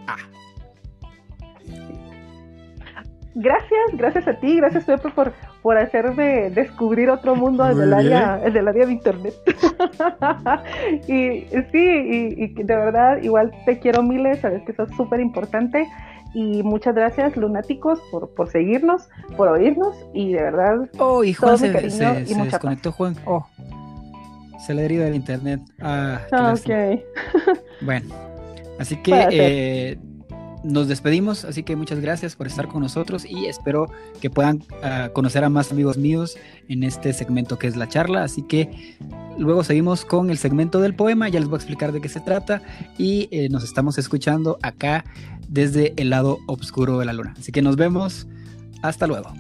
Ah. 0.06 0.16
Gracias, 3.34 3.80
gracias 3.94 4.28
a 4.28 4.34
ti, 4.34 4.56
gracias 4.56 4.84
Pepe 4.84 5.08
por, 5.10 5.32
por 5.62 5.78
hacerme 5.78 6.50
descubrir 6.50 7.08
otro 7.08 7.34
mundo 7.34 7.66
en 7.66 7.80
el 7.80 7.94
área, 7.94 8.36
del 8.36 8.68
área 8.68 8.84
de 8.84 8.92
internet. 8.92 9.34
y 11.08 11.46
sí, 11.72 12.34
y, 12.36 12.62
de 12.62 12.76
verdad, 12.76 13.22
igual 13.22 13.50
te 13.64 13.78
quiero 13.78 14.02
miles, 14.02 14.40
sabes 14.40 14.62
que 14.64 14.72
eso 14.72 14.82
es 14.82 14.94
súper 14.96 15.20
importante. 15.20 15.88
Y 16.34 16.62
muchas 16.62 16.94
gracias, 16.94 17.36
lunáticos, 17.36 18.00
por, 18.10 18.34
por 18.34 18.50
seguirnos, 18.50 19.08
por 19.36 19.48
oírnos 19.48 19.94
y 20.14 20.32
de 20.32 20.42
verdad. 20.42 20.88
Oh, 20.98 21.24
y 21.24 21.34
Juan 21.34 21.58
se, 21.58 21.70
desconectó, 21.70 22.92
Juan. 22.92 23.16
Oh, 23.26 23.46
se 24.58 24.74
le 24.74 24.82
deriva 24.82 25.06
el 25.06 25.14
internet. 25.14 25.60
Ah, 25.80 26.22
ok. 26.54 27.00
bueno, 27.82 28.31
Así 28.78 28.96
que 28.96 29.28
eh, 29.30 29.98
nos 30.64 30.88
despedimos, 30.88 31.44
así 31.44 31.62
que 31.62 31.76
muchas 31.76 32.00
gracias 32.00 32.36
por 32.36 32.46
estar 32.46 32.68
con 32.68 32.82
nosotros 32.82 33.24
y 33.24 33.46
espero 33.46 33.86
que 34.20 34.30
puedan 34.30 34.62
ah, 34.82 35.10
conocer 35.12 35.44
a 35.44 35.48
más 35.48 35.72
amigos 35.72 35.98
míos 35.98 36.36
en 36.68 36.84
este 36.84 37.12
segmento 37.12 37.58
que 37.58 37.66
es 37.66 37.76
la 37.76 37.88
charla. 37.88 38.24
Así 38.24 38.42
que 38.42 38.96
luego 39.38 39.64
seguimos 39.64 40.04
con 40.04 40.30
el 40.30 40.38
segmento 40.38 40.80
del 40.80 40.94
poema, 40.94 41.28
ya 41.28 41.40
les 41.40 41.48
voy 41.48 41.56
a 41.56 41.58
explicar 41.58 41.92
de 41.92 42.00
qué 42.00 42.08
se 42.08 42.20
trata 42.20 42.62
y 42.98 43.28
eh, 43.30 43.48
nos 43.48 43.64
estamos 43.64 43.98
escuchando 43.98 44.58
acá 44.62 45.04
desde 45.48 45.94
el 45.96 46.10
lado 46.10 46.38
oscuro 46.46 46.98
de 46.98 47.06
la 47.06 47.12
luna. 47.12 47.34
Así 47.38 47.52
que 47.52 47.62
nos 47.62 47.76
vemos, 47.76 48.26
hasta 48.82 49.06
luego. 49.06 49.32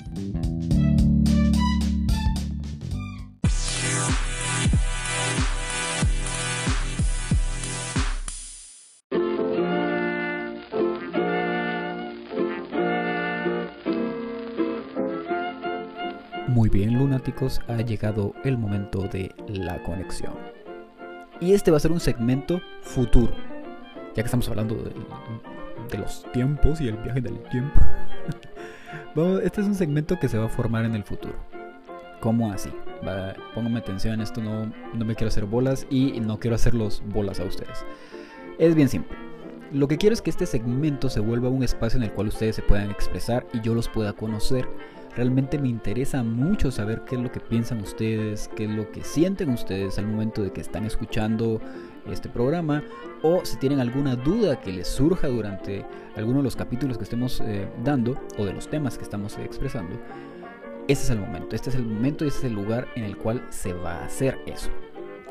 Muy 16.62 16.70
bien, 16.70 16.96
lunáticos, 16.96 17.60
ha 17.66 17.78
llegado 17.78 18.34
el 18.44 18.56
momento 18.56 19.08
de 19.08 19.34
la 19.48 19.82
conexión. 19.82 20.34
Y 21.40 21.54
este 21.54 21.72
va 21.72 21.78
a 21.78 21.80
ser 21.80 21.90
un 21.90 21.98
segmento 21.98 22.60
futuro, 22.82 23.32
ya 24.14 24.22
que 24.22 24.26
estamos 24.26 24.48
hablando 24.48 24.76
de, 24.76 25.98
los 25.98 26.24
tiempos 26.30 26.80
y 26.80 26.86
el 26.86 26.98
viaje 26.98 27.20
del 27.20 27.42
tiempo. 27.50 27.80
este 29.42 29.60
es 29.60 29.66
un 29.66 29.74
segmento 29.74 30.20
que 30.20 30.28
se 30.28 30.38
va 30.38 30.44
a 30.44 30.48
formar 30.48 30.84
en 30.84 30.94
el 30.94 31.02
futuro. 31.02 31.34
¿Cómo 32.20 32.52
así? 32.52 32.70
póngame 33.56 33.80
atención, 33.80 34.20
esto 34.20 34.40
no, 34.40 34.72
no 34.94 35.04
me 35.04 35.16
quiero 35.16 35.30
hacer 35.30 35.46
bolas 35.46 35.84
y 35.90 36.20
no 36.20 36.38
quiero 36.38 36.54
hacerlos 36.54 37.02
bolas 37.06 37.40
a 37.40 37.44
ustedes. 37.44 37.84
Es 38.60 38.76
bien 38.76 38.88
simple. 38.88 39.18
Lo 39.72 39.88
que 39.88 39.98
quiero 39.98 40.14
es 40.14 40.22
que 40.22 40.30
este 40.30 40.46
segmento 40.46 41.10
se 41.10 41.18
vuelva 41.18 41.48
un 41.48 41.64
espacio 41.64 41.96
en 41.96 42.04
el 42.04 42.12
cual 42.12 42.28
ustedes 42.28 42.54
se 42.54 42.62
puedan 42.62 42.88
expresar 42.92 43.48
y 43.52 43.60
yo 43.62 43.74
los 43.74 43.88
pueda 43.88 44.12
conocer 44.12 44.68
Realmente 45.14 45.58
me 45.58 45.68
interesa 45.68 46.22
mucho 46.22 46.70
saber 46.70 47.02
qué 47.04 47.16
es 47.16 47.20
lo 47.20 47.30
que 47.30 47.40
piensan 47.40 47.82
ustedes, 47.82 48.48
qué 48.56 48.64
es 48.64 48.70
lo 48.70 48.90
que 48.90 49.04
sienten 49.04 49.50
ustedes 49.50 49.98
al 49.98 50.06
momento 50.06 50.42
de 50.42 50.52
que 50.52 50.62
están 50.62 50.86
escuchando 50.86 51.60
este 52.10 52.30
programa 52.30 52.82
o 53.22 53.44
si 53.44 53.58
tienen 53.58 53.78
alguna 53.78 54.16
duda 54.16 54.60
que 54.60 54.72
les 54.72 54.88
surja 54.88 55.28
durante 55.28 55.84
alguno 56.16 56.38
de 56.38 56.44
los 56.44 56.56
capítulos 56.56 56.96
que 56.96 57.04
estemos 57.04 57.40
eh, 57.40 57.68
dando 57.84 58.18
o 58.38 58.44
de 58.46 58.54
los 58.54 58.68
temas 58.68 58.96
que 58.96 59.04
estamos 59.04 59.36
expresando. 59.38 59.96
Este 60.88 61.04
es 61.04 61.10
el 61.10 61.20
momento, 61.20 61.54
este 61.54 61.68
es 61.68 61.76
el 61.76 61.84
momento 61.84 62.24
y 62.24 62.28
este 62.28 62.40
es 62.40 62.44
el 62.46 62.54
lugar 62.54 62.88
en 62.96 63.04
el 63.04 63.18
cual 63.18 63.46
se 63.50 63.74
va 63.74 63.96
a 63.96 64.06
hacer 64.06 64.38
eso. 64.46 64.70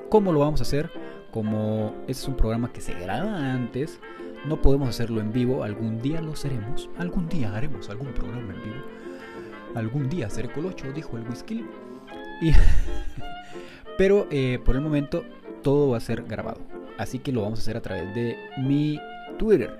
¿Cómo 0.10 0.32
lo 0.32 0.41
vamos 0.41 0.62
a 0.62 0.64
hacer? 0.64 0.91
Como 1.32 1.95
es 2.08 2.28
un 2.28 2.38
programa 2.38 2.72
que 2.72 2.82
se 2.82 2.94
graba 2.94 3.52
antes, 3.52 3.99
no 4.45 4.62
podemos 4.62 4.90
hacerlo 4.90 5.22
en 5.22 5.32
vivo. 5.32 5.64
Algún 5.64 6.02
día 6.02 6.22
lo 6.22 6.36
seremos. 6.36 6.90
Algún 6.98 7.28
día 7.28 7.56
haremos 7.56 7.90
algún 7.90 8.14
programa 8.14 8.53
en 8.53 8.62
vivo. 8.62 9.01
Algún 9.76 10.10
día 10.10 10.30
seré 10.30 10.52
colocho, 10.52 10.91
dijo 10.91 11.18
el 11.18 11.27
whisky. 11.27 11.65
Y 12.41 12.52
Pero 13.98 14.27
eh, 14.31 14.60
por 14.64 14.76
el 14.76 14.81
momento 14.81 15.23
todo 15.61 15.89
va 15.91 15.98
a 15.98 16.02
ser 16.02 16.23
grabado. 16.23 16.61
Así 16.98 17.19
que 17.19 17.31
lo 17.31 17.41
vamos 17.41 17.60
a 17.60 17.61
hacer 17.61 17.77
a 17.77 17.81
través 17.81 18.14
de 18.15 18.35
mi 18.57 18.99
Twitter. 19.38 19.77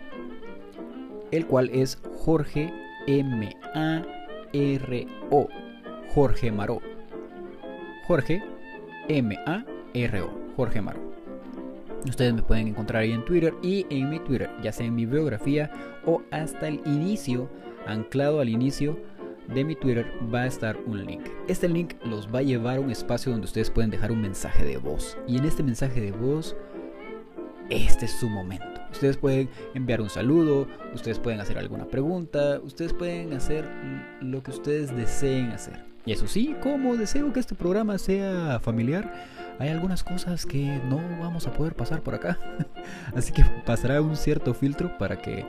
El 1.31 1.45
cual 1.45 1.69
es 1.73 1.99
Jorge 2.19 2.73
M 3.07 3.55
A 3.73 4.03
R 4.53 5.07
O. 5.30 5.47
Jorge 6.13 6.51
Maró. 6.51 6.81
Jorge 8.07 8.43
M 9.07 9.38
A 9.45 9.65
R 9.93 10.22
O. 10.22 10.30
Jorge 10.55 10.81
Maró. 10.81 10.99
Ustedes 12.07 12.34
me 12.34 12.41
pueden 12.41 12.68
encontrar 12.68 13.03
ahí 13.03 13.11
en 13.11 13.23
Twitter 13.26 13.53
y 13.61 13.85
en 13.89 14.09
mi 14.09 14.19
Twitter, 14.19 14.49
ya 14.63 14.72
sea 14.72 14.88
en 14.88 14.95
mi 14.95 15.05
biografía 15.05 15.72
o 16.05 16.23
hasta 16.31 16.68
el 16.68 16.81
inicio, 16.85 17.47
anclado 17.85 18.39
al 18.39 18.49
inicio 18.49 18.97
de 19.53 19.64
mi 19.64 19.76
Twitter 19.76 20.06
va 20.34 20.41
a 20.41 20.48
estar 20.48 20.78
un 20.86 21.06
link. 21.06 21.22
Este 21.48 21.68
link 21.68 21.94
los 22.06 22.28
va 22.34 22.40
a 22.40 22.44
llevar 22.44 22.78
a 22.78 22.80
un 22.80 22.91
espacio 22.91 23.32
donde 23.32 23.45
ustedes 23.45 23.69
pueden 23.69 23.91
dejar 23.91 24.11
un 24.11 24.22
mensaje 24.22 24.64
de 24.65 24.78
voz. 24.78 25.18
Y 25.28 25.38
en 25.38 25.45
este 25.45 25.64
mensaje 25.64 25.99
de 25.99 26.11
voz, 26.11 26.56
este 27.69 28.06
es 28.06 28.11
su 28.11 28.30
momento. 28.30 28.65
Ustedes 28.91 29.18
pueden 29.18 29.49
enviar 29.73 30.02
un 30.02 30.10
saludo, 30.10 30.68
ustedes 30.94 31.19
pueden 31.19 31.40
hacer 31.40 31.57
alguna 31.57 31.86
pregunta, 31.86 32.60
ustedes 32.64 32.94
pueden 32.94 33.34
hacer 33.34 33.69
lo 34.22 34.44
que 34.44 34.52
ustedes 34.52 34.95
deseen 34.95 35.52
hacer. 35.52 35.84
Y 36.06 36.11
eso 36.14 36.28
sí, 36.28 36.56
como 36.61 36.98
deseo 36.98 37.32
que 37.32 37.40
este 37.40 37.56
programa 37.56 37.98
sea 37.98 38.60
familiar, 38.60 39.14
hay 39.60 39.69
algunas 39.69 40.03
cosas 40.03 40.45
que 40.45 40.82
no 40.90 40.98
vamos 41.19 41.48
a 41.48 41.53
poder 41.53 41.76
pasar 41.76 42.02
por 42.02 42.15
acá. 42.15 42.40
Así 43.15 43.32
que 43.32 43.45
pasará 43.65 44.02
un 44.02 44.15
cierto 44.15 44.53
filtro 44.53 44.98
para 44.98 45.22
que 45.22 45.45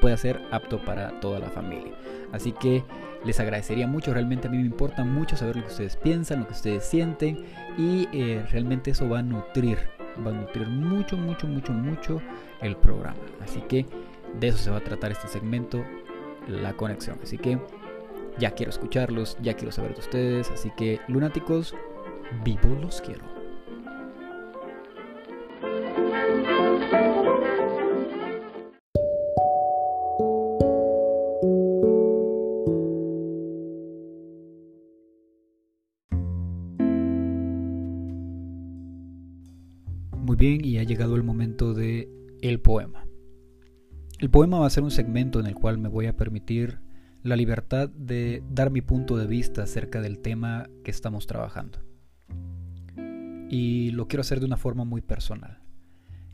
pueda 0.00 0.16
ser 0.16 0.42
apto 0.50 0.84
para 0.84 1.20
toda 1.20 1.38
la 1.38 1.48
familia. 1.48 1.92
Así 2.32 2.52
que 2.52 2.84
les 3.24 3.38
agradecería 3.40 3.86
mucho, 3.86 4.12
realmente 4.12 4.48
a 4.48 4.50
mí 4.50 4.58
me 4.58 4.64
importa 4.64 5.04
mucho 5.04 5.36
saber 5.36 5.56
lo 5.56 5.62
que 5.62 5.68
ustedes 5.68 5.96
piensan, 5.96 6.40
lo 6.40 6.46
que 6.46 6.54
ustedes 6.54 6.84
sienten 6.84 7.44
y 7.78 8.08
eh, 8.12 8.44
realmente 8.50 8.90
eso 8.90 9.08
va 9.08 9.20
a 9.20 9.22
nutrir, 9.22 9.78
va 10.24 10.30
a 10.30 10.34
nutrir 10.34 10.66
mucho, 10.66 11.16
mucho, 11.16 11.46
mucho, 11.46 11.72
mucho 11.72 12.20
el 12.60 12.76
programa. 12.76 13.20
Así 13.42 13.60
que 13.62 13.86
de 14.38 14.48
eso 14.48 14.58
se 14.58 14.70
va 14.70 14.78
a 14.78 14.84
tratar 14.84 15.12
este 15.12 15.28
segmento, 15.28 15.84
la 16.48 16.72
conexión. 16.72 17.18
Así 17.22 17.38
que 17.38 17.58
ya 18.38 18.52
quiero 18.52 18.70
escucharlos, 18.70 19.36
ya 19.42 19.54
quiero 19.54 19.72
saber 19.72 19.94
de 19.94 20.00
ustedes, 20.00 20.50
así 20.50 20.70
que 20.76 21.00
lunáticos, 21.08 21.74
vivo 22.44 22.76
los 22.80 23.00
quiero. 23.00 23.32
Y 40.42 40.78
ha 40.78 40.82
llegado 40.82 41.14
el 41.14 41.22
momento 41.22 41.72
de 41.72 42.08
el 42.40 42.60
poema. 42.60 43.06
El 44.18 44.30
poema 44.30 44.58
va 44.58 44.66
a 44.66 44.70
ser 44.70 44.82
un 44.82 44.90
segmento 44.90 45.38
en 45.38 45.46
el 45.46 45.54
cual 45.54 45.78
me 45.78 45.88
voy 45.88 46.06
a 46.06 46.16
permitir 46.16 46.80
la 47.22 47.36
libertad 47.36 47.88
de 47.88 48.42
dar 48.50 48.70
mi 48.70 48.80
punto 48.80 49.16
de 49.16 49.26
vista 49.26 49.62
acerca 49.62 50.00
del 50.00 50.18
tema 50.18 50.68
que 50.84 50.90
estamos 50.90 51.26
trabajando. 51.26 51.78
Y 53.48 53.90
lo 53.92 54.08
quiero 54.08 54.22
hacer 54.22 54.40
de 54.40 54.46
una 54.46 54.56
forma 54.56 54.84
muy 54.84 55.00
personal. 55.00 55.62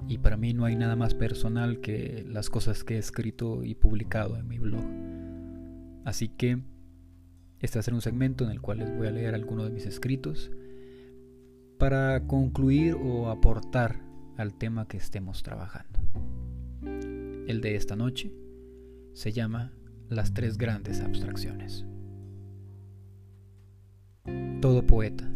Y 0.07 0.19
para 0.19 0.37
mí 0.37 0.55
no 0.55 0.65
hay 0.65 0.77
nada 0.77 0.97
más 0.97 1.15
personal 1.15 1.81
que 1.81 2.25
las 2.27 2.49
cosas 2.49 2.85
que 2.85 2.95
he 2.95 2.99
escrito 2.99 3.65
y 3.65 3.75
publicado 3.75 4.39
en 4.39 4.49
mi 4.49 4.59
blog. 4.59 4.87
Así 6.05 6.29
que 6.29 6.63
este 7.61 7.79
va 7.79 7.81
a 7.81 7.83
ser 7.83 7.95
un 7.95 8.01
segmento 8.01 8.45
en 8.45 8.51
el 8.51 8.63
cual 8.63 8.79
les 8.79 8.97
voy 8.97 9.09
a 9.09 9.11
leer 9.11 9.35
algunos 9.35 9.67
de 9.67 9.73
mis 9.73 9.85
escritos 9.85 10.51
para 11.79 12.27
concluir 12.27 12.95
o 12.95 13.31
aportar 13.31 14.01
al 14.37 14.55
tema 14.55 14.87
que 14.87 14.97
estemos 14.97 15.43
trabajando. 15.43 16.01
El 17.47 17.61
de 17.61 17.77
esta 17.77 17.97
noche 17.97 18.33
se 19.15 19.33
llama 19.33 19.73
Las 20.09 20.35
tres 20.35 20.59
grandes 20.59 21.01
abstracciones. 21.01 21.87
Todo 24.61 24.87
poeta 24.87 25.31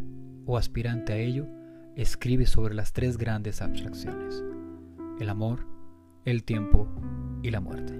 o 0.44 0.59
aspirante 0.59 1.12
a 1.12 1.16
ello 1.16 1.47
escribe 1.97 2.47
sobre 2.47 2.74
las 2.74 2.93
tres 2.93 3.16
grandes 3.16 3.62
abstracciones, 3.62 4.43
el 5.20 5.28
amor, 5.28 5.66
el 6.24 6.43
tiempo 6.43 6.89
y 7.43 7.51
la 7.51 7.60
muerte. 7.60 7.98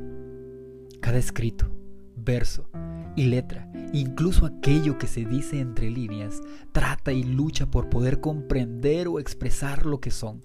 Cada 1.01 1.19
escrito, 1.19 1.70
verso 2.16 2.69
y 3.15 3.25
letra, 3.25 3.71
incluso 3.93 4.47
aquello 4.47 4.99
que 4.99 5.07
se 5.07 5.25
dice 5.25 5.61
entre 5.61 5.91
líneas, 5.91 6.41
trata 6.73 7.13
y 7.13 7.23
lucha 7.23 7.71
por 7.71 7.89
poder 7.89 8.21
comprender 8.21 9.09
o 9.09 9.19
expresar 9.19 9.87
lo 9.87 10.01
que 10.01 10.11
son. 10.11 10.43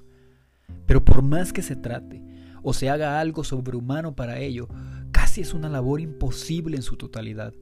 Pero 0.86 1.04
por 1.04 1.22
más 1.22 1.54
que 1.54 1.62
se 1.62 1.76
trate 1.76 2.24
o 2.64 2.74
se 2.74 2.90
haga 2.90 3.20
algo 3.20 3.44
sobrehumano 3.44 4.16
para 4.16 4.40
ello, 4.40 4.68
casi 5.12 5.42
es 5.42 5.54
una 5.54 5.70
labor 5.70 6.02
imposible 6.02 6.76
en 6.76 6.84
su 6.84 6.98
totalidad, 6.98 7.54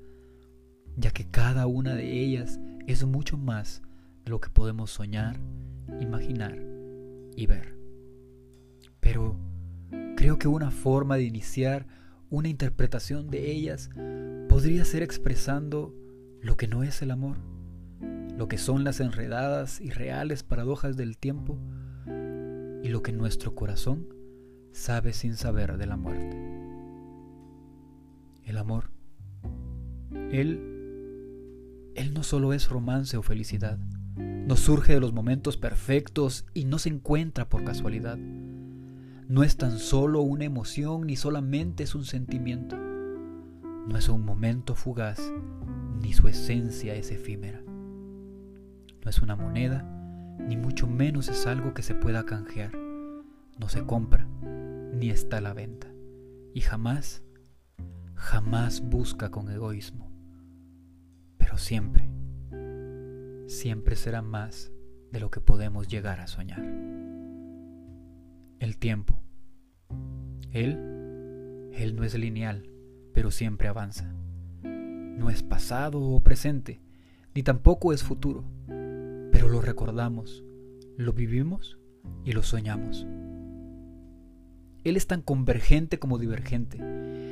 ya 0.95 1.11
que 1.11 1.29
cada 1.29 1.67
una 1.67 1.95
de 1.95 2.23
ellas 2.23 2.59
es 2.87 3.03
mucho 3.05 3.37
más 3.37 3.81
de 4.23 4.31
lo 4.31 4.39
que 4.39 4.49
podemos 4.49 4.91
soñar, 4.91 5.39
imaginar 5.99 6.57
y 7.35 7.45
ver. 7.45 7.75
Pero 8.99 9.37
creo 10.15 10.39
que 10.39 10.47
una 10.47 10.71
forma 10.71 11.17
de 11.17 11.23
iniciar 11.23 11.85
una 12.29 12.49
interpretación 12.49 13.29
de 13.29 13.51
ellas 13.51 13.89
podría 14.49 14.85
ser 14.85 15.03
expresando 15.03 15.93
lo 16.41 16.57
que 16.57 16.67
no 16.67 16.83
es 16.83 17.01
el 17.01 17.11
amor, 17.11 17.37
lo 18.37 18.47
que 18.47 18.57
son 18.57 18.83
las 18.83 18.99
enredadas 18.99 19.81
y 19.81 19.89
reales 19.89 20.43
paradojas 20.43 20.97
del 20.97 21.17
tiempo 21.17 21.57
y 22.83 22.89
lo 22.89 23.01
que 23.01 23.11
nuestro 23.11 23.55
corazón 23.55 24.07
sabe 24.71 25.13
sin 25.13 25.35
saber 25.35 25.77
de 25.77 25.85
la 25.85 25.97
muerte. 25.97 26.37
El 28.43 28.57
amor. 28.57 28.91
Él, 30.31 30.59
él 31.95 32.13
no 32.13 32.23
solo 32.23 32.53
es 32.53 32.69
romance 32.69 33.17
o 33.17 33.23
felicidad, 33.23 33.79
no 34.15 34.55
surge 34.55 34.93
de 34.93 34.99
los 34.99 35.13
momentos 35.13 35.57
perfectos 35.57 36.45
y 36.53 36.65
no 36.65 36.77
se 36.77 36.89
encuentra 36.89 37.49
por 37.49 37.63
casualidad. 37.63 38.19
No 39.27 39.43
es 39.43 39.57
tan 39.57 39.79
solo 39.79 40.21
una 40.21 40.45
emoción 40.45 41.07
ni 41.07 41.15
solamente 41.15 41.83
es 41.83 41.95
un 41.95 42.05
sentimiento 42.05 42.77
no 43.87 43.97
es 43.99 44.09
un 44.09 44.25
momento 44.25 44.73
fugaz, 44.73 45.19
ni 46.01 46.13
su 46.13 46.27
esencia 46.27 46.95
es 46.95 47.11
efímera. 47.11 47.61
No 47.61 49.09
es 49.09 49.21
una 49.21 49.35
moneda, 49.35 49.83
ni 50.39 50.57
mucho 50.57 50.87
menos 50.87 51.27
es 51.29 51.45
algo 51.45 51.73
que 51.75 51.83
se 51.83 51.93
pueda 51.93 52.25
canjear. 52.25 52.71
No 53.59 53.69
se 53.69 53.85
compra, 53.85 54.27
ni 54.93 55.11
está 55.11 55.37
a 55.37 55.41
la 55.41 55.53
venta. 55.53 55.87
Y 56.53 56.61
jamás, 56.61 57.23
jamás 58.15 58.81
busca 58.81 59.29
con 59.29 59.51
egoísmo. 59.51 60.11
Pero 61.37 61.59
siempre, 61.59 62.09
siempre 63.47 63.95
será 63.95 64.23
más 64.23 64.71
de 65.11 65.19
lo 65.19 65.29
que 65.29 65.41
podemos 65.41 65.87
llegar 65.87 66.21
a 66.21 66.27
soñar. 66.27 66.63
El 68.65 68.77
tiempo. 68.77 69.21
Él, 70.51 70.79
él 71.71 71.95
no 71.95 72.03
es 72.03 72.17
lineal 72.17 72.71
pero 73.13 73.29
siempre 73.29 73.67
avanza. 73.67 74.11
No 74.63 75.29
es 75.29 75.43
pasado 75.43 76.01
o 76.01 76.19
presente, 76.19 76.81
ni 77.35 77.43
tampoco 77.43 77.93
es 77.93 78.01
futuro, 78.01 78.43
pero 79.31 79.49
lo 79.49 79.61
recordamos, 79.61 80.43
lo 80.97 81.13
vivimos 81.13 81.77
y 82.23 82.31
lo 82.31 82.41
soñamos. 82.41 83.05
Él 84.83 84.97
es 84.97 85.05
tan 85.05 85.21
convergente 85.21 85.99
como 85.99 86.17
divergente. 86.17 86.79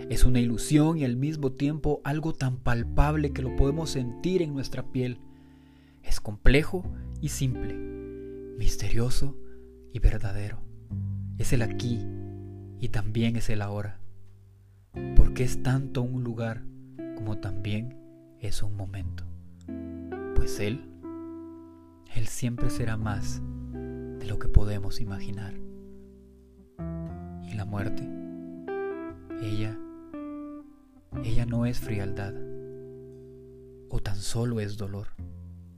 Es 0.09 0.23
una 0.23 0.39
ilusión 0.39 0.99
y 0.99 1.03
al 1.03 1.17
mismo 1.17 1.51
tiempo 1.51 1.99
algo 2.03 2.33
tan 2.33 2.57
palpable 2.57 3.33
que 3.33 3.41
lo 3.41 3.55
podemos 3.55 3.89
sentir 3.89 4.43
en 4.43 4.53
nuestra 4.53 4.91
piel. 4.91 5.17
Es 6.03 6.19
complejo 6.19 6.85
y 7.21 7.29
simple, 7.29 7.73
misterioso 8.57 9.35
y 9.91 9.97
verdadero. 9.97 10.72
Es 11.37 11.53
el 11.53 11.61
aquí 11.61 12.05
y 12.79 12.89
también 12.89 13.35
es 13.35 13.49
el 13.49 13.61
ahora 13.61 14.03
porque 15.15 15.43
es 15.43 15.63
tanto 15.63 16.01
un 16.03 16.23
lugar 16.23 16.63
como 17.15 17.39
también 17.39 17.97
es 18.39 18.61
un 18.61 18.75
momento. 18.75 19.23
Pues 20.35 20.59
Él, 20.59 20.85
Él 22.15 22.27
siempre 22.27 22.69
será 22.69 22.97
más 22.97 23.41
de 24.19 24.25
lo 24.27 24.37
que 24.37 24.47
podemos 24.47 25.01
imaginar. 25.01 25.55
Y 27.49 27.55
la 27.55 27.65
muerte, 27.65 28.07
ella, 29.41 29.77
ella 31.23 31.45
no 31.45 31.65
es 31.65 31.79
frialdad 31.79 32.33
o 33.89 33.99
tan 33.99 34.17
solo 34.17 34.59
es 34.59 34.77
dolor. 34.77 35.07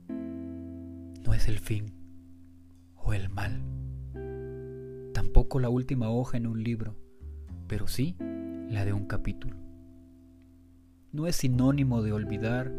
No 0.08 1.34
es 1.34 1.48
el 1.48 1.58
fin 1.58 1.94
o 2.94 3.14
el 3.14 3.30
mal. 3.30 3.75
La 5.54 5.70
última 5.70 6.10
hoja 6.10 6.36
en 6.36 6.46
un 6.46 6.62
libro, 6.62 6.96
pero 7.66 7.88
sí 7.88 8.14
la 8.68 8.84
de 8.84 8.92
un 8.92 9.06
capítulo. 9.06 9.56
No 11.12 11.26
es 11.26 11.36
sinónimo 11.36 12.02
de 12.02 12.12
olvidar 12.12 12.70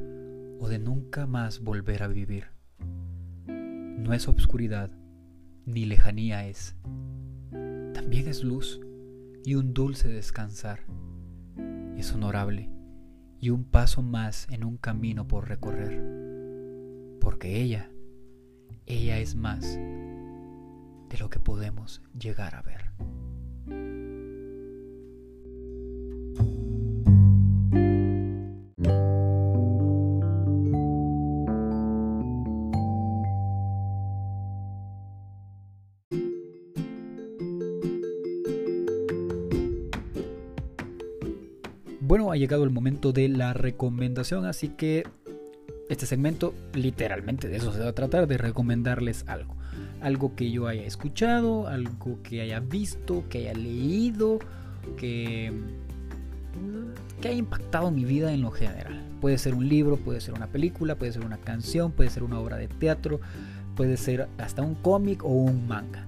o 0.60 0.68
de 0.69 0.77
nunca 0.77 1.26
más 1.26 1.64
volver 1.64 2.03
a 2.03 2.07
vivir. 2.07 2.49
No 3.48 4.14
es 4.14 4.27
obscuridad, 4.27 4.91
ni 5.65 5.85
lejanía 5.85 6.45
es. 6.48 6.76
También 7.95 8.27
es 8.27 8.44
luz 8.44 8.80
y 9.44 9.56
un 9.56 9.73
dulce 9.73 10.07
descansar. 10.07 10.81
Es 11.98 12.14
honorable 12.14 12.69
y 13.39 13.49
un 13.49 13.64
paso 13.64 14.03
más 14.03 14.48
en 14.52 14.64
un 14.64 14.77
camino 14.77 15.27
por 15.27 15.49
recorrer. 15.49 15.99
Porque 17.19 17.60
ella, 17.60 17.89
ella 18.85 19.18
es 19.18 19.35
más 19.35 19.80
de 21.09 21.17
lo 21.17 21.29
que 21.29 21.39
podemos 21.39 22.01
llegar 22.17 22.55
a 22.55 22.61
ver. 22.61 22.91
Bueno, 42.07 42.31
ha 42.31 42.38
llegado 42.38 42.63
el 42.63 42.69
momento 42.69 43.11
de 43.11 43.27
la 43.27 43.51
recomendación, 43.51 44.45
así 44.45 44.69
que 44.69 45.03
este 45.89 46.05
segmento 46.05 46.53
literalmente 46.73 47.49
de 47.49 47.57
eso 47.57 47.73
se 47.73 47.79
va 47.79 47.89
a 47.89 47.93
tratar, 47.93 48.27
de 48.27 48.38
recomendarles 48.38 49.25
algo. 49.27 49.57
Algo 50.01 50.35
que 50.35 50.51
yo 50.51 50.67
haya 50.67 50.83
escuchado, 50.83 51.67
algo 51.67 52.19
que 52.23 52.41
haya 52.41 52.59
visto, 52.59 53.23
que 53.29 53.39
haya 53.39 53.53
leído, 53.53 54.39
que, 54.97 55.51
que 57.21 57.27
haya 57.29 57.37
impactado 57.37 57.91
mi 57.91 58.05
vida 58.05 58.31
en 58.31 58.41
lo 58.41 58.51
general. 58.51 59.03
Puede 59.21 59.37
ser 59.37 59.55
un 59.55 59.67
libro, 59.67 59.97
puede 59.97 60.21
ser 60.21 60.35
una 60.35 60.47
película, 60.47 60.95
puede 60.95 61.13
ser 61.13 61.25
una 61.25 61.37
canción, 61.37 61.91
puede 61.91 62.09
ser 62.09 62.23
una 62.23 62.39
obra 62.39 62.57
de 62.57 62.67
teatro, 62.67 63.19
puede 63.75 63.97
ser 63.97 64.27
hasta 64.37 64.61
un 64.61 64.75
cómic 64.75 65.23
o 65.23 65.29
un 65.29 65.67
manga. 65.67 66.05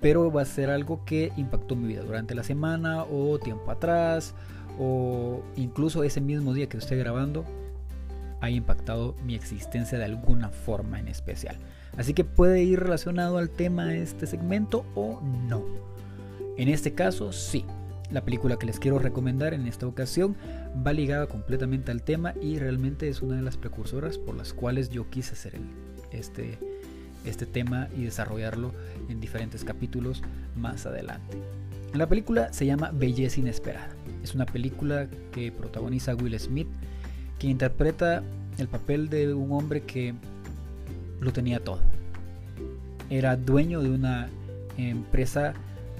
Pero 0.00 0.30
va 0.30 0.42
a 0.42 0.46
ser 0.46 0.68
algo 0.68 1.04
que 1.06 1.32
impactó 1.36 1.76
mi 1.76 1.88
vida 1.88 2.02
durante 2.02 2.34
la 2.34 2.42
semana 2.42 3.04
o 3.04 3.38
tiempo 3.38 3.70
atrás 3.70 4.34
o 4.78 5.42
incluso 5.56 6.02
ese 6.04 6.20
mismo 6.20 6.52
día 6.52 6.68
que 6.68 6.76
estoy 6.76 6.98
grabando 6.98 7.44
ha 8.40 8.50
impactado 8.50 9.14
mi 9.24 9.34
existencia 9.34 9.96
de 9.96 10.04
alguna 10.04 10.50
forma 10.50 11.00
en 11.00 11.08
especial. 11.08 11.56
Así 11.96 12.14
que 12.14 12.24
puede 12.24 12.62
ir 12.62 12.80
relacionado 12.80 13.38
al 13.38 13.50
tema 13.50 13.86
de 13.86 14.02
este 14.02 14.26
segmento 14.26 14.84
o 14.94 15.20
no. 15.20 15.64
En 16.56 16.68
este 16.68 16.92
caso, 16.92 17.32
sí. 17.32 17.64
La 18.10 18.24
película 18.24 18.58
que 18.58 18.66
les 18.66 18.78
quiero 18.78 18.98
recomendar 18.98 19.54
en 19.54 19.66
esta 19.66 19.86
ocasión 19.86 20.36
va 20.86 20.92
ligada 20.92 21.26
completamente 21.26 21.90
al 21.90 22.02
tema 22.02 22.34
y 22.40 22.58
realmente 22.58 23.08
es 23.08 23.22
una 23.22 23.36
de 23.36 23.42
las 23.42 23.56
precursoras 23.56 24.18
por 24.18 24.36
las 24.36 24.52
cuales 24.52 24.90
yo 24.90 25.08
quise 25.08 25.32
hacer 25.32 25.58
este, 26.12 26.58
este 27.24 27.46
tema 27.46 27.88
y 27.96 28.04
desarrollarlo 28.04 28.72
en 29.08 29.20
diferentes 29.20 29.64
capítulos 29.64 30.22
más 30.54 30.86
adelante. 30.86 31.38
La 31.94 32.08
película 32.08 32.52
se 32.52 32.66
llama 32.66 32.90
Belleza 32.92 33.40
Inesperada. 33.40 33.88
Es 34.22 34.34
una 34.34 34.46
película 34.46 35.08
que 35.32 35.50
protagoniza 35.50 36.14
Will 36.14 36.38
Smith, 36.38 36.68
que 37.38 37.46
interpreta 37.46 38.22
el 38.58 38.68
papel 38.68 39.08
de 39.08 39.32
un 39.32 39.52
hombre 39.52 39.82
que 39.82 40.14
lo 41.24 41.32
tenía 41.32 41.60
todo. 41.60 41.80
Era 43.10 43.36
dueño 43.36 43.82
de 43.82 43.90
una 43.90 44.28
empresa, 44.76 45.54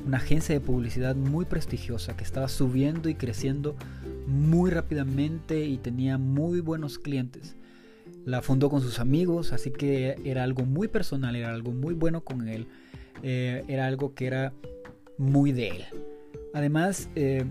una 0.06 0.18
agencia 0.18 0.54
de 0.54 0.60
publicidad 0.60 1.16
muy 1.16 1.44
prestigiosa 1.44 2.16
que 2.16 2.24
estaba 2.24 2.48
subiendo 2.48 3.08
y 3.08 3.14
creciendo 3.14 3.76
muy 4.26 4.70
rápidamente 4.70 5.64
y 5.64 5.78
tenía 5.78 6.18
muy 6.18 6.60
buenos 6.60 6.98
clientes. 6.98 7.56
La 8.24 8.42
fundó 8.42 8.70
con 8.70 8.80
sus 8.80 9.00
amigos, 9.00 9.52
así 9.52 9.70
que 9.70 10.16
era 10.24 10.44
algo 10.44 10.64
muy 10.64 10.88
personal, 10.88 11.36
era 11.36 11.50
algo 11.50 11.72
muy 11.72 11.94
bueno 11.94 12.22
con 12.22 12.48
él, 12.48 12.66
eh, 13.22 13.64
era 13.68 13.86
algo 13.86 14.14
que 14.14 14.26
era 14.26 14.52
muy 15.18 15.52
de 15.52 15.68
él. 15.68 15.84
Además, 16.54 17.08
eh, 17.14 17.44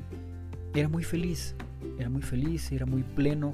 era 0.73 0.89
muy 0.89 1.03
feliz, 1.03 1.55
era 1.99 2.09
muy 2.09 2.21
feliz, 2.21 2.71
era 2.71 2.85
muy 2.85 3.03
pleno 3.03 3.53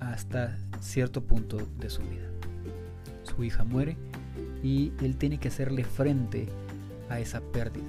hasta 0.00 0.56
cierto 0.80 1.22
punto 1.22 1.58
de 1.80 1.90
su 1.90 2.02
vida. 2.02 2.35
Su 3.36 3.44
hija 3.44 3.64
muere 3.64 3.96
y 4.62 4.92
él 5.00 5.16
tiene 5.16 5.38
que 5.38 5.48
hacerle 5.48 5.84
frente 5.84 6.48
a 7.08 7.20
esa 7.20 7.40
pérdida. 7.40 7.84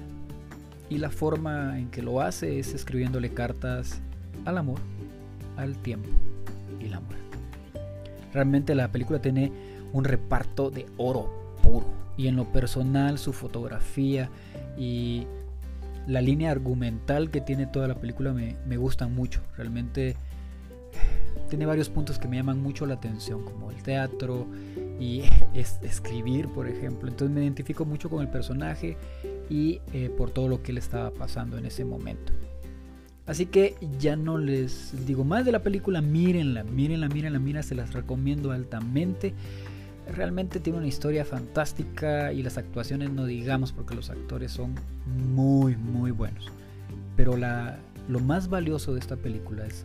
Y 0.90 0.98
la 0.98 1.10
forma 1.10 1.78
en 1.78 1.90
que 1.90 2.02
lo 2.02 2.20
hace 2.20 2.58
es 2.58 2.74
escribiéndole 2.74 3.30
cartas 3.30 4.00
al 4.44 4.58
amor, 4.58 4.78
al 5.56 5.76
tiempo 5.76 6.08
y 6.80 6.88
la 6.88 7.00
muerte. 7.00 7.24
Realmente 8.32 8.74
la 8.74 8.92
película 8.92 9.20
tiene 9.20 9.52
un 9.92 10.04
reparto 10.04 10.70
de 10.70 10.86
oro 10.96 11.54
puro. 11.62 11.86
Y 12.16 12.26
en 12.26 12.36
lo 12.36 12.44
personal 12.52 13.18
su 13.18 13.32
fotografía 13.32 14.28
y 14.76 15.26
la 16.06 16.20
línea 16.20 16.50
argumental 16.50 17.30
que 17.30 17.40
tiene 17.40 17.66
toda 17.66 17.86
la 17.88 17.94
película 17.94 18.32
me, 18.32 18.56
me 18.66 18.76
gustan 18.76 19.14
mucho. 19.14 19.40
Realmente 19.56 20.16
tiene 21.48 21.66
varios 21.66 21.88
puntos 21.88 22.18
que 22.18 22.28
me 22.28 22.36
llaman 22.36 22.62
mucho 22.62 22.86
la 22.86 22.94
atención, 22.94 23.44
como 23.44 23.70
el 23.70 23.82
teatro 23.82 24.46
y 25.00 25.22
es, 25.54 25.78
escribir, 25.82 26.48
por 26.48 26.68
ejemplo. 26.68 27.08
Entonces 27.08 27.34
me 27.34 27.42
identifico 27.42 27.84
mucho 27.84 28.10
con 28.10 28.20
el 28.20 28.28
personaje 28.28 28.96
y 29.48 29.80
eh, 29.92 30.10
por 30.16 30.30
todo 30.30 30.48
lo 30.48 30.62
que 30.62 30.72
le 30.72 30.80
estaba 30.80 31.10
pasando 31.10 31.56
en 31.58 31.66
ese 31.66 31.84
momento. 31.84 32.32
Así 33.26 33.46
que 33.46 33.74
ya 33.98 34.16
no 34.16 34.38
les 34.38 35.04
digo 35.06 35.22
más 35.22 35.44
de 35.44 35.52
la 35.52 35.62
película, 35.62 36.00
mírenla, 36.00 36.64
mírenla, 36.64 37.08
mírenla, 37.08 37.38
mírenla, 37.38 37.62
se 37.62 37.74
las 37.74 37.92
recomiendo 37.92 38.52
altamente. 38.52 39.34
Realmente 40.16 40.60
tiene 40.60 40.78
una 40.78 40.86
historia 40.86 41.26
fantástica 41.26 42.32
y 42.32 42.42
las 42.42 42.56
actuaciones 42.56 43.10
no 43.10 43.26
digamos 43.26 43.72
porque 43.72 43.94
los 43.94 44.08
actores 44.08 44.52
son 44.52 44.74
muy 45.06 45.76
muy 45.76 46.10
buenos. 46.10 46.46
Pero 47.16 47.36
lo 47.36 48.20
más 48.20 48.48
valioso 48.48 48.94
de 48.94 49.00
esta 49.00 49.16
película 49.16 49.66
es 49.66 49.84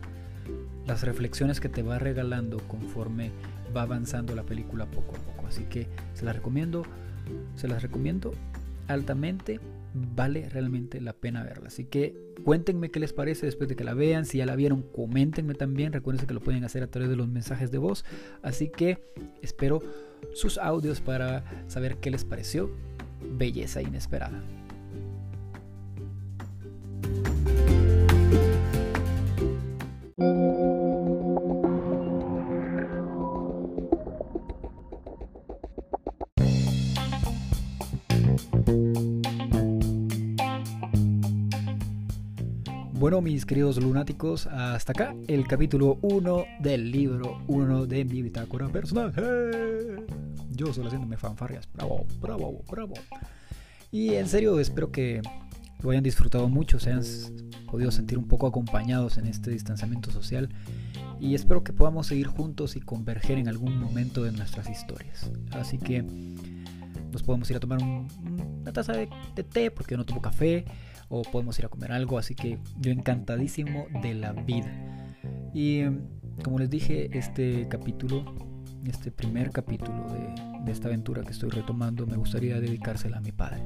las 0.86 1.02
reflexiones 1.02 1.60
que 1.60 1.68
te 1.68 1.82
va 1.82 1.98
regalando 1.98 2.58
conforme 2.66 3.30
va 3.74 3.82
avanzando 3.82 4.34
la 4.34 4.44
película 4.44 4.86
poco 4.86 5.16
a 5.16 5.18
poco. 5.18 5.46
Así 5.46 5.64
que 5.64 5.86
se 6.14 6.24
las 6.24 6.34
recomiendo, 6.36 6.84
se 7.56 7.68
las 7.68 7.82
recomiendo 7.82 8.32
altamente. 8.88 9.60
Vale 10.16 10.48
realmente 10.48 11.00
la 11.00 11.12
pena 11.12 11.44
verla. 11.44 11.68
Así 11.68 11.84
que 11.84 12.16
cuéntenme 12.44 12.90
qué 12.90 12.98
les 12.98 13.12
parece 13.12 13.46
después 13.46 13.68
de 13.68 13.76
que 13.76 13.84
la 13.84 13.94
vean. 13.94 14.24
Si 14.24 14.38
ya 14.38 14.46
la 14.46 14.56
vieron, 14.56 14.82
coméntenme 14.82 15.54
también. 15.54 15.92
Recuerden 15.92 16.26
que 16.26 16.34
lo 16.34 16.40
pueden 16.40 16.64
hacer 16.64 16.82
a 16.82 16.88
través 16.88 17.08
de 17.10 17.16
los 17.16 17.28
mensajes 17.28 17.70
de 17.70 17.78
voz. 17.78 18.04
Así 18.42 18.68
que 18.68 18.98
espero 19.40 19.82
sus 20.32 20.58
audios 20.58 21.00
para 21.00 21.44
saber 21.68 21.98
qué 21.98 22.10
les 22.10 22.24
pareció. 22.24 22.70
Belleza 23.38 23.82
inesperada. 23.82 24.42
Bueno, 43.04 43.20
mis 43.20 43.44
queridos 43.44 43.76
lunáticos, 43.76 44.46
hasta 44.46 44.92
acá 44.92 45.14
el 45.28 45.46
capítulo 45.46 45.98
1 46.00 46.44
del 46.60 46.90
libro 46.90 47.38
1 47.48 47.84
de 47.84 48.04
mi 48.04 48.22
bitácora 48.22 48.68
personal. 48.70 49.12
Yo 50.50 50.72
solo 50.72 50.86
haciéndome 50.86 51.18
fanfarrias. 51.18 51.68
Bravo, 51.74 52.06
bravo, 52.20 52.62
bravo. 52.70 52.94
Y 53.90 54.14
en 54.14 54.26
serio, 54.26 54.58
espero 54.58 54.90
que 54.90 55.20
lo 55.82 55.90
hayan 55.90 56.02
disfrutado 56.02 56.48
mucho, 56.48 56.78
se 56.78 56.92
hayan 56.92 57.04
podido 57.70 57.90
sentir 57.90 58.16
un 58.16 58.26
poco 58.26 58.46
acompañados 58.46 59.18
en 59.18 59.26
este 59.26 59.50
distanciamiento 59.50 60.10
social. 60.10 60.48
Y 61.20 61.34
espero 61.34 61.62
que 61.62 61.74
podamos 61.74 62.06
seguir 62.06 62.28
juntos 62.28 62.74
y 62.74 62.80
converger 62.80 63.36
en 63.36 63.48
algún 63.48 63.78
momento 63.78 64.22
de 64.22 64.32
nuestras 64.32 64.70
historias. 64.70 65.30
Así 65.50 65.76
que 65.76 66.02
nos 67.12 67.22
podemos 67.22 67.50
ir 67.50 67.56
a 67.56 67.60
tomar 67.60 67.80
una 68.64 68.72
taza 68.72 68.94
de, 68.94 69.08
té 69.44 69.70
porque 69.70 69.92
yo 69.92 69.98
no 69.98 70.06
tomo 70.06 70.22
café 70.22 70.64
o 71.10 71.20
podemos 71.20 71.58
ir 71.58 71.66
a 71.66 71.68
comer 71.68 71.92
algo, 71.92 72.16
así 72.16 72.34
que 72.34 72.58
yo 72.80 72.90
encantadísimo 72.92 73.86
de 74.02 74.14
la 74.14 74.32
vida. 74.32 74.72
Y 75.52 75.82
como 76.42 76.58
les 76.58 76.70
dije, 76.70 77.10
este 77.16 77.68
capítulo, 77.68 78.24
este 78.86 79.10
primer 79.10 79.50
capítulo 79.50 80.06
de, 80.64 80.72
esta 80.72 80.88
aventura 80.88 81.22
que 81.22 81.32
estoy 81.32 81.50
retomando, 81.50 82.06
me 82.06 82.16
gustaría 82.16 82.58
dedicársela 82.58 83.18
a 83.18 83.20
mi 83.20 83.32
padre. 83.32 83.62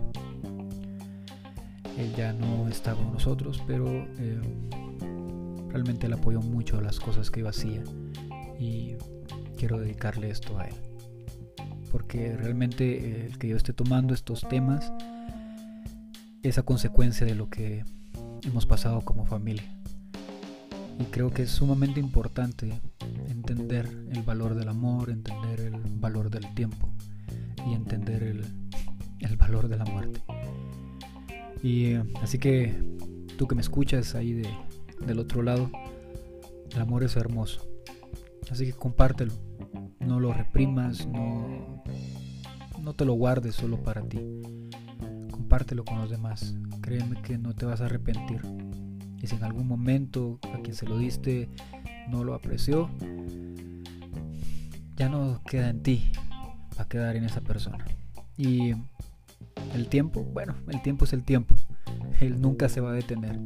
Él 1.97 2.13
ya 2.17 2.33
no 2.33 2.67
está 2.67 2.95
con 2.95 3.13
nosotros, 3.13 3.63
pero 3.69 3.87
eh, 3.87 4.41
realmente 5.69 6.09
le 6.09 6.15
apoyó 6.15 6.41
mucho 6.41 6.81
las 6.81 6.99
cosas 6.99 7.31
que 7.31 7.41
yo 7.41 7.49
hacía 7.49 7.85
y 8.59 8.97
quiero 9.57 9.79
dedicarle 9.79 10.31
esto 10.31 10.59
a 10.59 10.67
él. 10.67 10.88
Porque 11.91 12.37
realmente 12.37 13.27
el 13.27 13.39
que 13.39 13.49
yo 13.49 13.57
esté 13.57 13.73
tomando 13.73 14.15
estos 14.15 14.47
temas 14.49 14.93
es 16.43 16.59
a 16.59 16.63
consecuencia 16.63 17.27
de 17.27 17.35
lo 17.35 17.49
que 17.49 17.85
hemos 18.43 18.67
pasado 18.67 19.01
como 19.03 19.27
familia. 19.27 19.65
Y 20.99 21.05
creo 21.05 21.31
que 21.31 21.43
es 21.43 21.51
sumamente 21.51 22.01
importante 22.01 22.81
entender 23.29 23.89
el 24.11 24.23
valor 24.23 24.55
del 24.55 24.69
amor, 24.69 25.11
entender 25.11 25.61
el 25.61 25.81
valor 26.01 26.31
del 26.31 26.53
tiempo 26.55 26.89
y 27.67 27.75
entender 27.75 28.23
el, 28.23 28.45
valor 29.37 29.69
de 29.69 29.77
la 29.77 29.85
muerte. 29.85 30.21
Y 31.63 31.87
eh, 31.87 32.03
así 32.23 32.39
que 32.39 32.75
tú 33.37 33.47
que 33.47 33.55
me 33.55 33.63
escuchas 33.63 34.15
ahí 34.15 34.33
de, 34.33 34.49
del 35.07 35.19
otro 35.19 35.43
lado, 35.43 35.71
el 36.73 36.81
amor 36.81 37.05
es 37.05 37.17
hermoso. 37.17 37.67
Así 38.51 38.67
que 38.67 38.73
compártelo. 38.73 39.33
No 40.09 40.21
lo 40.21 40.33
reprimas, 40.33 41.07
no, 41.07 41.83
no 42.81 42.95
te 42.95 43.05
lo 43.05 43.13
guardes 43.13 43.55
solo 43.55 43.77
para 43.83 44.01
ti. 44.01 44.19
Compártelo 45.31 45.85
con 45.85 45.99
los 45.99 46.09
demás. 46.09 46.57
Créeme 46.81 47.21
que 47.21 47.37
no 47.37 47.55
te 47.55 47.67
vas 47.67 47.83
a 47.83 47.85
arrepentir. 47.85 48.41
Y 49.21 49.27
si 49.27 49.37
en 49.37 49.45
algún 49.45 49.69
momento 49.69 50.39
a 50.55 50.63
quien 50.63 50.75
se 50.75 50.87
lo 50.87 50.97
diste 50.97 51.51
no 52.09 52.25
lo 52.25 52.33
apreció, 52.33 52.89
ya 54.97 55.11
no 55.11 55.43
queda 55.47 55.69
en 55.69 55.83
ti, 55.83 56.11
va 56.79 56.85
a 56.85 56.89
quedar 56.89 57.15
en 57.17 57.25
esa 57.25 57.43
persona. 57.43 57.85
Y 58.39 58.73
el 59.75 59.89
tiempo, 59.91 60.25
bueno, 60.25 60.55
el 60.69 60.81
tiempo 60.81 61.05
es 61.05 61.13
el 61.13 61.23
tiempo. 61.23 61.55
Él 62.19 62.41
nunca 62.41 62.71
se 62.71 62.81
va 62.81 62.93
a 62.93 62.95
detener. 62.95 63.39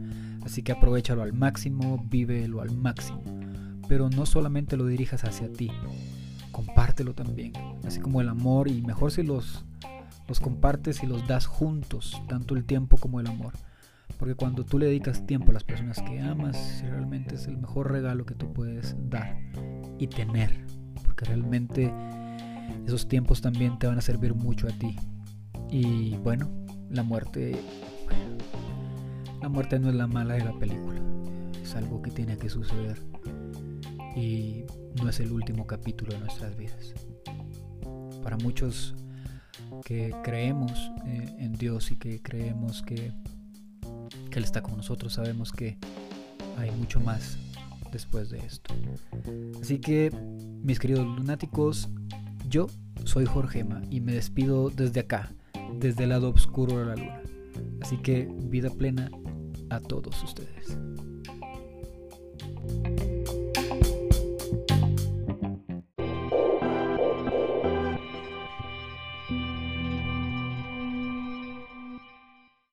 Así 0.45 0.63
que 0.63 0.71
aprovechalo 0.71 1.23
al 1.23 1.33
máximo, 1.33 2.07
vívelo 2.09 2.61
al 2.61 2.71
máximo. 2.71 3.21
Pero 3.89 4.11
no 4.11 4.27
solamente 4.27 4.77
lo 4.77 4.87
dirijas 4.87 5.25
hacia 5.25 5.53
ti, 5.53 5.73
compártelo 6.53 7.15
también. 7.15 7.53
Así 7.85 8.01
como 8.01 8.21
el 8.21 8.29
amor, 8.29 8.69
y 8.69 8.83
mejor 8.83 9.11
si 9.11 9.23
los, 9.23 9.65
los 10.29 10.41
compartes 10.41 11.03
y 11.03 11.07
los 11.07 11.27
das 11.27 11.47
juntos, 11.47 12.23
tanto 12.29 12.55
el 12.55 12.65
tiempo 12.65 12.97
como 12.97 13.19
el 13.19 13.27
amor. 13.27 13.55
Porque 14.19 14.35
cuando 14.35 14.65
tú 14.65 14.79
le 14.79 14.87
dedicas 14.87 15.27
tiempo 15.27 15.51
a 15.51 15.55
las 15.55 15.65
personas 15.65 16.01
que 16.03 16.21
amas, 16.21 16.83
realmente 16.83 17.35
es 17.35 17.49
el 17.49 17.57
mejor 17.57 17.91
regalo 17.91 18.25
que 18.25 18.35
tú 18.35 18.53
puedes 18.53 18.95
dar 19.09 19.37
y 19.99 20.07
tener. 20.07 20.65
Porque 21.05 21.25
realmente 21.25 21.93
esos 22.87 23.09
tiempos 23.09 23.41
también 23.41 23.79
te 23.79 23.87
van 23.87 23.99
a 23.99 24.03
servir 24.03 24.35
mucho 24.35 24.69
a 24.69 24.71
ti. 24.71 24.97
Y 25.71 26.17
bueno, 26.19 26.51
la 26.91 27.03
muerte, 27.03 27.57
la 29.41 29.49
muerte 29.49 29.79
no 29.79 29.89
es 29.89 29.95
la 29.95 30.07
mala 30.07 30.35
de 30.35 30.45
la 30.45 30.53
película. 30.53 31.01
Es 31.63 31.75
algo 31.75 32.03
que 32.03 32.11
tiene 32.11 32.37
que 32.37 32.49
suceder. 32.49 33.03
Y 34.15 34.65
no 35.01 35.09
es 35.09 35.21
el 35.21 35.33
último 35.33 35.67
capítulo 35.67 36.13
de 36.13 36.19
nuestras 36.21 36.57
vidas. 36.57 36.95
Para 38.23 38.37
muchos 38.37 38.95
que 39.85 40.15
creemos 40.23 40.73
eh, 41.07 41.35
en 41.39 41.53
Dios 41.55 41.91
y 41.91 41.97
que 41.97 42.23
creemos 42.23 42.83
que 42.83 43.13
Él 44.33 44.45
está 44.45 44.63
con 44.63 44.77
nosotros, 44.77 45.15
sabemos 45.15 45.53
que 45.53 45.79
hay 46.59 46.71
mucho 46.73 47.01
más 47.01 47.39
después 47.91 48.31
de 48.31 48.39
esto. 48.39 48.75
Así 49.61 49.79
que, 49.79 50.11
mis 50.63 50.79
queridos 50.79 51.07
lunáticos, 51.07 51.89
yo 52.49 52.67
soy 53.05 53.27
Jorgema 53.27 53.83
y 53.91 54.01
me 54.01 54.13
despido 54.13 54.71
desde 54.71 55.01
acá, 55.01 55.33
desde 55.79 56.05
el 56.05 56.11
lado 56.11 56.31
oscuro 56.31 56.79
de 56.79 56.87
la 56.87 56.97
luna. 56.97 57.23
Así 57.81 57.97
que 57.99 58.29
vida 58.45 58.71
plena 58.71 59.11
a 59.71 59.81
todos 59.81 60.23
ustedes. 60.23 60.62